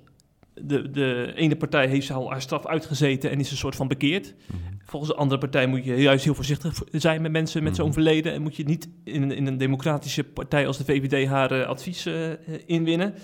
de, 0.54 0.90
de 0.90 1.32
ene 1.36 1.56
partij 1.56 1.86
heeft 1.86 2.06
ze 2.06 2.12
al 2.12 2.30
haar 2.30 2.42
straf 2.42 2.66
uitgezeten 2.66 3.30
en 3.30 3.40
is 3.40 3.50
een 3.50 3.56
soort 3.56 3.76
van 3.76 3.88
bekeerd. 3.88 4.34
Mhm. 4.46 4.58
Volgens 4.88 5.12
de 5.12 5.18
andere 5.18 5.40
partij 5.40 5.66
moet 5.66 5.84
je 5.84 5.94
juist 5.96 6.24
heel 6.24 6.34
voorzichtig 6.34 6.82
zijn 6.92 7.22
met 7.22 7.32
mensen 7.32 7.62
met 7.62 7.76
zo'n 7.76 7.84
Mhm. 7.84 7.94
verleden. 7.94 8.32
En 8.32 8.42
moet 8.42 8.56
je 8.56 8.64
niet 8.64 8.88
in, 9.04 9.22
een- 9.22 9.32
in 9.32 9.46
een 9.46 9.58
democratische 9.58 10.24
partij 10.24 10.66
als 10.66 10.78
de 10.78 10.84
VVD 10.84 11.26
haar 11.28 11.50
eh, 11.50 11.66
advies 11.66 12.06
eh, 12.06 12.30
eh, 12.32 12.36
inwinnen. 12.66 13.14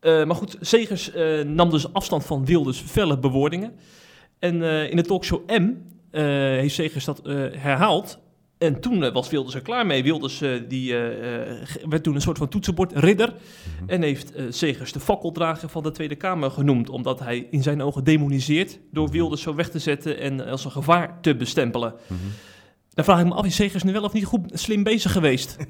Maar 0.00 0.34
goed, 0.34 0.56
Segers 0.60 1.10
nam 1.46 1.70
dus 1.70 1.92
afstand 1.92 2.24
van 2.26 2.44
Wilders' 2.44 2.80
felle 2.80 3.18
bewoordingen. 3.18 3.72
En 4.38 4.62
in 4.90 4.96
de 4.96 5.02
talkshow 5.02 5.50
M 5.50 5.70
heeft 6.10 6.74
Segers 6.74 7.04
dat 7.04 7.20
herhaald. 7.56 8.18
En 8.58 8.80
toen 8.80 9.04
eh, 9.04 9.12
was 9.12 9.30
Wilders 9.30 9.54
er 9.54 9.62
klaar 9.62 9.86
mee. 9.86 10.02
Wilders 10.02 10.40
eh, 10.40 10.50
die, 10.68 10.96
eh, 10.96 11.66
werd 11.88 12.02
toen 12.02 12.14
een 12.14 12.20
soort 12.20 12.38
van 12.38 12.48
toetsenbord 12.48 12.92
ridder. 12.92 13.34
Mhm. 13.78 13.90
En 13.90 14.02
heeft 14.02 14.34
eh, 14.34 14.44
Segers 14.48 14.92
de 14.92 15.00
fakkeldrager 15.00 15.68
van 15.68 15.82
de 15.82 15.90
Tweede 15.90 16.14
Kamer 16.16 16.50
genoemd. 16.50 16.88
Omdat 16.88 17.20
hij 17.20 17.46
in 17.50 17.62
zijn 17.62 17.82
ogen 17.82 18.04
demoniseert 18.04 18.78
door 18.90 19.10
Wilders 19.10 19.42
zo 19.42 19.54
weg 19.54 19.70
te 19.70 19.78
zetten 19.78 20.18
en 20.18 20.46
als 20.46 20.64
een 20.64 20.70
gevaar 20.70 21.20
te 21.20 21.36
bestempelen. 21.36 21.94
Mhm. 22.06 22.20
Dan 22.90 23.04
vraag 23.04 23.20
ik 23.20 23.26
me 23.26 23.34
af, 23.34 23.46
is 23.46 23.54
Segers 23.54 23.82
nu 23.82 23.92
wel 23.92 24.02
of 24.02 24.12
niet 24.12 24.24
goed 24.24 24.50
slim 24.52 24.82
bezig 24.82 25.12
geweest? 25.12 25.56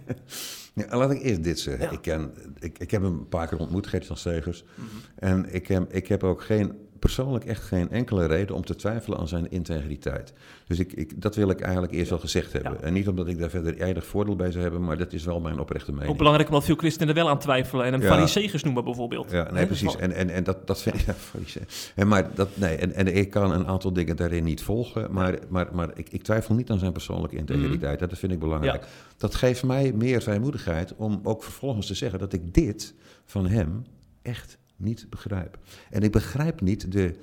Ja, 0.74 0.96
laat 0.96 1.10
ik 1.10 1.22
eerst 1.22 1.44
dit 1.44 1.60
zeggen. 1.60 1.84
Ja. 1.84 1.90
Ik, 1.90 2.00
ken, 2.00 2.32
ik, 2.58 2.78
ik 2.78 2.90
heb 2.90 3.02
hem 3.02 3.12
een 3.12 3.28
paar 3.28 3.48
keer 3.48 3.58
ontmoet, 3.58 3.86
Gert-Jan 3.86 4.16
Segers. 4.16 4.64
Mhm. 4.74 4.86
En 5.16 5.54
ik 5.54 5.66
heb, 5.68 5.92
ik 5.92 6.08
heb 6.08 6.24
ook 6.24 6.42
geen, 6.42 6.72
persoonlijk 7.04 7.44
echt 7.44 7.62
geen 7.62 7.90
enkele 7.90 8.26
reden 8.26 8.54
om 8.54 8.64
te 8.64 8.74
twijfelen 8.74 9.18
aan 9.18 9.28
zijn 9.28 9.50
integriteit. 9.50 10.32
Dus 10.66 10.78
ik, 10.78 10.92
ik, 10.92 11.22
dat 11.22 11.34
wil 11.34 11.50
ik 11.50 11.60
eigenlijk 11.60 11.92
eerst 11.92 12.10
wel 12.10 12.18
gezegd 12.18 12.52
hebben. 12.52 12.72
Ja. 12.72 12.80
En 12.80 12.92
niet 12.92 13.08
omdat 13.08 13.28
ik 13.28 13.38
daar 13.38 13.50
verder 13.50 13.80
eindig 13.80 14.06
voordeel 14.06 14.36
bij 14.36 14.50
zou 14.50 14.62
hebben, 14.62 14.84
maar 14.84 14.96
dat 14.98 15.12
is 15.12 15.24
wel 15.24 15.40
mijn 15.40 15.58
oprechte 15.58 15.92
mening. 15.92 16.10
Ook 16.10 16.16
belangrijk 16.16 16.48
omdat 16.48 16.64
veel 16.64 16.74
christenen 16.76 17.08
er 17.08 17.14
wel 17.14 17.28
aan 17.28 17.38
twijfelen 17.38 17.84
en 17.84 17.92
hem 17.92 18.02
Ja. 18.02 18.08
fariseërs 18.08 18.62
noemen 18.62 18.84
bijvoorbeeld. 18.84 19.30
Ja, 19.30 19.52
nee, 19.52 19.66
precies. 19.66 19.96
En, 19.96 20.12
en, 20.12 20.30
en 20.30 20.44
dat, 20.44 20.66
dat 20.66 20.82
vind 20.82 20.94
ik. 20.94 21.02
Ja, 21.46 21.60
en, 21.94 22.08
maar 22.08 22.34
dat, 22.34 22.48
nee, 22.54 22.76
en, 22.76 22.92
en 22.92 23.16
ik 23.16 23.30
kan 23.30 23.52
een 23.52 23.66
aantal 23.66 23.92
dingen 23.92 24.16
daarin 24.16 24.44
niet 24.44 24.62
volgen. 24.62 25.12
Maar, 25.12 25.38
maar, 25.48 25.68
maar 25.72 25.90
ik, 25.94 26.08
ik 26.10 26.22
twijfel 26.22 26.54
niet 26.54 26.70
aan 26.70 26.78
zijn 26.78 26.92
persoonlijke 26.92 27.36
integriteit. 27.36 27.98
Dat 27.98 28.18
vind 28.18 28.32
ik 28.32 28.38
belangrijk. 28.38 28.86
Dat 29.16 29.34
geeft 29.34 29.62
mij 29.62 29.92
meer 29.92 30.22
vrijmoedigheid 30.22 30.94
om 30.96 31.20
ook 31.22 31.42
vervolgens 31.42 31.86
te 31.86 31.94
zeggen 31.94 32.18
dat 32.18 32.32
ik 32.32 32.54
dit 32.54 32.94
van 33.24 33.46
hem 33.46 33.84
echt 34.22 34.58
niet 34.84 35.06
begrijp. 35.10 35.58
En 35.90 36.02
ik 36.02 36.12
begrijp 36.12 36.60
niet 36.60 36.92
de 36.92 37.14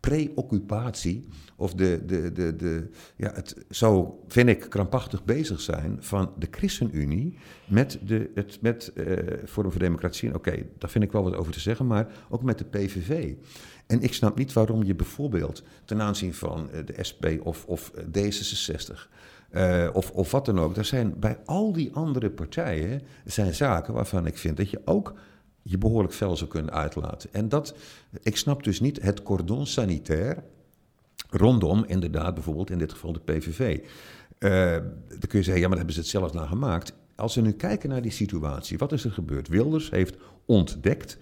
preoccupatie 0.00 1.28
of 1.56 1.74
de, 1.74 2.02
de, 2.06 2.32
de, 2.32 2.56
de, 2.56 2.90
ja, 3.16 3.32
het 3.34 3.56
zo 3.70 4.22
vind 4.28 4.48
ik 4.48 4.66
krampachtig 4.68 5.24
bezig 5.24 5.60
zijn 5.60 5.96
van 6.00 6.32
de 6.38 6.48
ChristenUnie 6.50 7.38
met, 7.66 7.98
de, 8.04 8.30
het, 8.34 8.58
met 8.60 8.92
eh, 8.92 9.16
Forum 9.46 9.70
voor 9.70 9.80
Democratie. 9.80 10.28
En 10.28 10.34
Oké, 10.34 10.62
daar 10.78 10.90
vind 10.90 11.04
ik 11.04 11.12
wel 11.12 11.22
wat 11.22 11.36
over 11.36 11.52
te 11.52 11.60
zeggen, 11.60 11.86
maar 11.86 12.08
ook 12.28 12.42
met 12.42 12.58
de 12.58 12.64
PVV. 12.64 13.34
En 13.86 14.02
ik 14.02 14.14
snap 14.14 14.38
niet 14.38 14.52
waarom 14.52 14.82
je 14.82 14.94
bijvoorbeeld 14.94 15.62
ten 15.84 16.02
aanzien 16.02 16.34
van 16.34 16.70
eh, 16.70 16.86
de 16.86 17.04
SP 17.08 17.24
of, 17.42 17.64
of 17.66 17.92
eh, 17.94 18.04
D66 18.04 19.08
eh, 19.50 19.88
of, 19.92 20.10
of 20.10 20.30
wat 20.30 20.44
dan 20.44 20.60
ook. 20.60 20.76
Er 20.76 20.84
zijn 20.84 21.14
bij 21.18 21.38
al 21.44 21.72
die 21.72 21.92
andere 21.92 22.30
partijen 22.30 23.02
zijn 23.24 23.54
zaken 23.54 23.94
waarvan 23.94 24.26
ik 24.26 24.38
vind 24.38 24.56
dat 24.56 24.70
je 24.70 24.80
ook 24.84 25.14
je 25.62 25.78
behoorlijk 25.78 26.14
fel 26.14 26.36
zou 26.36 26.50
kunnen 26.50 26.72
uitlaten. 26.72 27.32
En 27.32 27.48
dat, 27.48 27.74
ik 28.22 28.36
snap 28.36 28.64
dus 28.64 28.80
niet 28.80 29.02
het 29.02 29.22
cordon 29.22 29.66
sanitair 29.66 30.42
rondom 31.30 31.84
inderdaad 31.86 32.34
bijvoorbeeld 32.34 32.70
in 32.70 32.78
dit 32.78 32.92
geval 32.92 33.12
de 33.12 33.20
PVV. 33.20 33.80
Eh, 34.38 34.50
dan 35.08 35.28
kun 35.28 35.38
je 35.38 35.44
zeggen, 35.44 35.54
ja, 35.54 35.68
maar 35.68 35.68
daar 35.68 35.76
hebben 35.76 35.94
ze 35.94 36.00
het 36.00 36.08
zelf 36.08 36.32
naar 36.32 36.48
gemaakt. 36.48 36.92
Als 37.14 37.34
we 37.34 37.40
nu 37.40 37.52
kijken 37.52 37.88
naar 37.88 38.02
die 38.02 38.10
situatie, 38.10 38.78
wat 38.78 38.92
is 38.92 39.04
er 39.04 39.10
gebeurd? 39.10 39.48
Wilders 39.48 39.90
heeft 39.90 40.16
ontdekt 40.46 41.18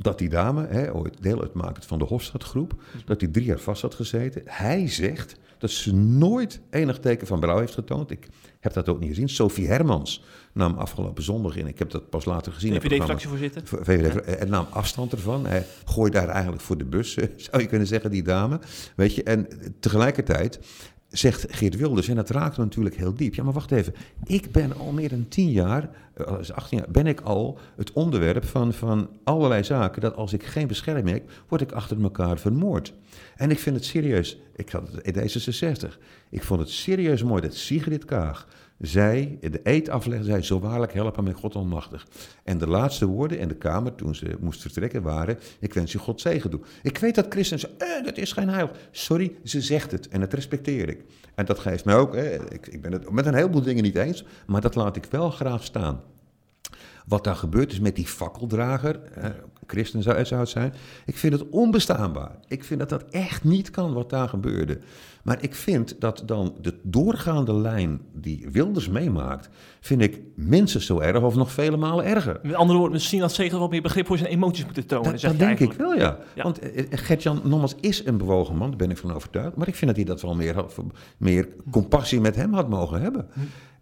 dat 0.00 0.18
die 0.18 0.28
dame, 0.28 0.66
hè, 0.66 0.94
ooit 0.94 1.22
deel 1.22 1.40
uitmaakt 1.40 1.86
van 1.86 1.98
de 1.98 2.04
Hofstadgroep, 2.04 2.82
dat 3.04 3.18
die 3.18 3.30
drie 3.30 3.44
jaar 3.44 3.58
vast 3.58 3.82
had 3.82 3.94
gezeten. 3.94 4.42
Hij 4.44 4.88
zegt 4.88 5.36
dat 5.58 5.70
ze 5.70 5.94
nooit 5.94 6.60
enig 6.70 6.98
teken 6.98 7.26
van 7.26 7.40
berouw 7.40 7.58
heeft 7.58 7.74
getoond. 7.74 8.10
Ik 8.10 8.28
heb 8.60 8.72
dat 8.72 8.88
ook 8.88 9.00
niet 9.00 9.08
gezien. 9.08 9.28
Sophie 9.28 9.66
Hermans 9.66 10.24
nam 10.52 10.74
afgelopen 10.74 11.22
zondag 11.22 11.56
in, 11.56 11.66
ik 11.66 11.78
heb 11.78 11.90
dat 11.90 12.10
pas 12.10 12.24
later 12.24 12.52
gezien. 12.52 12.80
VVD-fractievoorzitter. 12.80 13.62
VVD, 13.64 14.24
en 14.24 14.48
nam 14.48 14.66
afstand 14.70 15.12
ervan. 15.12 15.46
Hij 15.46 15.66
gooit 15.84 16.12
daar 16.12 16.28
eigenlijk 16.28 16.62
voor 16.62 16.78
de 16.78 16.84
bus, 16.84 17.16
eh, 17.16 17.28
zou 17.50 17.62
je 17.62 17.68
kunnen 17.68 17.86
zeggen, 17.86 18.10
die 18.10 18.22
dame. 18.22 18.60
Weet 18.96 19.14
je, 19.14 19.22
en 19.22 19.48
tegelijkertijd 19.80 20.60
zegt 21.08 21.46
Geert 21.48 21.76
Wilders, 21.76 22.08
en 22.08 22.16
dat 22.16 22.30
raakt 22.30 22.56
me 22.56 22.64
natuurlijk 22.64 22.96
heel 22.96 23.14
diep. 23.14 23.34
Ja, 23.34 23.42
maar 23.42 23.52
wacht 23.52 23.70
even. 23.70 23.94
Ik 24.24 24.52
ben 24.52 24.76
al 24.76 24.92
meer 24.92 25.08
dan 25.08 25.28
tien 25.28 25.50
jaar, 25.50 25.90
eh, 26.14 26.26
als 26.26 26.52
18 26.52 26.78
jaar, 26.78 26.90
ben 26.90 27.06
ik 27.06 27.20
al 27.20 27.58
het 27.76 27.92
onderwerp 27.92 28.44
van, 28.44 28.72
van 28.72 29.10
allerlei 29.24 29.64
zaken. 29.64 30.00
Dat 30.00 30.16
als 30.16 30.32
ik 30.32 30.44
geen 30.44 30.66
bescherming 30.66 31.10
heb, 31.10 31.30
word 31.48 31.60
ik 31.60 31.72
achter 31.72 32.02
elkaar 32.02 32.38
vermoord. 32.38 32.94
En 33.36 33.50
ik 33.50 33.58
vind 33.58 33.76
het 33.76 33.84
serieus. 33.84 34.38
Ik 34.56 34.70
had 34.70 34.88
het 34.92 35.06
in 35.06 35.14
D66. 35.14 35.98
Ik 36.30 36.42
vond 36.42 36.60
het 36.60 36.70
serieus 36.70 37.22
mooi 37.22 37.42
dat 37.42 37.54
Sigrid 37.54 38.04
Kaag 38.04 38.46
zij, 38.78 39.38
de 39.40 39.60
eed 39.62 39.88
aflegde, 39.88 40.24
zij 40.24 40.42
zo 40.42 40.60
waarlijk 40.60 40.92
helpen 40.92 41.24
met 41.24 41.36
God 41.36 41.54
almachtig. 41.54 42.06
En 42.44 42.58
de 42.58 42.66
laatste 42.66 43.06
woorden 43.06 43.38
in 43.38 43.48
de 43.48 43.56
kamer 43.56 43.94
toen 43.94 44.14
ze 44.14 44.36
moest 44.40 44.60
vertrekken 44.60 45.02
waren, 45.02 45.38
ik 45.60 45.74
wens 45.74 45.92
je 45.92 45.98
God 45.98 46.20
zegen 46.20 46.50
toe. 46.50 46.60
Ik 46.82 46.98
weet 46.98 47.14
dat 47.14 47.26
christenen 47.28 47.60
zeggen, 47.60 47.98
eh, 47.98 48.04
dat 48.04 48.16
is 48.16 48.32
geen 48.32 48.48
heil. 48.48 48.70
Sorry, 48.90 49.32
ze 49.44 49.60
zegt 49.60 49.90
het 49.90 50.08
en 50.08 50.20
dat 50.20 50.32
respecteer 50.32 50.88
ik. 50.88 51.04
En 51.34 51.44
dat 51.44 51.58
geeft 51.58 51.84
mij 51.84 51.96
ook, 51.96 52.14
eh, 52.14 52.34
ik, 52.34 52.66
ik 52.66 52.82
ben 52.82 52.92
het 52.92 53.10
met 53.10 53.26
een 53.26 53.34
heleboel 53.34 53.62
dingen 53.62 53.82
niet 53.82 53.96
eens, 53.96 54.24
maar 54.46 54.60
dat 54.60 54.74
laat 54.74 54.96
ik 54.96 55.04
wel 55.10 55.30
graag 55.30 55.64
staan. 55.64 56.00
Wat 57.08 57.24
daar 57.24 57.36
gebeurd 57.36 57.72
is 57.72 57.80
met 57.80 57.96
die 57.96 58.06
fakkeldrager, 58.06 59.00
eh, 59.14 59.30
christen 59.66 60.02
zou, 60.02 60.24
zou 60.24 60.40
het 60.40 60.48
zijn, 60.50 60.72
ik 61.06 61.16
vind 61.16 61.32
het 61.32 61.48
onbestaanbaar. 61.48 62.30
Ik 62.46 62.64
vind 62.64 62.80
dat 62.80 62.88
dat 62.88 63.04
echt 63.10 63.44
niet 63.44 63.70
kan 63.70 63.92
wat 63.92 64.10
daar 64.10 64.28
gebeurde. 64.28 64.78
Maar 65.22 65.42
ik 65.42 65.54
vind 65.54 66.00
dat 66.00 66.22
dan 66.26 66.54
de 66.60 66.78
doorgaande 66.82 67.54
lijn 67.54 68.00
die 68.12 68.48
Wilders 68.52 68.88
meemaakt, 68.88 69.48
vind 69.80 70.00
ik 70.02 70.20
minstens 70.34 70.86
zo 70.86 71.00
erg 71.00 71.22
of 71.22 71.34
nog 71.34 71.52
vele 71.52 71.76
malen 71.76 72.04
erger. 72.04 72.40
Met 72.42 72.54
andere 72.54 72.78
woorden, 72.78 72.96
misschien 72.96 73.20
dat 73.20 73.32
Zegers 73.32 73.58
wat 73.60 73.70
meer 73.70 73.82
begrip 73.82 74.06
voor 74.06 74.18
zijn 74.18 74.30
emoties 74.30 74.64
moeten 74.64 74.86
tonen. 74.86 75.10
Dat, 75.12 75.20
dat 75.20 75.38
denk 75.38 75.58
ik 75.58 75.72
wel, 75.72 75.94
ja. 75.94 76.18
Ja. 76.34 76.42
Want 76.42 76.58
eh, 76.58 76.84
Gert-Jan 76.90 77.40
Nommers 77.44 77.74
is 77.80 78.04
een 78.06 78.16
bewogen 78.18 78.56
man, 78.56 78.68
daar 78.68 78.76
ben 78.78 78.90
ik 78.90 78.96
van 78.98 79.12
overtuigd. 79.12 79.56
Maar 79.56 79.68
ik 79.68 79.74
vind 79.74 79.86
dat 79.86 79.96
hij 79.96 80.04
dat 80.14 80.22
wel 80.22 80.34
meer, 80.34 80.54
had- 80.54 80.76
meer 81.16 81.48
compassie 81.70 82.20
met 82.20 82.36
hem 82.36 82.54
had 82.54 82.68
mogen 82.68 83.00
hebben. 83.00 83.28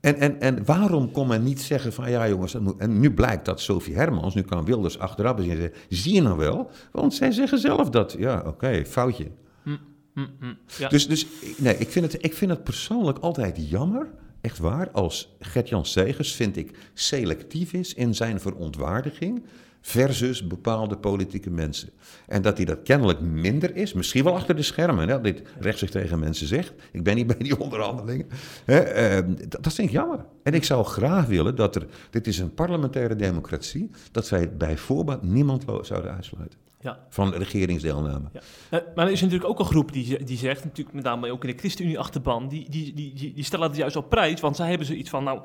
En, 0.07 0.19
en, 0.19 0.41
en 0.41 0.65
waarom 0.65 1.11
kon 1.11 1.27
men 1.27 1.43
niet 1.43 1.61
zeggen 1.61 1.93
van 1.93 2.11
ja 2.11 2.29
jongens, 2.29 2.53
dat 2.53 2.63
moet, 2.63 2.79
en 2.79 3.01
nu 3.01 3.15
blijkt 3.15 3.45
dat 3.45 3.61
Sophie 3.61 3.95
Hermans, 3.95 4.35
nu 4.35 4.43
kan 4.43 4.65
Wilders 4.65 4.99
achteraf 4.99 5.41
zien 5.41 5.57
zeggen, 5.57 5.73
zie 5.89 6.15
je 6.15 6.23
nou 6.23 6.37
wel? 6.37 6.71
Want 6.93 7.15
zij 7.15 7.31
zeggen 7.33 7.59
zelf 7.59 7.91
dat, 7.91 8.15
ja 8.19 8.43
oké, 8.47 8.85
foutje. 8.85 9.31
Hm, 9.63 9.77
hm. 10.15 10.55
Ja. 10.79 10.89
Dus, 10.89 11.09
dus 11.09 11.27
nee, 11.57 11.77
ik 11.77 11.89
vind, 11.89 12.13
het, 12.13 12.25
ik 12.25 12.35
vind 12.35 12.51
het 12.51 12.65
persoonlijk 12.65 13.19
altijd 13.19 13.71
jammer, 13.71 14.11
echt 14.41 14.59
waar, 14.59 14.91
als 14.91 15.37
Gert-Jan 15.39 15.87
Segers, 15.87 16.35
vind 16.35 16.57
ik, 16.57 16.91
selectief 16.95 17.73
is 17.73 17.95
in 17.95 18.15
zijn 18.15 18.41
verontwaardiging 18.41 19.43
versus 19.87 20.47
bepaalde 20.47 20.97
politieke 20.97 21.51
mensen. 21.51 21.91
En 22.27 22.43
dat 22.43 22.57
hij 22.57 22.67
dat 22.67 22.83
kennelijk 22.83 23.21
minder 23.21 23.77
is, 23.77 23.93
misschien 23.93 24.25
wel 24.25 24.35
achter 24.35 24.57
de 24.57 24.63
schermen, 24.63 25.09
hè, 25.09 25.21
dit 25.21 25.43
rechtstreeks 25.61 25.93
tegen 25.93 26.19
mensen 26.19 26.47
zegt. 26.47 26.73
Ik 26.93 27.03
ben 27.03 27.15
niet 27.17 27.27
bij 27.27 27.37
die 27.39 27.61
onderhandelingen. 27.65 28.27
Hè, 28.65 28.79
eh, 28.79 29.25
dat, 29.49 29.63
dat 29.63 29.73
vind 29.73 29.89
ik 29.89 29.95
jammer. 29.95 30.25
En 30.43 30.55
ik 30.55 30.65
zou 30.65 30.85
graag 30.85 31.27
willen 31.27 31.57
dat 31.57 31.77
er, 31.77 31.87
dit 32.11 32.27
is 32.27 32.39
een 32.39 32.55
parlementaire 32.55 33.17
democratie, 33.17 33.91
dat 34.13 34.29
wij 34.29 34.57
bij 34.57 34.77
voorbaat 34.77 35.23
niemand 35.23 35.65
zouden 35.83 36.15
uitsluiten 36.15 36.59
ja. 36.81 36.99
van 37.09 37.35
regeringsdeelname. 37.35 38.29
Ja. 38.33 38.41
Eh, 38.71 38.81
maar 38.95 39.07
er 39.07 39.13
is 39.13 39.21
natuurlijk 39.21 39.51
ook 39.51 39.59
een 39.59 39.65
groep 39.65 39.93
die, 39.93 40.25
die 40.25 40.39
zegt, 40.39 40.65
natuurlijk 40.65 40.95
met 40.95 41.05
name 41.05 41.33
ook 41.33 41.45
in 41.45 41.51
de 41.51 41.59
ChristenUnie-achterban, 41.59 42.49
die, 42.49 42.71
die, 42.71 42.95
die, 42.95 43.15
die, 43.15 43.33
die 43.33 43.45
stellen 43.45 43.69
het 43.69 43.77
juist 43.77 43.97
op 43.97 44.09
prijs, 44.09 44.41
want 44.41 44.57
zij 44.57 44.69
hebben 44.69 44.87
zoiets 44.87 45.11
van, 45.11 45.25
nou, 45.25 45.41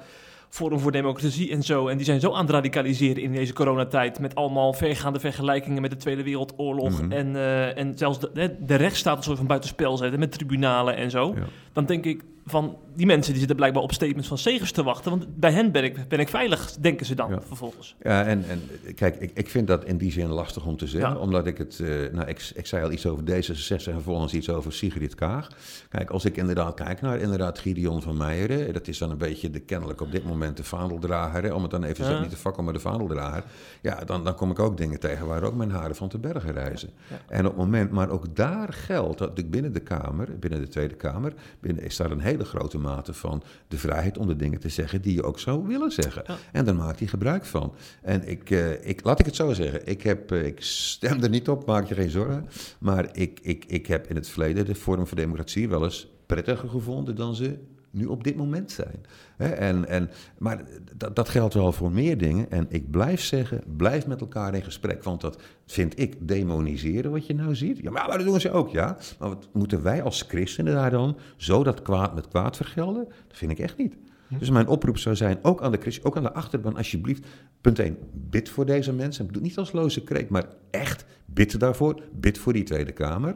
Forum 0.52 0.80
voor 0.80 0.92
Democratie 0.92 1.52
en 1.52 1.64
zo, 1.64 1.88
en 1.88 1.98
die 1.98 2.06
zijn 2.06 2.20
zo 2.20 2.32
aan 2.34 2.42
het 2.42 2.50
radicaliseren 2.50 3.24
in 3.24 3.32
deze 3.32 3.54
coronatijd, 3.54 4.20
met 4.20 4.36
allemaal 4.36 4.74
vergaande 4.74 5.20
vergelijkingen 5.20 5.82
met 5.82 5.92
de 5.92 5.98
Tweede 5.98 6.24
Wereldoorlog 6.24 7.02
Mhm. 7.02 7.12
en, 7.12 7.36
eh, 7.36 7.78
en 7.78 7.98
zelfs 7.98 8.20
de, 8.20 8.30
de, 8.34 8.56
de 8.66 8.76
rechtsstaat 8.76 9.18
een 9.18 9.24
soort 9.24 9.38
van 9.38 9.48
buitenspel 9.48 9.98
zetten, 9.98 10.20
met 10.20 10.32
tribunalen 10.32 10.96
en 10.96 11.10
zo. 11.12 11.34
Ja. 11.36 11.44
Dan 11.74 11.86
denk 11.86 12.06
ik 12.06 12.24
van, 12.46 12.78
die 12.96 13.06
mensen 13.06 13.30
die 13.32 13.40
zitten 13.40 13.56
blijkbaar 13.58 13.84
op 13.84 13.94
statements 13.94 14.28
van 14.28 14.38
Segers 14.38 14.72
te 14.72 14.84
wachten, 14.84 15.12
want 15.12 15.36
bij 15.36 15.52
hen 15.52 15.72
ben 15.72 15.84
ik, 15.84 16.08
ben 16.08 16.20
ik 16.20 16.30
veilig, 16.30 16.72
denken 16.80 17.06
ze 17.06 17.16
dan 17.16 17.30
Ja. 17.32 17.42
vervolgens. 17.42 17.96
Ja, 18.02 18.24
en, 18.26 18.44
en 18.50 18.62
kijk, 18.96 19.16
ik, 19.20 19.32
ik 19.34 19.50
vind 19.50 19.68
dat 19.68 19.86
in 19.86 19.98
die 19.98 20.12
zin 20.12 20.28
lastig 20.28 20.66
om 20.66 20.78
te 20.78 20.88
zeggen, 20.88 21.10
Ja. 21.14 21.18
omdat 21.18 21.46
ik 21.48 21.58
het, 21.58 21.80
eh, 21.80 21.88
nou, 22.12 22.28
ik, 22.28 22.52
ik 22.56 22.66
zei 22.66 22.84
al 22.84 22.92
iets 22.92 23.06
over 23.06 23.24
D66 23.24 23.70
en 23.70 23.94
vervolgens 23.94 24.34
iets 24.34 24.50
over 24.50 24.74
Sigrid 24.74 25.16
Kaag. 25.16 25.48
Kijk, 25.90 26.10
als 26.10 26.26
ik 26.26 26.38
inderdaad 26.38 26.74
kijk 26.74 27.02
naar 27.02 27.20
inderdaad 27.20 27.60
Gideon 27.60 28.02
van 28.02 28.18
Meijeren, 28.18 28.74
dat 28.74 28.88
is 28.88 28.98
dan 28.98 29.10
een 29.12 29.18
beetje 29.18 29.50
de 29.50 29.60
kennelijk 29.60 30.02
op 30.02 30.12
dit 30.12 30.24
moment 30.26 30.58
de 30.58 30.64
vaandeldrager, 30.64 31.44
hè, 31.44 31.54
om 31.54 31.62
het 31.62 31.72
dan 31.72 31.84
even 31.84 31.96
te 31.96 32.04
zeggen, 32.04 32.22
niet 32.22 32.32
de 32.32 32.38
fakkel, 32.38 32.64
maar 32.64 32.74
de 32.74 32.80
vaandeldrager. 32.80 33.44
Ja, 33.82 34.04
dan, 34.06 34.24
dan 34.24 34.36
kom 34.36 34.52
ik 34.52 34.60
ook 34.60 34.78
dingen 34.78 35.00
tegen 35.00 35.28
waar 35.28 35.44
ook 35.44 35.56
mijn 35.56 35.72
haren 35.72 35.96
van 35.96 36.10
te 36.10 36.18
bergen 36.18 36.52
reizen. 36.54 36.90
En 37.28 37.40
op 37.46 37.52
het 37.52 37.56
moment, 37.62 37.92
maar 37.92 38.10
ook 38.10 38.36
daar 38.36 38.74
geldt 38.74 39.18
dat 39.18 39.50
binnen 39.50 39.74
de 39.74 39.80
Kamer, 39.80 40.28
binnen 40.40 40.60
de 40.60 40.68
Tweede 40.68 40.96
Kamer, 40.96 41.34
binnen, 41.60 41.84
is 41.84 41.96
daar 41.96 42.12
een 42.12 42.20
hele 42.20 42.46
grote 42.46 42.78
mate 42.82 43.14
van 43.14 43.44
de 43.68 43.78
vrijheid 43.78 44.18
om 44.18 44.28
de 44.28 44.36
dingen 44.36 44.60
te 44.60 44.70
zeggen 44.70 45.02
die 45.02 45.14
je 45.14 45.24
ook 45.24 45.40
zou 45.40 45.68
willen 45.68 45.92
zeggen. 45.92 46.24
Ja. 46.28 46.38
En 46.52 46.66
daar 46.66 46.76
maakt 46.76 47.00
hij 47.00 47.08
gebruik 47.08 47.46
van. 47.46 47.74
En 48.02 48.28
ik, 48.28 48.50
eh, 48.50 48.88
ik, 48.88 49.04
laat 49.04 49.20
ik 49.20 49.26
het 49.26 49.36
zo 49.36 49.54
zeggen, 49.54 49.88
ik, 49.88 50.02
heb, 50.02 50.32
eh, 50.32 50.46
ik 50.46 50.62
stem 50.62 51.24
er 51.24 51.30
niet 51.30 51.50
op, 51.50 51.66
maak 51.66 51.88
je 51.88 51.96
geen 51.96 52.10
zorgen. 52.10 52.48
Maar 52.80 53.18
ik, 53.18 53.40
ik, 53.42 53.66
ik 53.66 53.88
heb 53.88 54.08
in 54.08 54.16
het 54.16 54.30
verleden 54.30 54.66
de 54.66 54.76
Forum 54.76 55.08
voor 55.08 55.18
Democratie 55.18 55.70
wel 55.70 55.84
eens 55.84 56.08
prettiger 56.26 56.70
gevonden 56.70 57.16
dan 57.16 57.36
ze 57.36 57.60
nu 57.92 58.06
op 58.06 58.24
dit 58.24 58.36
moment 58.36 58.72
zijn. 58.72 59.06
En, 59.38 59.88
en, 59.88 60.10
maar 60.38 60.64
dat, 60.96 61.16
dat 61.16 61.30
geldt 61.30 61.54
wel 61.54 61.72
voor 61.72 61.92
meer 61.92 62.18
dingen. 62.18 62.52
En 62.52 62.66
ik 62.70 62.92
blijf 62.92 63.22
zeggen, 63.22 63.64
blijf 63.78 64.08
met 64.08 64.22
elkaar 64.22 64.56
in 64.56 64.64
gesprek. 64.64 65.04
Want 65.04 65.22
dat 65.22 65.42
vind 65.66 66.00
ik 66.00 66.28
demoniseren 66.28 67.12
wat 67.12 67.26
je 67.26 67.34
nou 67.34 67.56
ziet. 67.56 67.78
Ja, 67.78 67.92
maar, 67.92 68.08
maar 68.08 68.18
dat 68.18 68.28
doen 68.28 68.40
ze 68.40 68.52
ook, 68.52 68.70
ja. 68.70 68.98
Maar 69.20 69.30
wat 69.30 69.50
moeten 69.54 69.84
wij 69.84 70.04
als 70.04 70.22
christenen 70.22 70.74
daar 70.74 70.92
dan 70.92 71.18
zo 71.38 71.64
dat 71.64 71.82
kwaad 71.82 72.16
met 72.16 72.28
kwaad 72.28 72.56
vergelden? 72.56 73.06
Dat 73.28 73.38
vind 73.38 73.52
ik 73.52 73.60
echt 73.60 73.78
niet. 73.78 73.96
Dus 74.40 74.50
mijn 74.50 74.68
oproep 74.68 74.98
zou 74.98 75.16
zijn, 75.16 75.40
ook 75.42 75.62
aan 75.62 75.72
de 75.72 75.78
christen, 75.78 76.06
ook 76.06 76.18
aan 76.18 76.24
de 76.24 76.34
achterban, 76.34 76.78
alsjeblieft. 76.78 77.28
Punt 77.62 77.80
1, 77.80 77.98
bid 78.14 78.50
voor 78.50 78.66
deze 78.66 78.94
mensen. 78.94 79.28
Doe 79.28 79.42
niet 79.42 79.58
als 79.58 79.72
loze 79.72 80.04
kreet, 80.04 80.30
maar 80.30 80.46
echt 80.70 81.06
bid 81.26 81.60
daarvoor. 81.60 82.02
Bid 82.14 82.38
voor 82.38 82.54
die 82.54 82.64
Tweede 82.64 82.92
Kamer. 82.92 83.36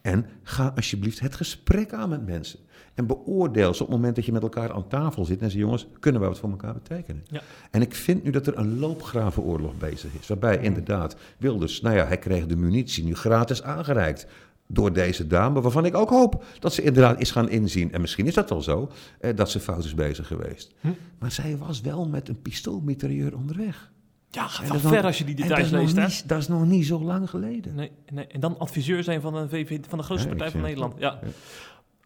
En 0.00 0.26
ga 0.42 0.72
alsjeblieft 0.76 1.20
het 1.20 1.34
gesprek 1.34 1.92
aan 1.92 2.08
met 2.08 2.26
mensen. 2.26 2.58
En 2.94 3.06
beoordeel 3.06 3.74
ze 3.74 3.82
op 3.82 3.88
het 3.88 3.96
moment 3.96 4.16
dat 4.16 4.24
je 4.24 4.32
met 4.32 4.42
elkaar 4.42 4.72
aan 4.72 4.88
tafel 4.88 5.24
zit 5.24 5.40
en 5.42 5.50
zeg 5.50 5.60
jongens, 5.60 5.86
kunnen 6.00 6.20
we 6.20 6.26
wat 6.26 6.38
voor 6.38 6.50
elkaar 6.50 6.72
betekenen? 6.74 7.24
Ja. 7.30 7.40
En 7.70 7.82
ik 7.82 7.94
vind 7.94 8.24
nu 8.24 8.30
dat 8.30 8.46
er 8.46 8.58
een 8.58 8.78
loopgravenoorlog 8.78 9.78
bezig 9.78 10.10
is. 10.20 10.26
Waarbij 10.28 10.58
inderdaad 10.58 11.16
Wilders, 11.38 11.80
nou 11.80 11.96
ja, 11.96 12.06
hij 12.06 12.18
kreeg 12.18 12.46
de 12.46 12.56
munitie 12.56 13.04
nu 13.04 13.14
gratis 13.14 13.62
aangereikt 13.62 14.26
door 14.66 14.92
deze 14.92 15.26
dame. 15.26 15.60
Waarvan 15.60 15.84
ik 15.84 15.94
ook 15.94 16.10
hoop 16.10 16.44
dat 16.58 16.74
ze 16.74 16.82
inderdaad 16.82 17.20
is 17.20 17.30
gaan 17.30 17.48
inzien. 17.50 17.92
En 17.92 18.00
misschien 18.00 18.26
is 18.26 18.34
dat 18.34 18.50
al 18.50 18.62
zo, 18.62 18.90
eh, 19.20 19.36
dat 19.36 19.50
ze 19.50 19.60
fout 19.60 19.84
is 19.84 19.94
bezig 19.94 20.26
geweest. 20.26 20.74
Hm. 20.80 20.88
Maar 21.18 21.32
zij 21.32 21.56
was 21.58 21.80
wel 21.80 22.08
met 22.08 22.28
een 22.28 22.42
pistoolmitrailleur 22.42 23.36
onderweg. 23.36 23.90
Ja, 24.32 24.46
gaat 24.46 24.68
wel 24.68 24.78
ver 24.92 25.04
als 25.04 25.18
je 25.18 25.24
die 25.24 25.34
details 25.34 25.70
leest, 25.70 25.96
niet- 25.96 26.28
Dat 26.28 26.38
is 26.38 26.48
nog 26.48 26.66
niet 26.66 26.86
zo 26.86 27.00
lang 27.02 27.30
geleden. 27.30 27.74
Nee, 27.74 27.90
nee. 28.12 28.26
En 28.26 28.40
dan 28.40 28.58
adviseur 28.58 29.02
zijn 29.02 29.20
van, 29.20 29.34
een 29.34 29.48
VV, 29.48 29.78
van 29.88 29.98
de 29.98 30.04
grootste 30.04 30.28
partij 30.28 30.50
van 30.50 30.60
Nederland. 30.60 30.94
Ja. 30.98 31.18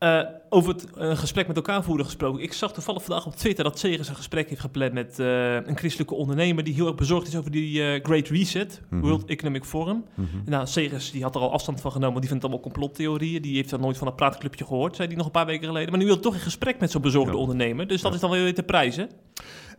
Eh, 0.04 0.20
over 0.48 0.72
het 0.72 0.86
eh, 0.98 1.16
gesprek 1.16 1.46
met 1.46 1.56
elkaar 1.56 1.82
voeren 1.82 2.04
gesproken. 2.04 2.42
Ik 2.42 2.52
zag 2.52 2.72
toevallig 2.72 3.04
vandaag 3.04 3.26
op 3.26 3.34
Twitter 3.36 3.64
dat 3.64 3.78
Segers 3.78 4.08
een 4.08 4.14
gesprek 4.16 4.48
heeft 4.48 4.60
gepland 4.60 4.92
met 4.92 5.18
eh, 5.18 5.54
een 5.54 5.76
christelijke 5.76 6.14
ondernemer 6.14 6.64
die 6.64 6.74
heel 6.74 6.86
erg 6.86 6.94
bezorgd 6.94 7.26
is 7.26 7.36
over 7.36 7.50
die 7.50 8.00
Great 8.02 8.28
Reset, 8.28 8.80
Mhm. 8.90 9.00
World 9.02 9.24
Economic 9.24 9.64
Forum. 9.64 10.04
Mhm. 10.14 10.26
Nou, 10.44 10.66
Segers 10.66 11.10
die 11.10 11.22
had 11.22 11.34
er 11.34 11.40
al 11.40 11.52
afstand 11.52 11.80
van 11.80 11.92
genomen, 11.92 12.20
die 12.20 12.28
vindt 12.28 12.44
allemaal 12.44 12.62
complottheorieën. 12.62 13.42
Die 13.42 13.56
heeft 13.56 13.70
dan 13.70 13.80
nooit 13.80 13.98
van 13.98 14.06
een 14.06 14.14
praatclubje 14.14 14.64
gehoord, 14.64 14.96
zei 14.96 15.08
hij 15.08 15.16
nog 15.16 15.26
een 15.26 15.32
paar 15.32 15.46
weken 15.46 15.66
geleden. 15.66 15.90
Maar 15.90 15.98
nu 16.00 16.06
wil 16.06 16.20
toch 16.20 16.34
in 16.34 16.40
gesprek 16.40 16.80
met 16.80 16.90
zo'n 16.90 17.02
bezorgde 17.02 17.32
Ja. 17.32 17.38
ondernemer. 17.38 17.86
Dus 17.86 18.00
dat 18.00 18.10
Ja. 18.10 18.14
is 18.16 18.20
dan 18.22 18.30
weer 18.30 18.54
te 18.54 18.62
prijzen. 18.62 19.08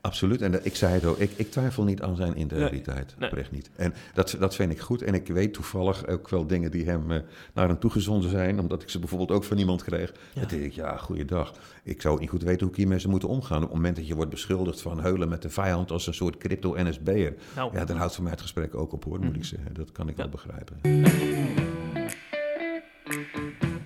Absoluut. 0.06 0.42
En 0.42 0.52
dat- 0.52 0.66
ik 0.66 0.76
zei 0.76 0.94
het 0.94 1.06
ook, 1.06 1.18
ik, 1.18 1.32
ik 1.36 1.52
twijfel 1.52 1.84
niet 1.84 2.02
aan 2.02 2.16
zijn 2.16 2.36
integriteit. 2.36 3.16
Nee. 3.20 3.32
Niet. 3.52 3.70
En 3.76 3.94
dat, 4.14 4.36
dat 4.40 4.56
vind 4.56 4.72
ik 4.72 4.80
goed. 4.80 5.02
En 5.02 5.14
ik 5.14 5.28
weet 5.28 5.54
toevallig 5.54 6.08
ook 6.08 6.30
wel 6.30 6.48
dingen 6.48 6.72
die 6.72 6.86
hem 6.86 7.12
eh, 7.12 7.20
naar 7.54 7.68
hem 7.68 7.80
toegezonden 7.80 8.30
zijn. 8.30 8.60
Omdat 8.60 8.82
ik 8.82 8.90
ze 8.90 9.00
bijvoorbeeld 9.00 9.32
ook 9.32 9.44
van 9.44 9.58
iemand 9.58 9.84
kreeg. 9.84 10.14
Ja. 10.34 10.40
Dan 10.40 10.50
denk 10.50 10.64
ik, 10.64 10.72
ja, 10.74 10.98
goeiedag. 10.98 11.54
Ik 11.84 12.02
zou 12.02 12.20
niet 12.20 12.30
goed 12.30 12.44
weten 12.44 12.60
hoe 12.62 12.70
ik 12.70 12.76
hiermee 12.76 13.00
zou 13.00 13.12
moeten 13.12 13.30
omgaan. 13.30 13.58
Op 13.58 13.64
het 13.64 13.74
moment 13.74 13.96
dat 13.96 14.08
je 14.08 14.16
wordt 14.16 14.30
beschuldigd 14.32 14.82
van 14.82 15.00
heulen 15.02 15.30
met 15.30 15.42
de 15.42 15.50
vijand 15.50 15.92
als 15.92 16.08
een 16.08 16.14
soort 16.14 16.38
crypto-NSB'er. 16.38 17.34
Nou, 17.56 17.72
Ja, 17.74 17.86
dan 17.86 17.98
houdt 17.98 18.14
voor 18.16 18.24
mij 18.24 18.32
het 18.34 18.42
gesprek 18.42 18.76
ook 18.76 18.94
op 18.94 19.04
hoor, 19.04 19.20
moet 19.20 19.28
Mhm. 19.30 19.38
ik 19.38 19.46
zeggen. 19.46 19.74
Dat 19.74 19.92
kan 19.92 20.10
ik 20.10 20.18
Ja. 20.18 20.22
wel 20.24 20.32
begrijpen. 20.32 20.80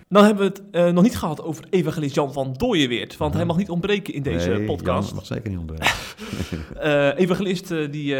Dan 0.10 0.24
hebben 0.24 0.44
we 0.44 0.50
het 0.50 0.64
eh, 0.72 0.94
nog 0.94 1.04
niet 1.04 1.18
gehad 1.18 1.42
over 1.42 1.66
evangelist 1.70 2.16
Jan 2.16 2.34
van 2.34 2.54
Dooyenweert. 2.54 3.18
Want 3.18 3.34
hij 3.34 3.46
mag 3.46 3.58
niet 3.58 3.70
ontbreken 3.70 4.14
in 4.14 4.24
deze 4.24 4.50
Nee, 4.50 4.66
podcast. 4.66 5.08
Jan 5.08 5.16
mag 5.16 5.26
zeker 5.26 5.50
niet 5.50 5.60
ontbreken. 5.60 5.88
Eh, 6.80 7.18
evangelist 7.18 7.72
eh, 7.72 7.92
die 7.92 8.16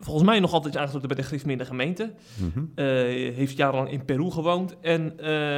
volgens 0.00 0.26
mij 0.26 0.40
nog 0.40 0.52
altijd 0.52 0.74
is 0.74 0.80
aangesloten 0.80 1.08
bij 1.08 1.16
de 1.16 1.22
Christenminde 1.22 1.64
gemeente. 1.64 2.12
Mhm. 2.34 2.64
Eh, 2.74 2.86
heeft 3.34 3.56
jarenlang 3.56 3.90
in 3.90 4.04
Peru 4.04 4.30
gewoond. 4.30 4.76
En 4.80 5.14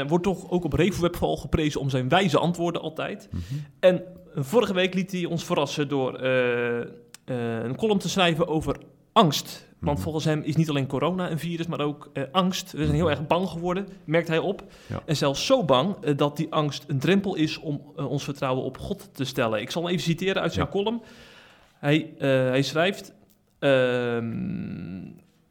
wordt 0.08 0.24
toch 0.24 0.50
ook 0.50 0.64
op 0.64 0.72
Revoweb 0.72 1.16
vooral 1.16 1.36
geprezen 1.36 1.80
om 1.80 1.90
zijn 1.90 2.08
wijze 2.08 2.38
antwoorden 2.38 2.82
altijd. 2.82 3.28
Mhm. 3.30 3.42
En 3.80 4.02
vorige 4.34 4.74
week 4.74 4.94
liet 4.94 5.12
hij 5.12 5.24
ons 5.24 5.44
verrassen 5.44 5.88
door 5.88 6.20
een 7.24 7.76
column 7.76 7.98
te 7.98 8.08
schrijven 8.08 8.48
over 8.48 8.76
angst. 9.12 9.73
Want 9.84 9.96
Mhm. 9.96 10.02
volgens 10.06 10.24
hem 10.24 10.42
is 10.42 10.56
niet 10.56 10.68
alleen 10.68 10.86
corona 10.86 11.30
een 11.30 11.38
virus, 11.38 11.66
maar 11.66 11.80
ook 11.80 12.10
eh, 12.12 12.22
angst. 12.32 12.72
We 12.72 12.84
zijn 12.84 12.94
heel 12.96 13.10
erg 13.10 13.26
bang 13.26 13.48
geworden, 13.48 13.86
merkt 14.04 14.28
hij 14.28 14.38
op. 14.38 14.62
Ja. 14.86 15.02
En 15.06 15.16
zelfs 15.16 15.46
zo 15.46 15.64
bang 15.64 15.96
eh, 16.00 16.16
dat 16.16 16.36
die 16.36 16.52
angst 16.52 16.84
een 16.86 16.98
drempel 16.98 17.34
is 17.34 17.58
om 17.58 17.82
eh, 17.96 18.10
ons 18.10 18.24
vertrouwen 18.24 18.64
op 18.64 18.78
God 18.78 19.08
te 19.12 19.24
stellen. 19.24 19.60
Ik 19.60 19.70
zal 19.70 19.82
hem 19.82 19.90
even 19.90 20.04
citeren 20.04 20.42
uit 20.42 20.52
zijn 20.52 20.66
Ja. 20.66 20.72
column. 20.72 21.02
Hij, 21.78 22.14
hij 22.18 22.62
schrijft... 22.62 23.12
ehm, 23.58 25.00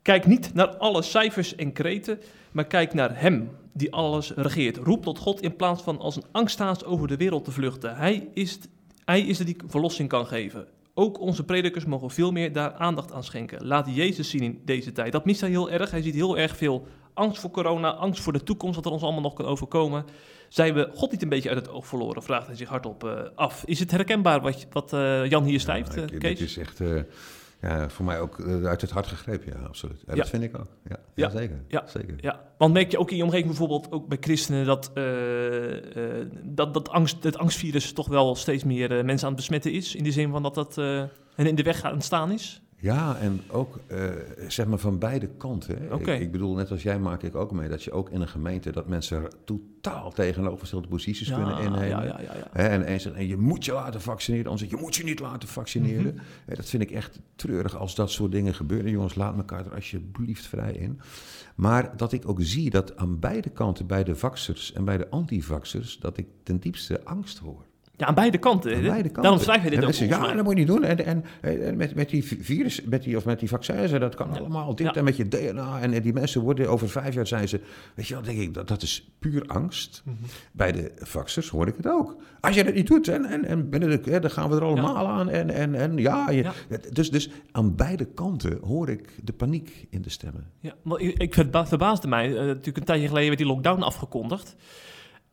kijk 0.01 0.25
niet 0.25 0.53
naar 0.53 0.77
alle 0.77 1.01
cijfers 1.01 1.55
en 1.55 1.73
kreten, 1.73 2.19
maar 2.51 2.65
kijk 2.65 2.93
naar 2.93 3.19
hem 3.21 3.49
die 3.73 3.93
alles 3.93 4.31
regeert. 4.35 4.77
Roep 4.77 5.03
tot 5.03 5.17
God 5.19 5.41
in 5.41 5.55
plaats 5.55 5.81
van 5.81 5.99
als 5.99 6.15
een 6.15 6.23
angsthaas 6.31 6.83
over 6.83 7.07
de 7.07 7.17
wereld 7.17 7.43
te 7.45 7.51
vluchten. 7.51 7.95
Hij 7.95 8.27
is, 8.33 8.59
Hij 9.05 9.21
is 9.21 9.39
er 9.39 9.45
die 9.45 9.57
verlossing 9.67 10.09
kan 10.09 10.25
geven. 10.27 10.67
Ook 10.93 11.19
onze 11.19 11.43
predikers 11.43 11.85
mogen 11.85 12.09
veel 12.09 12.31
meer 12.31 12.53
daar 12.53 12.73
aandacht 12.73 13.13
aan 13.13 13.23
schenken. 13.23 13.65
Laat 13.65 13.95
Jezus 13.95 14.29
zien 14.29 14.41
in 14.41 14.61
deze 14.65 14.91
tijd. 14.91 15.11
Dat 15.11 15.25
mist 15.25 15.41
hij 15.41 15.49
heel 15.49 15.71
erg. 15.71 15.91
Hij 15.91 16.01
ziet 16.01 16.13
heel 16.13 16.37
erg 16.37 16.57
veel 16.57 16.87
angst 17.13 17.41
voor 17.41 17.51
corona, 17.51 17.91
angst 17.91 18.21
voor 18.21 18.33
de 18.33 18.43
toekomst, 18.43 18.75
wat 18.75 18.85
er 18.85 18.91
ons 18.91 19.01
allemaal 19.01 19.21
nog 19.21 19.33
kan 19.33 19.45
overkomen. 19.45 20.05
Zijn 20.49 20.73
we 20.73 20.89
God 20.93 21.11
niet 21.11 21.21
een 21.21 21.29
beetje 21.29 21.49
uit 21.49 21.57
het 21.57 21.69
oog 21.69 21.87
verloren? 21.87 22.23
Vraagt 22.23 22.47
hij 22.47 22.55
zich 22.55 22.69
hardop 22.69 23.03
uh, 23.03 23.11
af. 23.35 23.63
Is 23.65 23.79
het 23.79 23.91
herkenbaar 23.91 24.41
wat, 24.41 24.67
wat 24.71 24.93
uh, 24.93 25.29
Jan 25.29 25.43
hier 25.43 25.59
schrijft, 25.59 25.93
ja, 25.93 26.01
ik, 26.01 26.11
uh, 26.11 26.19
Kees? 26.19 26.39
Dit 26.39 26.47
is 26.47 26.57
echt 26.57 26.79
ja, 27.63 27.89
voor 27.89 28.05
mij 28.05 28.19
ook 28.19 28.41
uit 28.63 28.81
het 28.81 28.91
hart 28.91 29.07
gegrepen, 29.07 29.53
ja, 29.53 29.65
absoluut. 29.67 30.03
Ja, 30.05 30.13
Ja. 30.13 30.15
Dat 30.15 30.29
vind 30.29 30.43
ik 30.43 30.57
ook. 30.57 30.67
Ja, 30.89 30.97
ja, 31.15 31.29
zeker. 31.29 31.63
Ja. 31.67 31.83
zeker. 31.87 32.15
Ja, 32.21 32.41
want 32.57 32.73
merk 32.73 32.91
je 32.91 32.99
ook 32.99 33.11
in 33.11 33.17
je 33.17 33.23
omgeving 33.23 33.47
bijvoorbeeld, 33.47 33.91
ook 33.91 34.07
bij 34.07 34.17
christenen, 34.21 34.65
dat, 34.65 34.91
eh, 34.93 36.19
eh, 36.21 36.27
dat, 36.43 36.73
dat 36.73 36.89
angst, 36.89 37.23
het 37.23 37.37
angstvirus 37.37 37.93
toch 37.93 38.07
wel 38.07 38.35
steeds 38.35 38.63
meer 38.63 38.97
eh, 38.97 39.03
mensen 39.03 39.27
aan 39.27 39.33
het 39.33 39.41
besmetten 39.41 39.71
is? 39.71 39.95
In 39.95 40.03
de 40.03 40.11
zin 40.11 40.31
van 40.31 40.43
dat 40.43 40.55
dat 40.55 40.77
eh, 40.77 41.03
hen 41.35 41.47
in 41.47 41.55
de 41.55 41.63
weg 41.63 41.83
aan 41.83 41.93
het 41.93 42.03
staan 42.03 42.31
is? 42.31 42.62
Ja, 42.83 43.17
en 43.17 43.41
ook 43.49 43.79
eh, 43.87 44.09
zeg 44.47 44.67
maar 44.67 44.77
van 44.77 44.99
beide 44.99 45.27
kanten. 45.27 45.91
Ik, 45.99 46.07
ik 46.07 46.31
bedoel, 46.31 46.55
net 46.55 46.71
als 46.71 46.83
jij 46.83 46.99
maak 46.99 47.23
ik 47.23 47.35
ook 47.35 47.51
mee 47.51 47.69
dat 47.69 47.83
je 47.83 47.91
ook 47.91 48.09
in 48.09 48.21
een 48.21 48.27
gemeente 48.27 48.71
dat 48.71 48.87
mensen 48.87 49.27
totaal 49.45 50.11
tegenovergestelde 50.11 50.87
posities 50.87 51.33
kunnen 51.33 51.57
innemen. 51.57 51.87
ja, 51.87 52.03
ja, 52.03 52.49
en 52.53 52.91
een 52.91 52.99
zegt, 52.99 53.15
en 53.15 53.27
je 53.27 53.37
moet 53.37 53.65
je 53.65 53.73
laten 53.73 54.01
vaccineren, 54.01 54.57
zegt 54.57 54.71
je 54.71 54.77
moet 54.77 54.95
je 54.95 55.03
niet 55.03 55.19
laten 55.19 55.49
vaccineren. 55.49 56.13
Mhm. 56.13 56.55
Dat 56.55 56.69
vind 56.69 56.83
ik 56.83 56.91
echt 56.91 57.19
treurig 57.35 57.77
als 57.77 57.95
dat 57.95 58.11
soort 58.11 58.31
dingen 58.31 58.53
gebeuren. 58.53 58.91
Jongens, 58.91 59.15
laat 59.15 59.37
elkaar 59.37 59.65
er 59.65 59.75
alsjeblieft 59.75 60.45
vrij 60.45 60.73
in. 60.73 60.99
Maar 61.55 61.97
dat 61.97 62.11
ik 62.13 62.29
ook 62.29 62.39
zie 62.41 62.69
dat 62.69 62.97
aan 62.97 63.19
beide 63.19 63.49
kanten, 63.49 63.87
bij 63.87 64.03
de 64.03 64.15
vaxers 64.15 64.73
en 64.73 64.85
bij 64.85 64.97
de 64.97 65.09
antivaxers, 65.09 65.99
dat 65.99 66.17
ik 66.17 66.27
ten 66.43 66.59
diepste 66.59 67.03
angst 67.03 67.37
hoor. 67.37 67.65
Ja, 67.97 68.05
aan 68.05 68.13
beide 68.15 68.37
kanten. 68.37 68.75
Aan 68.75 68.81
beide 68.81 69.03
kanten. 69.03 69.21
Daarom 69.21 69.39
schrijf 69.41 69.63
je 69.63 69.69
dit 69.69 69.79
En 69.79 69.85
ook. 69.85 69.93
zeggen, 69.93 70.21
ja, 70.27 70.33
dat 70.33 70.43
moet 70.43 70.53
je 70.53 70.59
niet 70.59 70.67
doen. 70.67 70.83
En, 70.83 71.05
en, 71.05 71.23
en 71.41 71.77
met, 71.77 71.95
met 71.95 72.09
die 72.09 72.23
virus, 72.43 72.81
met 72.83 73.03
die, 73.03 73.17
of 73.17 73.25
met 73.25 73.39
die 73.39 73.49
vaccins, 73.49 73.91
dat 73.91 74.15
kan 74.15 74.37
allemaal. 74.37 74.75
Dit 74.75 74.87
Ja. 74.87 74.93
en 74.93 75.03
met 75.03 75.17
je 75.17 75.27
DNA. 75.27 75.79
En, 75.81 76.01
die 76.01 76.13
mensen 76.13 76.41
worden 76.41 76.69
over 76.69 76.89
vijf 76.89 77.13
jaar 77.13 77.27
zijn 77.27 77.47
ze... 77.47 77.59
Weet 77.95 78.07
je 78.07 78.13
wel, 78.13 78.23
denk 78.23 78.39
ik, 78.39 78.53
dat, 78.53 78.67
dat 78.67 78.81
is 78.81 79.11
puur 79.19 79.43
angst. 79.47 80.01
Mhm. 80.05 80.15
Bij 80.51 80.71
de 80.71 80.91
vaxers 80.97 81.49
hoor 81.49 81.67
ik 81.67 81.75
het 81.77 81.87
ook. 81.87 82.15
Als 82.39 82.55
je 82.55 82.63
dat 82.63 82.73
niet 82.73 82.87
doet, 82.87 83.07
en, 83.07 83.25
en, 83.25 83.45
en 83.45 83.69
binnen 83.69 83.89
de, 84.03 84.11
hè, 84.11 84.19
dan 84.19 84.31
gaan 84.31 84.49
we 84.49 84.55
er 84.55 84.63
allemaal 84.63 85.07
aan. 85.07 85.29
En, 85.29 85.49
en, 85.49 85.75
en 85.75 85.97
ja, 85.97 86.29
je. 86.29 86.45
Dus, 86.91 87.09
dus 87.11 87.29
aan 87.51 87.75
beide 87.75 88.05
kanten 88.05 88.57
hoor 88.63 88.89
ik 88.89 89.09
de 89.23 89.33
paniek 89.33 89.87
in 89.89 90.01
de 90.01 90.09
stemmen. 90.09 90.45
Ja, 90.59 90.73
maar 90.83 90.99
ik, 90.99 91.33
verba- 91.33 91.67
verbaasde 91.67 92.07
mij. 92.07 92.29
eh, 92.37 92.45
natuurlijk 92.45 92.77
een 92.77 92.83
tijdje 92.83 93.07
geleden 93.07 93.27
werd 93.27 93.39
die 93.39 93.47
lockdown 93.47 93.81
afgekondigd. 93.81 94.55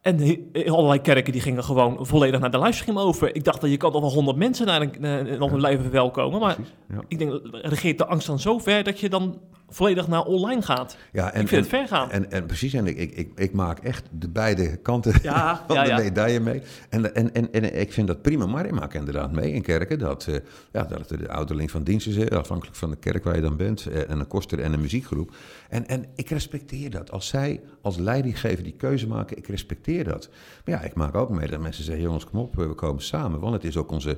En 0.00 0.48
allerlei 0.66 1.00
kerken 1.00 1.32
die 1.32 1.40
gingen 1.40 1.64
gewoon 1.64 2.06
volledig 2.06 2.40
naar 2.40 2.50
de 2.50 2.58
livestream 2.58 2.98
over. 2.98 3.34
Ik 3.34 3.44
dacht 3.44 3.60
dat 3.60 3.70
je 3.70 3.76
kan 3.76 3.92
nog 3.92 4.00
wel 4.00 4.12
honderd 4.12 4.36
mensen 4.36 4.66
naar 4.66 4.80
een, 4.80 5.04
eh, 5.04 5.38
nog 5.38 5.52
een 5.52 5.60
live 5.60 5.82
verwelkomen. 5.82 6.40
Maar 6.40 6.54
Precies, 6.54 6.74
ja. 6.88 7.00
ik 7.08 7.18
denk, 7.18 7.40
regeert 7.52 7.98
de 7.98 8.06
angst 8.06 8.26
dan 8.26 8.38
zo 8.38 8.58
ver 8.58 8.84
dat 8.84 9.00
je 9.00 9.08
dan 9.08 9.40
volledig 9.70 10.08
naar 10.08 10.22
online 10.24 10.62
gaat? 10.62 10.96
Ja, 11.12 11.32
en, 11.32 11.40
ik 11.40 11.48
vind 11.48 11.66
en- 11.66 11.70
het 11.70 11.88
ver 11.88 11.96
gaan. 11.96 12.10
En, 12.10 12.30
en 12.30 12.46
precies, 12.46 12.72
en 12.72 12.86
ik, 12.86 12.96
ik, 12.96 13.12
ik, 13.12 13.30
ik 13.34 13.52
maak 13.52 13.78
echt 13.78 14.04
de 14.10 14.28
beide 14.28 14.76
kanten 14.76 15.14
Ja, 15.22 15.56
van 15.66 15.76
ja, 15.76 15.82
de 15.82 15.88
ja. 15.88 15.96
medaille 15.96 16.40
mee. 16.40 16.62
En, 16.88 17.14
en, 17.14 17.34
en, 17.34 17.52
en 17.52 17.80
ik 17.80 17.92
vind 17.92 18.06
dat 18.06 18.22
prima, 18.22 18.46
maar 18.46 18.66
ik 18.66 18.72
maak 18.72 18.94
inderdaad 18.94 19.32
mee 19.32 19.52
in 19.52 19.62
kerken 19.62 19.98
dat, 19.98 20.26
eh, 20.26 20.34
ja, 20.72 20.82
dat 20.84 21.10
er 21.10 21.18
de 21.18 21.28
ouderling 21.30 21.70
van 21.70 21.82
dienst 21.82 22.06
is, 22.06 22.30
afhankelijk 22.30 22.76
van 22.76 22.90
de 22.90 22.96
kerk 22.96 23.24
waar 23.24 23.34
je 23.36 23.42
dan 23.42 23.56
bent, 23.56 23.86
eh, 23.86 24.10
en 24.10 24.18
een 24.20 24.26
koster 24.26 24.60
en 24.60 24.72
een 24.72 24.80
muziekgroep. 24.80 25.34
En, 25.68 25.88
en 25.88 26.04
ik 26.14 26.28
respecteer 26.30 26.90
dat. 26.90 27.10
Als 27.10 27.28
zij 27.28 27.60
als 27.82 27.96
leidinggever 27.96 28.64
die 28.64 28.74
keuze 28.76 29.06
maken, 29.06 29.36
ik 29.36 29.46
respecteer 29.46 30.04
dat. 30.04 30.28
Maar 30.64 30.74
ja, 30.74 30.80
ik 30.82 30.94
maak 30.94 31.14
ook 31.14 31.30
mee 31.30 31.48
dat 31.48 31.60
mensen 31.60 31.84
zeggen, 31.84 32.04
jongens, 32.04 32.24
kom 32.24 32.38
op, 32.40 32.54
we 32.54 32.74
komen 32.74 33.02
samen. 33.02 33.40
Want 33.40 33.54
het 33.54 33.64
is 33.64 33.76
ook 33.76 33.90
onze 33.90 34.16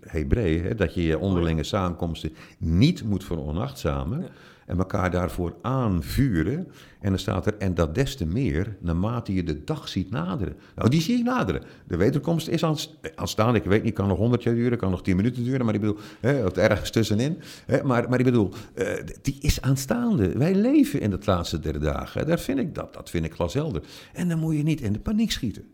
Hebreeën, 0.00 0.76
dat 0.76 0.94
je 0.94 1.02
je 1.02 1.18
onderlinge 1.18 1.62
samenkomsten 1.62 2.32
niet 2.58 3.04
moet 3.04 3.24
veronachtzamen. 3.24 4.28
En 4.66 4.78
elkaar 4.78 5.10
daarvoor 5.10 5.56
aanvuren. 5.62 6.66
En 7.00 7.10
dan 7.10 7.18
staat 7.18 7.46
er, 7.46 7.54
en 7.58 7.74
dat 7.74 7.94
des 7.94 8.16
te 8.16 8.26
meer, 8.26 8.76
naarmate 8.80 9.34
je 9.34 9.42
de 9.44 9.64
dag 9.64 9.88
ziet 9.88 10.10
naderen. 10.10 10.54
Nou, 10.76 10.90
die 10.90 11.00
zie 11.00 11.18
ik 11.18 11.24
naderen. 11.24 11.62
De 11.86 11.96
wederkomst 11.96 12.48
is 12.48 12.64
aan- 12.64 12.76
aanstaande. 13.14 13.58
Ik 13.58 13.64
weet 13.64 13.82
niet, 13.82 13.94
kan 13.94 14.08
nog 14.08 14.18
100 14.18 14.42
jaar 14.42 14.54
duren, 14.54 14.78
kan 14.78 14.90
nog 14.90 15.02
10 15.02 15.16
minuten 15.16 15.44
duren. 15.44 15.64
Maar 15.64 15.74
ik 15.74 15.80
bedoel, 15.80 15.98
hè, 16.20 16.44
of 16.44 16.56
ergens 16.56 16.90
tussenin. 16.90 17.38
Hè, 17.66 17.82
maar, 17.82 18.08
maar 18.08 18.18
ik 18.18 18.24
bedoel, 18.24 18.52
eh, 18.74 18.86
die 19.22 19.36
is 19.40 19.60
aanstaande. 19.60 20.38
Wij 20.38 20.54
leven 20.54 21.00
in 21.00 21.10
de 21.10 21.18
laatste 21.24 21.58
der 21.60 21.80
dagen. 21.80 22.26
Daar 22.26 22.38
vind 22.40 22.58
ik 22.58 22.74
dat, 22.74 22.94
dat 22.94 23.10
vind 23.10 23.24
ik 23.24 23.34
glashelder. 23.34 23.82
En 24.12 24.28
dan 24.28 24.38
moet 24.38 24.56
je 24.56 24.62
niet 24.62 24.80
in 24.80 24.92
de 24.92 25.00
paniek 25.00 25.30
schieten. 25.30 25.64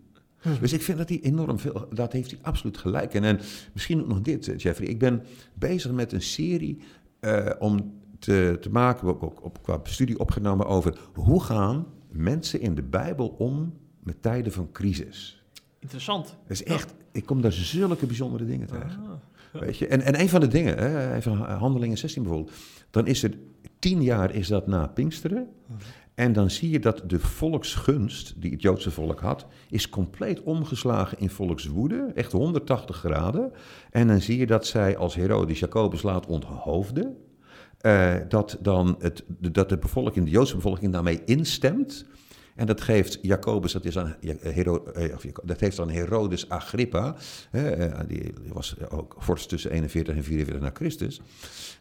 Dus 0.61 0.73
ik 0.73 0.83
vind 0.83 0.99
dat 0.99 1.09
hij 1.09 1.21
enorm 1.23 1.59
veel, 1.59 1.89
dat 1.93 2.13
heeft 2.13 2.31
hij 2.31 2.41
absoluut 2.43 2.79
gelijk. 2.79 3.15
En, 3.15 3.25
en 3.25 3.41
misschien 3.73 4.01
ook 4.01 4.09
nog 4.09 4.21
dit, 4.21 4.49
eh, 4.49 4.59
Jeffrey. 4.59 4.89
Ik 4.89 4.99
ben 4.99 5.23
bezig 5.55 5.93
met 5.93 6.13
een 6.13 6.23
serie 6.23 6.79
eh, 7.21 7.47
om 7.59 7.93
te, 8.21 8.59
te 8.61 8.71
maken, 8.71 9.09
ook, 9.09 9.23
ook 9.23 9.45
op, 9.45 9.63
qua 9.63 9.81
studie 9.83 10.19
opgenomen 10.19 10.67
over 10.67 10.99
hoe 11.15 11.43
gaan 11.43 11.87
mensen 12.09 12.61
in 12.61 12.75
de 12.75 12.83
Bijbel 12.83 13.29
om 13.29 13.75
met 14.03 14.23
tijden 14.23 14.53
van 14.53 14.73
crisis. 14.73 15.43
Interessant. 15.79 16.27
Dat 16.27 16.51
is 16.51 16.65
echt, 16.65 16.95
ik 17.13 17.27
kom 17.27 17.41
daar 17.41 17.53
zulke 17.53 18.07
bijzondere 18.07 18.47
dingen 18.47 18.67
tegen. 18.67 19.01
Ah, 19.53 19.61
Weet 19.61 19.77
je? 19.77 19.87
En, 19.87 20.03
en 20.03 20.21
een 20.21 20.29
van 20.29 20.41
de 20.41 20.49
dingen, 20.49 20.79
hè, 20.79 21.15
even 21.15 21.37
Handelingen 21.37 21.99
16 21.99 22.23
bijvoorbeeld, 22.23 22.57
dan 22.91 23.07
is 23.07 23.23
er 23.23 23.35
tien 23.79 24.03
jaar 24.03 24.35
is 24.35 24.49
dat 24.49 24.67
na 24.67 24.87
Pinksteren. 24.87 25.49
En 26.15 26.33
dan 26.33 26.51
zie 26.51 26.71
je 26.71 26.79
dat 26.79 27.03
de 27.07 27.19
volksgunst 27.19 28.35
die 28.37 28.51
het 28.51 28.63
Joodse 28.63 28.91
volk 28.91 29.21
had, 29.21 29.47
is 29.71 29.89
compleet 29.89 30.43
omgeslagen 30.43 31.19
in 31.19 31.31
volkswoede, 31.31 32.13
echt 32.15 32.33
180 32.33 32.97
graden. 32.97 33.53
En 33.91 34.07
dan 34.07 34.21
zie 34.21 34.39
je 34.39 34.47
dat 34.47 34.67
zij 34.67 34.97
als 34.97 35.15
Herodes 35.15 35.59
Jacobus 35.59 36.03
laat 36.03 36.27
onthoofden, 36.27 37.17
eh, 37.81 38.15
dat, 38.29 38.59
dan 38.61 38.97
het, 38.99 39.25
dat 39.29 39.69
de 39.69 39.79
bevolking, 39.79 40.25
de 40.25 40.31
Joodse 40.31 40.55
bevolking 40.55 40.93
daarmee 40.93 41.23
instemt. 41.25 42.07
En 42.61 42.67
dat 42.67 42.81
geeft 42.81 43.19
Jacobus, 43.23 43.73
dat, 43.73 43.85
is 43.85 43.99
aan, 43.99 44.17
Ja- 44.21 44.35
Hero, 44.41 44.85
eh, 44.85 45.15
dat 45.45 45.61
heeft 45.61 45.81
aan 45.81 45.91
Herodes 45.91 46.49
Agrippa, 46.49 47.17
hè, 47.51 47.71
eh, 47.71 48.01
die 48.09 48.35
was 48.53 48.75
ook 48.91 49.15
vorst 49.19 49.49
tussen 49.49 49.71
41 49.71 50.17
en 50.17 50.25
44 50.25 50.63
na 50.63 50.71
Christus. 50.75 51.21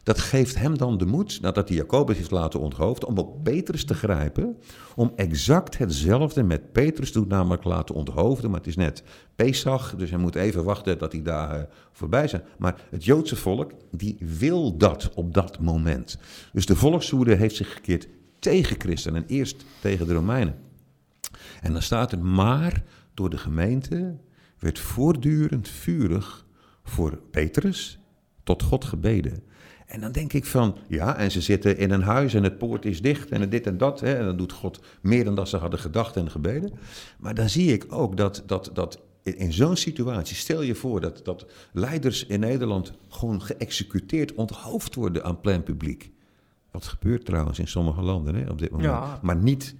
Dat 0.02 0.18
geeft 0.18 0.54
hem 0.54 0.78
dan 0.78 0.98
de 0.98 1.06
moed, 1.06 1.40
nadat 1.40 1.68
hij 1.68 1.76
Jacobus 1.76 2.16
heeft 2.16 2.30
laten 2.30 2.60
onthoofden, 2.60 3.08
om 3.08 3.18
op 3.18 3.44
Petrus 3.44 3.84
te 3.84 3.94
grijpen. 3.94 4.56
Om 4.94 5.12
exact 5.16 5.78
hetzelfde 5.78 6.42
met 6.42 6.72
Petrus 6.72 7.12
doet, 7.12 7.28
namelijk 7.28 7.64
laten 7.64 7.94
onthoofden. 7.94 8.50
Maar 8.50 8.58
het 8.60 8.68
is 8.68 8.76
net 8.76 9.02
Pesach, 9.36 9.94
dus 9.96 10.10
hij 10.10 10.18
moet 10.18 10.34
even 10.34 10.64
wachten 10.64 10.98
dat 10.98 11.10
die 11.10 11.22
dagen 11.22 11.68
voorbij 11.92 12.28
zijn. 12.28 12.42
Maar 12.58 12.80
het 12.90 13.04
Joodse 13.04 13.36
volk, 13.36 13.72
die 13.90 14.16
wil 14.38 14.76
dat 14.76 15.10
op 15.14 15.34
dat 15.34 15.58
moment. 15.58 16.18
Dus 16.52 16.66
de 16.66 16.76
volkswoede 16.76 17.34
heeft 17.34 17.56
zich 17.56 17.72
gekeerd 17.72 18.08
tegen 18.38 18.80
Christen 18.80 19.14
en 19.16 19.24
eerst 19.26 19.64
tegen 19.80 20.06
de 20.06 20.14
Romeinen. 20.14 20.68
En 21.60 21.72
dan 21.72 21.82
staat 21.82 22.12
er, 22.12 22.18
maar 22.18 22.82
door 23.14 23.30
de 23.30 23.38
gemeente 23.38 24.16
werd 24.58 24.78
voortdurend 24.78 25.68
vurig 25.68 26.46
voor 26.82 27.18
Petrus 27.30 27.98
tot 28.44 28.62
God 28.62 28.84
gebeden. 28.84 29.42
En 29.86 30.00
dan 30.00 30.12
denk 30.12 30.32
ik 30.32 30.44
van, 30.44 30.76
ja, 30.88 31.16
en 31.16 31.30
ze 31.30 31.40
zitten 31.40 31.78
in 31.78 31.90
een 31.90 32.02
huis 32.02 32.34
en 32.34 32.42
het 32.42 32.58
poort 32.58 32.84
is 32.84 33.02
dicht 33.02 33.30
en 33.30 33.50
dit 33.50 33.66
en 33.66 33.78
dat. 33.78 34.00
Hè, 34.00 34.14
en 34.14 34.24
dan 34.24 34.36
doet 34.36 34.52
God 34.52 34.80
meer 35.00 35.24
dan 35.24 35.34
dat 35.34 35.48
ze 35.48 35.56
hadden 35.56 35.78
gedacht 35.78 36.16
en 36.16 36.30
gebeden. 36.30 36.72
Maar 37.18 37.34
dan 37.34 37.48
zie 37.48 37.72
ik 37.72 37.86
ook 37.88 38.16
dat, 38.16 38.42
dat, 38.46 38.70
dat 38.72 39.00
in, 39.22 39.52
zo'n 39.52 39.76
situatie, 39.76 40.36
stel 40.36 40.62
je 40.62 40.74
voor 40.74 41.00
dat, 41.00 41.24
dat 41.24 41.46
leiders 41.72 42.26
in 42.26 42.40
Nederland 42.40 42.92
gewoon 43.08 43.42
geëxecuteerd, 43.42 44.34
onthoofd 44.34 44.94
worden 44.94 45.24
aan 45.24 45.40
plein 45.40 45.62
publiek. 45.62 46.10
Wat 46.70 46.84
gebeurt 46.84 47.24
trouwens 47.24 47.58
in 47.58 47.68
sommige 47.68 48.02
landen 48.02 48.34
hè, 48.34 48.50
op 48.50 48.58
dit 48.58 48.70
moment. 48.70 48.90
Ja. 48.90 49.18
Maar 49.22 49.36
niet 49.36 49.74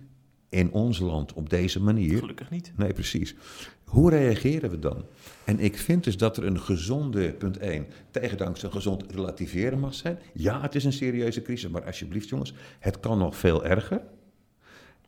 in 0.51 0.73
ons 0.73 0.99
land 0.99 1.33
op 1.33 1.51
deze 1.51 1.83
manier. 1.83 2.19
gelukkig 2.19 2.51
niet. 2.51 2.73
Nee, 2.77 2.93
precies. 2.93 3.35
Hoe 3.85 4.11
reageren 4.11 4.71
we 4.71 4.79
dan? 4.79 5.05
En 5.45 5.59
ik 5.61 5.77
vind 5.77 6.05
dus 6.05 6.17
dat 6.17 6.37
er 6.37 6.47
een 6.47 6.61
gezonde, 6.61 7.33
punt 7.33 7.59
1, 7.59 7.87
tegendanks 8.11 8.63
een 8.63 8.73
gezond 8.73 9.05
relativeren 9.11 9.79
mag 9.79 9.95
zijn. 9.95 10.19
Ja, 10.33 10.61
het 10.61 10.75
is 10.75 10.85
een 10.85 10.93
serieuze 10.93 11.43
crisis, 11.43 11.71
maar 11.71 11.85
alsjeblieft 11.85 12.29
jongens, 12.29 12.55
het 12.79 13.01
kan 13.01 13.19
nog 13.19 13.37
veel 13.37 13.65
erger. 13.65 14.01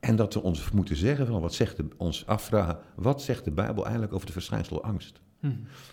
En 0.01 0.17
dat 0.17 0.35
we 0.35 0.43
ons 0.43 0.71
moeten 0.71 0.97
zeggen 0.97 1.27
van, 1.27 1.41
wat 1.41 1.55
zegt 1.55 1.77
de, 1.77 1.85
ons 1.97 2.27
afvragen, 2.27 2.79
wat 2.95 3.23
zegt 3.23 3.45
de 3.45 3.51
Bijbel 3.51 3.83
eigenlijk 3.83 4.15
over 4.15 4.27
de 4.27 4.33
verschijnsel 4.33 4.83
angst? 4.83 5.21
Hm. 5.41 5.51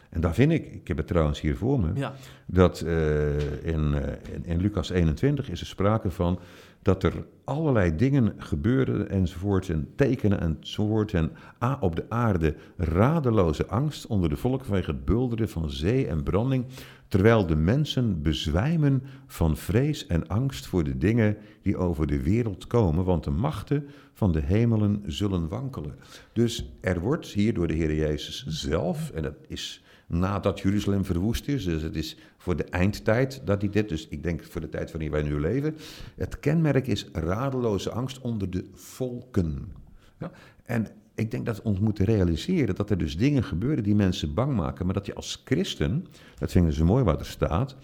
En 0.09 0.21
daar 0.21 0.33
vind 0.33 0.51
ik, 0.51 0.73
ik 0.73 0.87
heb 0.87 0.97
het 0.97 1.07
trouwens 1.07 1.41
hier 1.41 1.55
voor 1.55 1.79
me, 1.79 1.91
Ja. 1.95 2.13
dat 2.45 2.81
eh, 2.81 3.63
in, 3.65 3.93
eh, 3.93 4.33
in, 4.33 4.45
in 4.45 4.61
Lucas 4.61 4.89
21 4.89 5.49
is 5.49 5.59
er 5.61 5.65
sprake 5.67 6.11
van 6.11 6.39
dat 6.81 7.03
er 7.03 7.25
allerlei 7.43 7.95
dingen 7.95 8.33
gebeuren 8.37 9.09
enzovoort 9.09 9.69
en 9.69 9.87
tekenen 9.95 10.39
enzovoort. 10.41 11.13
En 11.13 11.31
op 11.79 11.95
de 11.95 12.05
aarde 12.09 12.55
radeloze 12.77 13.67
angst 13.67 14.07
onder 14.07 14.29
de 14.29 14.37
volk 14.37 14.65
vanwege 14.65 14.91
het 14.91 15.05
bulderen 15.05 15.49
van 15.49 15.69
zee 15.69 16.07
en 16.07 16.23
branding, 16.23 16.65
terwijl 17.07 17.45
de 17.45 17.55
mensen 17.55 18.21
bezwijmen 18.21 19.03
van 19.27 19.57
vrees 19.57 20.07
en 20.07 20.27
angst 20.27 20.67
voor 20.67 20.83
de 20.83 20.97
dingen 20.97 21.37
die 21.61 21.77
over 21.77 22.07
de 22.07 22.23
wereld 22.23 22.67
komen, 22.67 23.05
want 23.05 23.23
de 23.23 23.31
machten 23.31 23.87
van 24.19 24.31
de 24.31 24.41
hemelen 24.41 25.03
zullen 25.05 25.47
wankelen. 25.47 25.95
Dus 26.33 26.71
er 26.81 26.99
wordt 26.99 27.27
hier 27.27 27.53
door 27.53 27.67
de 27.67 27.73
Heer 27.73 27.95
Jezus 27.95 28.45
zelf, 28.47 29.11
en 29.11 29.23
dat 29.23 29.35
is 29.47 29.83
nadat 30.07 30.59
Jeruzalem 30.59 31.05
verwoest 31.05 31.47
is. 31.47 31.63
Dus 31.63 31.81
het 31.81 31.95
is 31.95 32.17
voor 32.37 32.55
de 32.55 32.63
eindtijd 32.63 33.41
dat 33.45 33.61
hij 33.61 33.69
dit, 33.69 33.89
dus 33.89 34.07
ik 34.07 34.23
denk 34.23 34.43
voor 34.43 34.61
de 34.61 34.69
tijd 34.69 34.91
waarin 34.91 35.11
wij 35.11 35.21
nu 35.21 35.39
leven. 35.39 35.75
Het 36.15 36.39
kenmerk 36.39 36.87
is 36.87 37.07
radeloze 37.13 37.91
angst 37.91 38.21
onder 38.21 38.49
de 38.49 38.65
volken. 38.73 39.71
Ja? 40.19 40.31
En 40.63 40.87
ik 41.15 41.31
denk 41.31 41.45
dat 41.45 41.55
we 41.55 41.63
ons 41.63 41.79
moeten 41.79 42.05
realiseren 42.05 42.75
dat 42.75 42.89
er 42.89 42.97
dus 42.97 43.17
dingen 43.17 43.43
gebeuren 43.43 43.83
die 43.83 43.95
mensen 43.95 44.33
bang 44.33 44.55
maken, 44.55 44.85
maar 44.85 44.93
dat 44.93 45.05
je 45.05 45.13
als 45.15 45.41
christen, 45.45 46.05
dat 46.39 46.51
vinden 46.51 46.73
ze 46.73 46.83
mooi 46.83 47.03
wat 47.03 47.19
er 47.19 47.25
staat, 47.25 47.75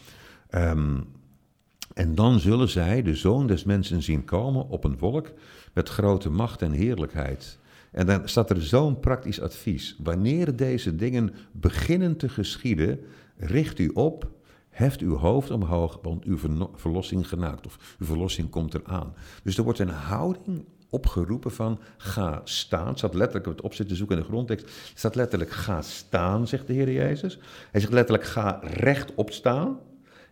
ehm, 0.49 1.01
en 1.93 2.15
dan 2.15 2.39
zullen 2.39 2.69
zij 2.69 3.01
de 3.01 3.15
zoon 3.15 3.47
des 3.47 3.63
mensen 3.63 4.03
zien 4.03 4.25
komen 4.25 4.69
op 4.69 4.83
een 4.83 4.97
wolk 4.97 5.31
met 5.73 5.89
grote 5.89 6.29
macht 6.29 6.61
en 6.61 6.71
heerlijkheid. 6.71 7.57
En 7.91 8.05
dan 8.05 8.21
staat 8.23 8.49
er 8.49 8.61
zo'n 8.61 8.99
praktisch 8.99 9.41
advies. 9.41 9.95
Wanneer 10.03 10.55
deze 10.55 10.95
dingen 10.95 11.33
beginnen 11.51 12.17
te 12.17 12.29
geschieden, 12.29 12.99
richt 13.37 13.79
u 13.79 13.87
op, 13.87 14.31
heft 14.69 15.01
uw 15.01 15.15
hoofd 15.15 15.51
omhoog, 15.51 15.99
want 16.01 16.23
uw 16.23 16.37
verlossing 16.75 17.27
genaakt 17.27 17.65
of 17.65 17.95
uw 17.99 18.05
verlossing 18.05 18.49
komt 18.49 18.73
eraan. 18.73 19.13
Dus 19.43 19.57
er 19.57 19.63
wordt 19.63 19.79
een 19.79 19.89
houding 19.89 20.65
opgeroepen 20.89 21.51
van 21.51 21.79
ga 21.97 22.41
staan. 22.43 22.97
staat 22.97 23.13
letterlijk 23.13 23.45
het 23.45 23.61
opzet 23.61 23.89
zoeken 23.91 24.15
in 24.15 24.21
de 24.21 24.27
grondtekst. 24.27 24.71
staat 24.93 25.15
letterlijk 25.15 25.51
ga 25.51 25.81
staan, 25.81 26.47
zegt 26.47 26.67
de 26.67 26.73
Heer 26.73 26.91
Jezus. 26.91 27.39
Hij 27.71 27.81
zegt 27.81 27.93
letterlijk 27.93 28.27
ga 28.27 28.59
rechtop 28.63 29.31
staan 29.31 29.79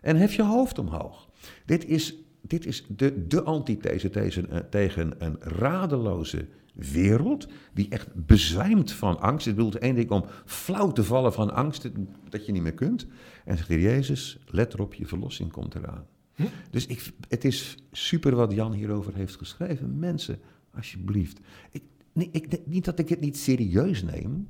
en 0.00 0.16
hef 0.16 0.34
je 0.34 0.42
hoofd 0.42 0.78
omhoog. 0.78 1.28
Dit 1.64 1.86
is, 1.86 2.16
dit 2.40 2.66
is 2.66 2.84
de, 2.88 3.26
de 3.26 3.42
antithese 3.42 4.10
tegen, 4.10 4.50
eh, 4.50 4.58
tegen 4.58 5.14
een 5.18 5.36
radeloze 5.40 6.46
wereld 6.74 7.48
die 7.72 7.88
echt 7.88 8.26
bezwijmt 8.26 8.92
van 8.92 9.20
angst. 9.20 9.46
Het 9.46 9.54
bedoelt 9.54 9.78
één 9.78 9.94
ding 9.94 10.10
om 10.10 10.24
flauw 10.44 10.92
te 10.92 11.04
vallen 11.04 11.32
van 11.32 11.54
angst, 11.54 11.90
dat 12.28 12.46
je 12.46 12.52
niet 12.52 12.62
meer 12.62 12.74
kunt. 12.74 13.06
En 13.44 13.56
zegt 13.56 13.68
de 13.68 13.80
Jezus, 13.80 14.38
let 14.46 14.74
erop, 14.74 14.94
je 14.94 15.06
verlossing 15.06 15.52
komt 15.52 15.74
eraan. 15.74 16.06
Hm? 16.34 16.42
Dus 16.70 16.86
ik, 16.86 17.12
het 17.28 17.44
is 17.44 17.76
super 17.92 18.34
wat 18.34 18.52
Jan 18.52 18.72
hierover 18.72 19.14
heeft 19.14 19.36
geschreven. 19.36 19.98
Mensen, 19.98 20.38
alsjeblieft. 20.74 21.40
Ik, 21.70 21.82
nee, 22.12 22.28
ik, 22.32 22.66
niet 22.66 22.84
dat 22.84 22.98
ik 22.98 23.08
het 23.08 23.20
niet 23.20 23.38
serieus 23.38 24.02
neem, 24.02 24.48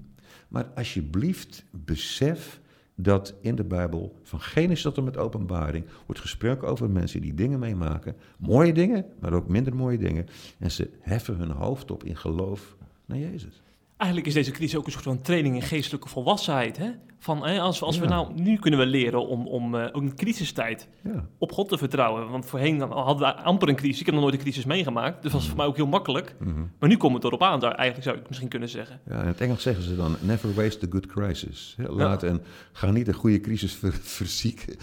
maar 0.49 0.65
alsjeblieft 0.75 1.65
besef 1.71 2.61
dat 2.95 3.35
in 3.41 3.55
de 3.55 3.65
Bijbel, 3.65 4.15
van 4.23 4.41
Genesis 4.41 4.83
tot 4.83 4.97
en 4.97 5.05
met 5.05 5.17
openbaring, 5.17 5.85
wordt 6.07 6.21
gesproken 6.21 6.69
over 6.69 6.91
mensen 6.91 7.21
die 7.21 7.35
dingen 7.35 7.59
meemaken. 7.59 8.17
Mooie 8.39 8.73
dingen, 8.73 9.05
maar 9.21 9.33
ook 9.33 9.49
minder 9.49 9.77
mooie 9.77 9.99
dingen. 9.99 10.27
En 10.59 10.71
ze 10.71 10.91
heffen 11.01 11.37
hun 11.37 11.51
hoofd 11.51 11.91
op 11.91 12.05
in 12.05 12.17
geloof 12.17 12.77
naar 13.07 13.19
Jezus. 13.19 13.63
Eigenlijk 13.97 14.27
is 14.27 14.35
deze 14.35 14.51
crisis 14.51 14.77
ook 14.77 14.87
een 14.87 14.93
soort 14.93 15.05
van 15.05 15.21
training 15.21 15.55
in 15.55 15.63
geestelijke 15.63 16.09
volwassenheid. 16.09 16.77
Hè? 16.77 16.91
Van, 17.19 17.47
hè, 17.47 17.61
als, 17.61 17.83
als 17.83 17.99
we 17.99 18.07
nou, 18.07 18.33
nu 18.35 18.57
kunnen 18.57 18.81
we 18.81 18.87
leren 18.87 19.27
om, 19.27 19.47
om 19.47 19.75
uh, 19.75 19.85
ook 19.93 20.03
in 20.03 20.15
crisistijd 20.15 20.89
ja. 21.03 21.27
op 21.39 21.53
God 21.53 21.69
te 21.69 21.79
vertrouwen. 21.79 22.31
Want 22.31 22.47
voorheen 22.47 22.81
hadden 22.81 23.27
we 23.27 23.35
amper 23.35 23.69
een 23.69 23.77
crisis. 23.77 24.01
Ik 24.01 24.07
heb 24.07 24.15
nog 24.15 24.25
nooit 24.25 24.35
een 24.35 24.41
crisis 24.41 24.65
meegemaakt. 24.65 25.23
Dus 25.23 25.33
dat 25.33 25.41
was 25.41 25.49
voor 25.49 25.57
mij 25.57 25.67
ook 25.67 25.77
heel 25.77 25.87
makkelijk. 25.87 26.35
Mhm. 26.39 26.61
Maar 26.79 26.89
nu 26.89 26.97
komt 26.97 27.15
het 27.15 27.25
erop 27.25 27.43
aan, 27.43 27.61
daar 27.61 27.75
eigenlijk 27.75 28.09
zou 28.09 28.19
ik 28.21 28.29
misschien 28.29 28.49
kunnen 28.49 28.69
zeggen. 28.69 29.01
Ja, 29.09 29.21
in 29.21 29.27
het 29.27 29.41
Engels 29.41 29.63
zeggen 29.63 29.85
ze 29.85 29.97
dan, 29.97 30.17
never 30.21 30.55
waste 30.55 30.87
a 30.87 30.89
good 30.91 31.07
crisis. 31.07 31.77
Laat 31.89 32.23
en 32.23 32.43
ga 32.73 32.91
niet 32.91 33.09
een 33.09 33.15
goede 33.15 33.41
crisis 33.41 33.75
ver, 33.75 33.93
verzieken. 33.93 34.77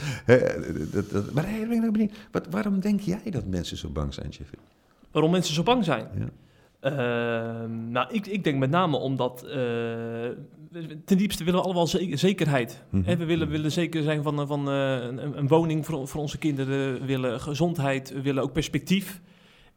maar 1.33 1.45
hey, 1.47 1.67
ben 1.67 1.83
ik 1.83 1.91
benieuwd, 1.91 2.13
wat, 2.31 2.47
waarom 2.49 2.79
denk 2.79 2.99
jij 2.99 3.21
dat 3.29 3.45
mensen 3.45 3.77
zo 3.77 3.89
bang 3.89 4.13
zijn, 4.13 4.29
Jeffy? 4.29 4.55
Waarom 5.11 5.31
mensen 5.31 5.53
zo 5.53 5.63
bang 5.63 5.83
zijn? 5.83 6.07
Ja. 6.17 6.29
Ehm, 6.81 7.91
nou, 7.91 8.07
ik, 8.11 8.27
ik 8.27 8.43
denk 8.43 8.59
met 8.59 8.69
name 8.69 8.97
omdat 8.97 9.43
uh, 9.45 9.53
ten 11.05 11.17
diepste 11.17 11.43
willen 11.43 11.59
we 11.59 11.65
allemaal 11.65 11.87
zekerheid. 12.13 12.83
Mm 12.89 13.03
We 13.03 13.25
willen, 13.25 13.47
mhm. 13.47 13.55
willen 13.55 13.71
zeker 13.71 14.03
zijn 14.03 14.23
van, 14.23 14.47
van 14.47 14.69
uh, 14.69 14.91
een, 14.91 15.37
een, 15.37 15.47
woning 15.47 15.85
voor, 15.85 16.07
voor 16.07 16.21
onze 16.21 16.37
kinderen, 16.37 16.99
we 16.99 17.05
willen 17.05 17.41
gezondheid, 17.41 18.13
we 18.13 18.21
willen 18.21 18.43
ook 18.43 18.53
perspectief. 18.53 19.21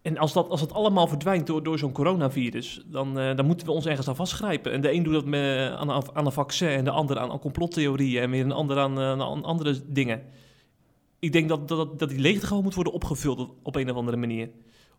En 0.02 0.18
als 0.18 0.32
dat, 0.32 0.48
als 0.48 0.60
dat 0.60 0.72
allemaal 0.72 1.06
verdwijnt 1.06 1.46
door, 1.46 1.62
door 1.62 1.78
zo'n 1.78 1.92
coronavirus, 1.92 2.84
dan, 2.86 3.18
uh, 3.18 3.36
dan 3.36 3.46
moeten 3.46 3.66
we 3.66 3.72
ons 3.72 3.86
ergens 3.86 4.08
aan 4.08 4.16
vastgrijpen. 4.16 4.72
En 4.72 4.80
de 4.80 4.92
een 4.92 5.02
doet 5.02 5.12
dat 5.12 5.24
met, 5.24 5.70
aan, 5.70 5.90
aan 5.90 6.26
een 6.26 6.32
vaccin 6.32 6.68
en 6.68 6.84
de 6.84 6.90
ander 6.90 7.18
aan, 7.18 7.30
aan 7.30 7.38
complottheorieën 7.38 8.22
en 8.22 8.30
weer 8.30 8.44
een 8.44 8.52
ander 8.52 8.78
aan, 8.78 8.98
aan 8.98 9.44
andere 9.44 9.80
dingen. 9.86 10.22
Ik 11.18 11.32
denk 11.32 11.48
dat, 11.48 11.68
dat, 11.68 11.98
dat 11.98 12.08
die 12.08 12.20
leegte 12.20 12.46
gewoon 12.46 12.62
moet 12.62 12.74
worden 12.74 12.92
opgevuld 12.92 13.50
op 13.62 13.76
een 13.76 13.90
of 13.90 13.96
andere 13.96 14.16
manier 14.16 14.48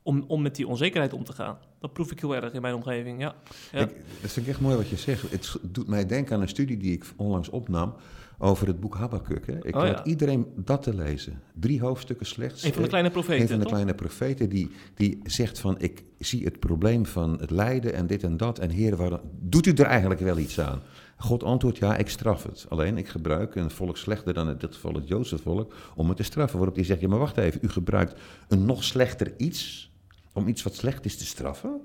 om, 0.05 0.23
om 0.27 0.41
met 0.41 0.55
die 0.55 0.67
onzekerheid 0.67 1.13
om 1.13 1.23
te 1.23 1.33
gaan. 1.33 1.57
Dat 1.79 1.93
proef 1.93 2.11
ik 2.11 2.19
heel 2.19 2.35
erg 2.35 2.53
in 2.53 2.61
mijn 2.61 2.73
omgeving, 2.73 3.19
ja. 3.19 3.35
ja. 3.71 3.79
Ik, 3.79 3.95
dat 4.21 4.31
vind 4.31 4.45
ik 4.45 4.51
echt 4.51 4.61
mooi 4.61 4.75
wat 4.75 4.87
je 4.87 4.95
zegt. 4.95 5.31
Het 5.31 5.57
doet 5.61 5.87
mij 5.87 6.05
denken 6.05 6.35
aan 6.35 6.41
een 6.41 6.47
studie 6.47 6.77
die 6.77 6.91
ik 6.91 7.05
onlangs 7.15 7.49
opnam 7.49 7.95
over 8.37 8.67
het 8.67 8.79
boek 8.79 8.95
Habakkuk. 8.95 9.47
Hè. 9.47 9.67
Ik 9.67 9.75
oh, 9.75 9.81
laat 9.81 10.07
iedereen 10.07 10.47
dat 10.55 10.83
te 10.83 10.95
lezen. 10.95 11.41
Drie 11.53 11.81
hoofdstukken 11.81 12.25
slechts. 12.25 12.63
Een 12.63 12.73
van 12.73 12.81
de 12.81 12.87
kleine 12.87 13.09
profeten, 13.09 13.41
Een 13.41 13.47
van 13.47 13.59
de 13.59 13.65
kleine 13.65 13.93
profeten 13.93 14.49
die, 14.49 14.71
die 14.95 15.19
zegt 15.23 15.59
van... 15.59 15.75
ik 15.79 16.03
zie 16.19 16.43
het 16.43 16.59
probleem 16.59 17.05
van 17.05 17.39
het 17.39 17.51
lijden 17.51 17.93
en 17.93 18.07
dit 18.07 18.23
en 18.23 18.37
dat. 18.37 18.59
En 18.59 18.69
heer, 18.69 18.95
waarom, 18.95 19.19
doet 19.39 19.65
u 19.65 19.71
er 19.71 19.85
eigenlijk 19.85 20.19
wel 20.19 20.37
iets 20.37 20.59
aan? 20.59 20.81
God 21.17 21.43
antwoordt, 21.43 21.77
ja, 21.77 21.97
ik 21.97 22.09
straf 22.09 22.43
het. 22.43 22.65
Alleen, 22.69 22.97
ik 22.97 23.07
gebruik 23.07 23.55
een 23.55 23.71
volk 23.71 23.97
slechter 23.97 24.33
dan 24.33 24.49
in 24.49 24.57
dit 24.57 24.73
geval 24.73 24.93
het 24.93 25.07
Joodse 25.07 25.37
volk... 25.37 25.73
om 25.95 26.07
het 26.07 26.17
te 26.17 26.23
straffen. 26.23 26.57
Waarop 26.57 26.75
hij 26.75 26.85
zegt, 26.85 27.01
ja, 27.01 27.07
maar 27.07 27.19
wacht 27.19 27.37
even. 27.37 27.59
U 27.63 27.69
gebruikt 27.69 28.19
een 28.47 28.65
nog 28.65 28.83
slechter 28.83 29.33
iets 29.37 29.93
om 30.35 30.47
iets 30.47 30.63
wat 30.63 30.75
slecht 30.75 31.05
is 31.05 31.17
te 31.17 31.25
straffen. 31.25 31.81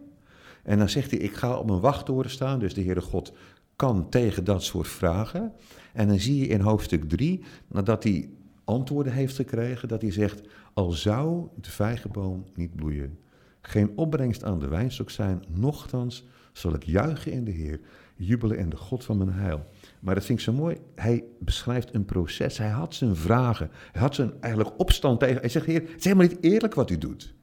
En 0.63 0.79
dan 0.79 0.89
zegt 0.89 1.11
hij, 1.11 1.21
ik 1.21 1.35
ga 1.35 1.59
op 1.59 1.71
een 1.71 1.81
wachttoren 1.81 2.31
staan, 2.31 2.59
dus 2.59 2.75
de 2.75 2.83
Heere 2.83 3.01
God 3.01 3.33
kan 3.77 4.09
tegen 4.09 4.45
dat 4.45 4.63
soort 4.63 4.89
vragen. 4.89 5.53
En 5.93 6.09
dan 6.09 6.19
zie 6.19 6.39
je 6.39 6.47
in 6.47 6.61
hoofdstuk 6.61 7.09
3, 7.09 7.45
nadat 7.69 8.03
hij 8.03 8.31
antwoorden 8.65 9.13
heeft 9.13 9.37
gekregen, 9.37 9.89
dat 9.89 10.03
hij 10.03 10.13
zegt, 10.13 10.41
al 10.73 10.91
zou 10.91 11.49
de 11.61 11.71
vijgenboom 11.71 12.45
niet 12.55 12.75
bloeien, 12.75 13.19
geen 13.61 13.93
opbrengst 13.97 14.45
aan 14.45 14.59
de 14.59 14.69
wijnstok 14.69 15.11
zijn, 15.11 15.45
nochtans 15.49 16.27
zal 16.53 16.75
ik 16.75 16.85
juichen 16.85 17.33
in 17.33 17.45
de 17.45 17.51
Heer, 17.51 17.81
jubelen 18.17 18.59
in 18.59 18.69
de 18.69 18.77
God 18.77 19.05
van 19.05 19.19
mijn 19.19 19.33
heil. 19.33 19.67
Maar 20.01 20.15
dat 20.15 20.25
vind 20.25 20.39
ik 20.39 20.45
zo 20.45 20.53
mooi. 20.53 20.77
Hij 20.95 21.25
beschrijft 21.39 21.95
een 21.95 22.05
proces. 22.05 22.59
Hij 22.59 22.69
had 22.69 22.95
zijn 22.95 23.17
vragen. 23.17 23.71
Hij 23.93 24.01
had 24.01 24.15
zijn 24.15 24.33
eigenlijk 24.41 24.79
opstand 24.81 25.21
tegen. 25.21 25.41
Hij 25.41 25.49
zegt: 25.49 25.67
Heer, 25.67 25.81
het 25.81 25.99
is 25.99 26.05
helemaal 26.05 26.27
niet 26.27 26.39
eerlijk 26.41 26.75
wat 26.75 26.91
u 26.91 26.99
doet. 26.99 27.35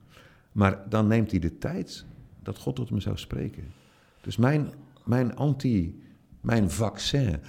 Maar 0.57 0.89
dan 0.89 1.07
neemt 1.07 1.31
hij 1.31 1.39
de 1.39 1.57
tijd 1.57 2.05
dat 2.43 2.57
God 2.57 2.75
tot 2.75 2.91
me 2.91 2.99
zou 2.99 3.17
spreken. 3.17 3.63
Dus 4.21 4.37
mijn, 4.37 4.69
mijn 5.05 5.35
anti, 5.35 6.01
mijn 6.41 6.71
vaccin 6.71 7.39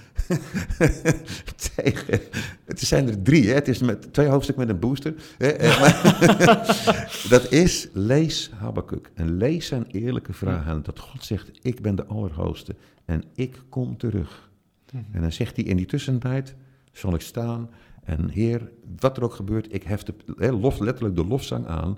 tegen. 1.75 2.19
Het 2.65 2.79
zijn 2.79 3.07
er 3.07 3.21
drie, 3.21 3.47
hè? 3.47 3.53
het 3.53 3.67
is 3.67 3.79
met 3.79 4.13
twee 4.13 4.27
hoofdstukken 4.27 4.65
met 4.65 4.75
een 4.75 4.81
booster. 4.81 5.13
Hè? 5.37 5.47
Eh, 5.47 7.29
dat 7.33 7.51
is 7.51 7.87
lees 7.93 8.51
Habakkuk 8.57 9.11
en 9.13 9.37
lees 9.37 9.67
zijn 9.67 9.85
eerlijke 9.85 10.33
vragen. 10.33 10.83
Dat 10.83 10.99
God 10.99 11.23
zegt: 11.23 11.51
Ik 11.61 11.81
ben 11.81 11.95
de 11.95 12.05
Allerhoogste 12.05 12.75
en 13.05 13.23
ik 13.35 13.61
kom 13.69 13.97
terug. 13.97 14.49
Mhm. 14.91 15.03
En 15.11 15.21
dan 15.21 15.31
zegt 15.31 15.55
hij 15.55 15.65
in 15.65 15.77
die 15.77 15.85
tussentijd: 15.85 16.55
Zal 16.91 17.13
ik 17.13 17.21
staan 17.21 17.69
en 18.03 18.29
Heer, 18.29 18.71
wat 18.99 19.17
er 19.17 19.23
ook 19.23 19.33
gebeurt, 19.33 19.73
ik 19.73 19.83
hef 19.83 20.03
de, 20.03 20.13
lof, 20.51 20.79
letterlijk 20.79 21.15
de 21.15 21.25
lofzang 21.25 21.67
aan. 21.67 21.97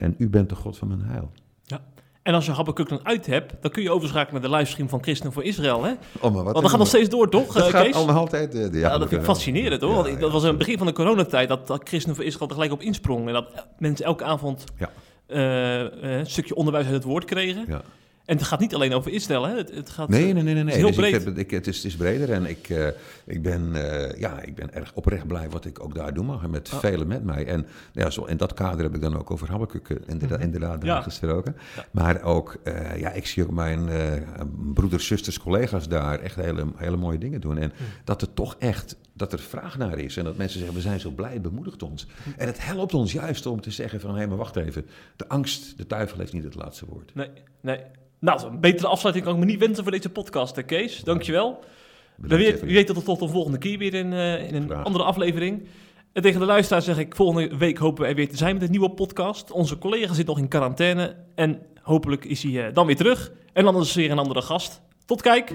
En 0.00 0.14
u 0.18 0.28
bent 0.28 0.48
de 0.48 0.54
God 0.54 0.78
van 0.78 0.88
mijn 0.88 1.02
heil. 1.02 1.30
Ja. 1.64 1.80
En 2.22 2.34
als 2.34 2.46
je 2.46 2.52
Habakkuk 2.52 2.88
dan 2.88 3.00
uit 3.02 3.26
hebt, 3.26 3.54
dan 3.60 3.70
kun 3.70 3.82
je 3.82 3.90
overschakelen 3.90 4.40
naar 4.40 4.50
de 4.50 4.56
livestream 4.56 4.88
van 4.88 5.02
Christen 5.02 5.32
voor 5.32 5.44
Israël. 5.44 5.84
Hè? 5.84 5.90
Oh, 5.90 6.22
maar 6.22 6.32
wat 6.32 6.44
Want 6.44 6.54
dat 6.54 6.70
gaat 6.70 6.78
nog 6.78 6.88
steeds 6.88 7.08
door, 7.08 7.28
toch? 7.28 7.52
Dat 7.52 7.66
uh, 7.66 7.70
gaat 7.70 7.94
allemaal 7.94 8.16
altijd. 8.16 8.54
Uh, 8.54 8.80
ja, 8.80 8.98
dat 8.98 9.08
vind 9.08 9.20
ik 9.20 9.26
fascinerend 9.26 9.80
hoor. 9.80 9.94
Want 9.94 10.20
dat 10.20 10.32
was 10.32 10.42
in 10.42 10.48
het 10.48 10.58
begin 10.58 10.78
van 10.78 10.86
de 10.86 10.92
coronatijd 10.92 11.48
dat, 11.48 11.66
dat 11.66 11.88
Christen 11.88 12.14
voor 12.14 12.24
Israël 12.24 12.48
er 12.48 12.54
gelijk 12.54 12.72
op 12.72 12.82
insprong. 12.82 13.26
En 13.26 13.32
dat 13.32 13.66
mensen 13.78 14.04
elke 14.06 14.24
avond 14.24 14.64
uh, 14.78 15.80
een 16.02 16.26
stukje 16.26 16.54
onderwijs 16.54 16.84
uit 16.84 16.94
het 16.94 17.04
woord 17.04 17.24
kregen. 17.24 17.64
Ja. 17.68 17.82
En 18.24 18.36
het 18.36 18.46
gaat 18.46 18.60
niet 18.60 18.74
alleen 18.74 18.92
over 18.92 19.12
Israël, 19.12 19.46
hè? 19.46 19.56
Het, 19.56 19.74
het 19.74 19.90
gaat, 19.90 20.08
nee, 20.08 20.32
nee, 20.32 20.42
nee, 20.42 20.54
nee. 20.54 20.64
Het 20.64 20.68
is 20.68 20.76
heel 20.76 20.86
dus 20.86 20.96
breed. 20.96 21.14
Ik 21.14 21.24
heb, 21.24 21.38
ik, 21.38 21.50
het, 21.50 21.66
is, 21.66 21.76
het 21.76 21.84
is 21.84 21.96
breder 21.96 22.32
en 22.32 22.46
ik, 22.46 22.68
uh, 22.68 22.86
ik, 23.24 23.42
ben, 23.42 23.70
uh, 23.74 24.18
ja, 24.18 24.40
ik 24.40 24.54
ben 24.54 24.74
erg 24.74 24.92
oprecht 24.94 25.26
blij 25.26 25.50
wat 25.50 25.64
ik 25.64 25.84
ook 25.84 25.94
daar 25.94 26.14
doe, 26.14 26.24
maar 26.24 26.50
met 26.50 26.70
oh. 26.72 26.78
velen 26.78 27.06
met 27.06 27.24
mij. 27.24 27.46
En 27.46 27.66
ja, 27.92 28.10
zo, 28.10 28.24
in 28.24 28.36
dat 28.36 28.54
kader 28.54 28.82
heb 28.82 28.94
ik 28.94 29.00
dan 29.00 29.18
ook 29.18 29.30
over 29.30 29.50
Habakkuk 29.50 29.88
inderdaad, 29.88 30.38
mm 30.38 30.44
inderdaad 30.50 30.84
ja. 30.84 31.02
gesproken. 31.02 31.56
Ja. 31.76 31.84
Maar 31.90 32.22
ook, 32.22 32.56
uh, 32.64 32.96
ja, 32.96 33.10
ik 33.10 33.26
zie 33.26 33.42
ook 33.42 33.50
mijn 33.50 33.88
broeders, 34.74 35.06
zusters, 35.06 35.38
collega's 35.38 35.88
daar 35.88 36.18
echt 36.18 36.34
hele, 36.34 36.66
hele 36.76 36.96
mooie 36.96 37.18
dingen 37.18 37.40
doen. 37.40 37.58
En 37.58 37.72
mm. 37.78 37.86
dat 38.04 38.20
het 38.20 38.36
toch 38.36 38.56
echt 38.58 38.96
dat 39.20 39.32
er 39.32 39.38
vraag 39.38 39.78
naar 39.78 39.98
is. 39.98 40.16
En 40.16 40.24
dat 40.24 40.36
mensen 40.36 40.58
zeggen, 40.58 40.76
we 40.76 40.82
zijn 40.82 41.00
zo 41.00 41.10
blij, 41.10 41.40
bemoedigt 41.40 41.82
ons. 41.82 42.06
En 42.36 42.46
het 42.46 42.64
helpt 42.66 42.94
ons 42.94 43.12
juist 43.12 43.46
om 43.46 43.60
te 43.60 43.70
zeggen 43.70 44.00
van, 44.00 44.16
hé, 44.16 44.26
maar 44.26 44.36
wacht 44.36 44.56
even. 44.56 44.86
De 45.16 45.28
angst, 45.28 45.78
de 45.78 45.86
duivel 45.86 46.18
heeft 46.18 46.32
niet 46.32 46.44
het 46.44 46.54
laatste 46.54 46.86
woord. 46.86 47.14
Nee, 47.14 47.28
nee. 47.60 47.80
Nou, 48.18 48.46
een 48.46 48.60
betere 48.60 48.88
afsluiting 48.88 49.26
kan 49.26 49.34
ik 49.34 49.40
me 49.40 49.46
niet 49.50 49.60
wensen 49.60 49.82
voor 49.82 49.92
deze 49.92 50.08
podcast, 50.08 50.56
hè, 50.56 50.62
Kees. 50.62 51.00
Dankjewel. 51.00 51.64
We 52.16 52.36
weet, 52.36 52.60
wie 52.60 52.74
weet 52.74 52.86
dat 52.86 53.04
tot 53.04 53.18
de 53.18 53.28
volgende 53.28 53.58
keer 53.58 53.78
weer 53.78 53.94
in, 53.94 54.12
uh, 54.12 54.48
in 54.48 54.54
een 54.54 54.68
Graag. 54.68 54.84
andere 54.84 55.04
aflevering. 55.04 55.66
En 56.12 56.22
tegen 56.22 56.40
de 56.40 56.46
luisteraar 56.46 56.82
zeg 56.82 56.98
ik, 56.98 57.14
volgende 57.16 57.56
week 57.56 57.78
hopen 57.78 58.02
we 58.02 58.08
er 58.08 58.14
weer 58.14 58.28
te 58.28 58.36
zijn 58.36 58.54
met 58.54 58.62
een 58.62 58.70
nieuwe 58.70 58.90
podcast. 58.90 59.50
Onze 59.50 59.78
collega 59.78 60.14
zit 60.14 60.26
nog 60.26 60.38
in 60.38 60.48
quarantaine 60.48 61.16
en 61.34 61.62
hopelijk 61.82 62.24
is 62.24 62.42
hij 62.42 62.52
uh, 62.52 62.74
dan 62.74 62.86
weer 62.86 62.96
terug. 62.96 63.32
En 63.52 63.64
dan 63.64 63.80
is 63.80 63.90
er 63.90 64.00
weer 64.00 64.10
een 64.10 64.18
andere 64.18 64.42
gast. 64.42 64.82
Tot 65.04 65.22
kijk! 65.22 65.54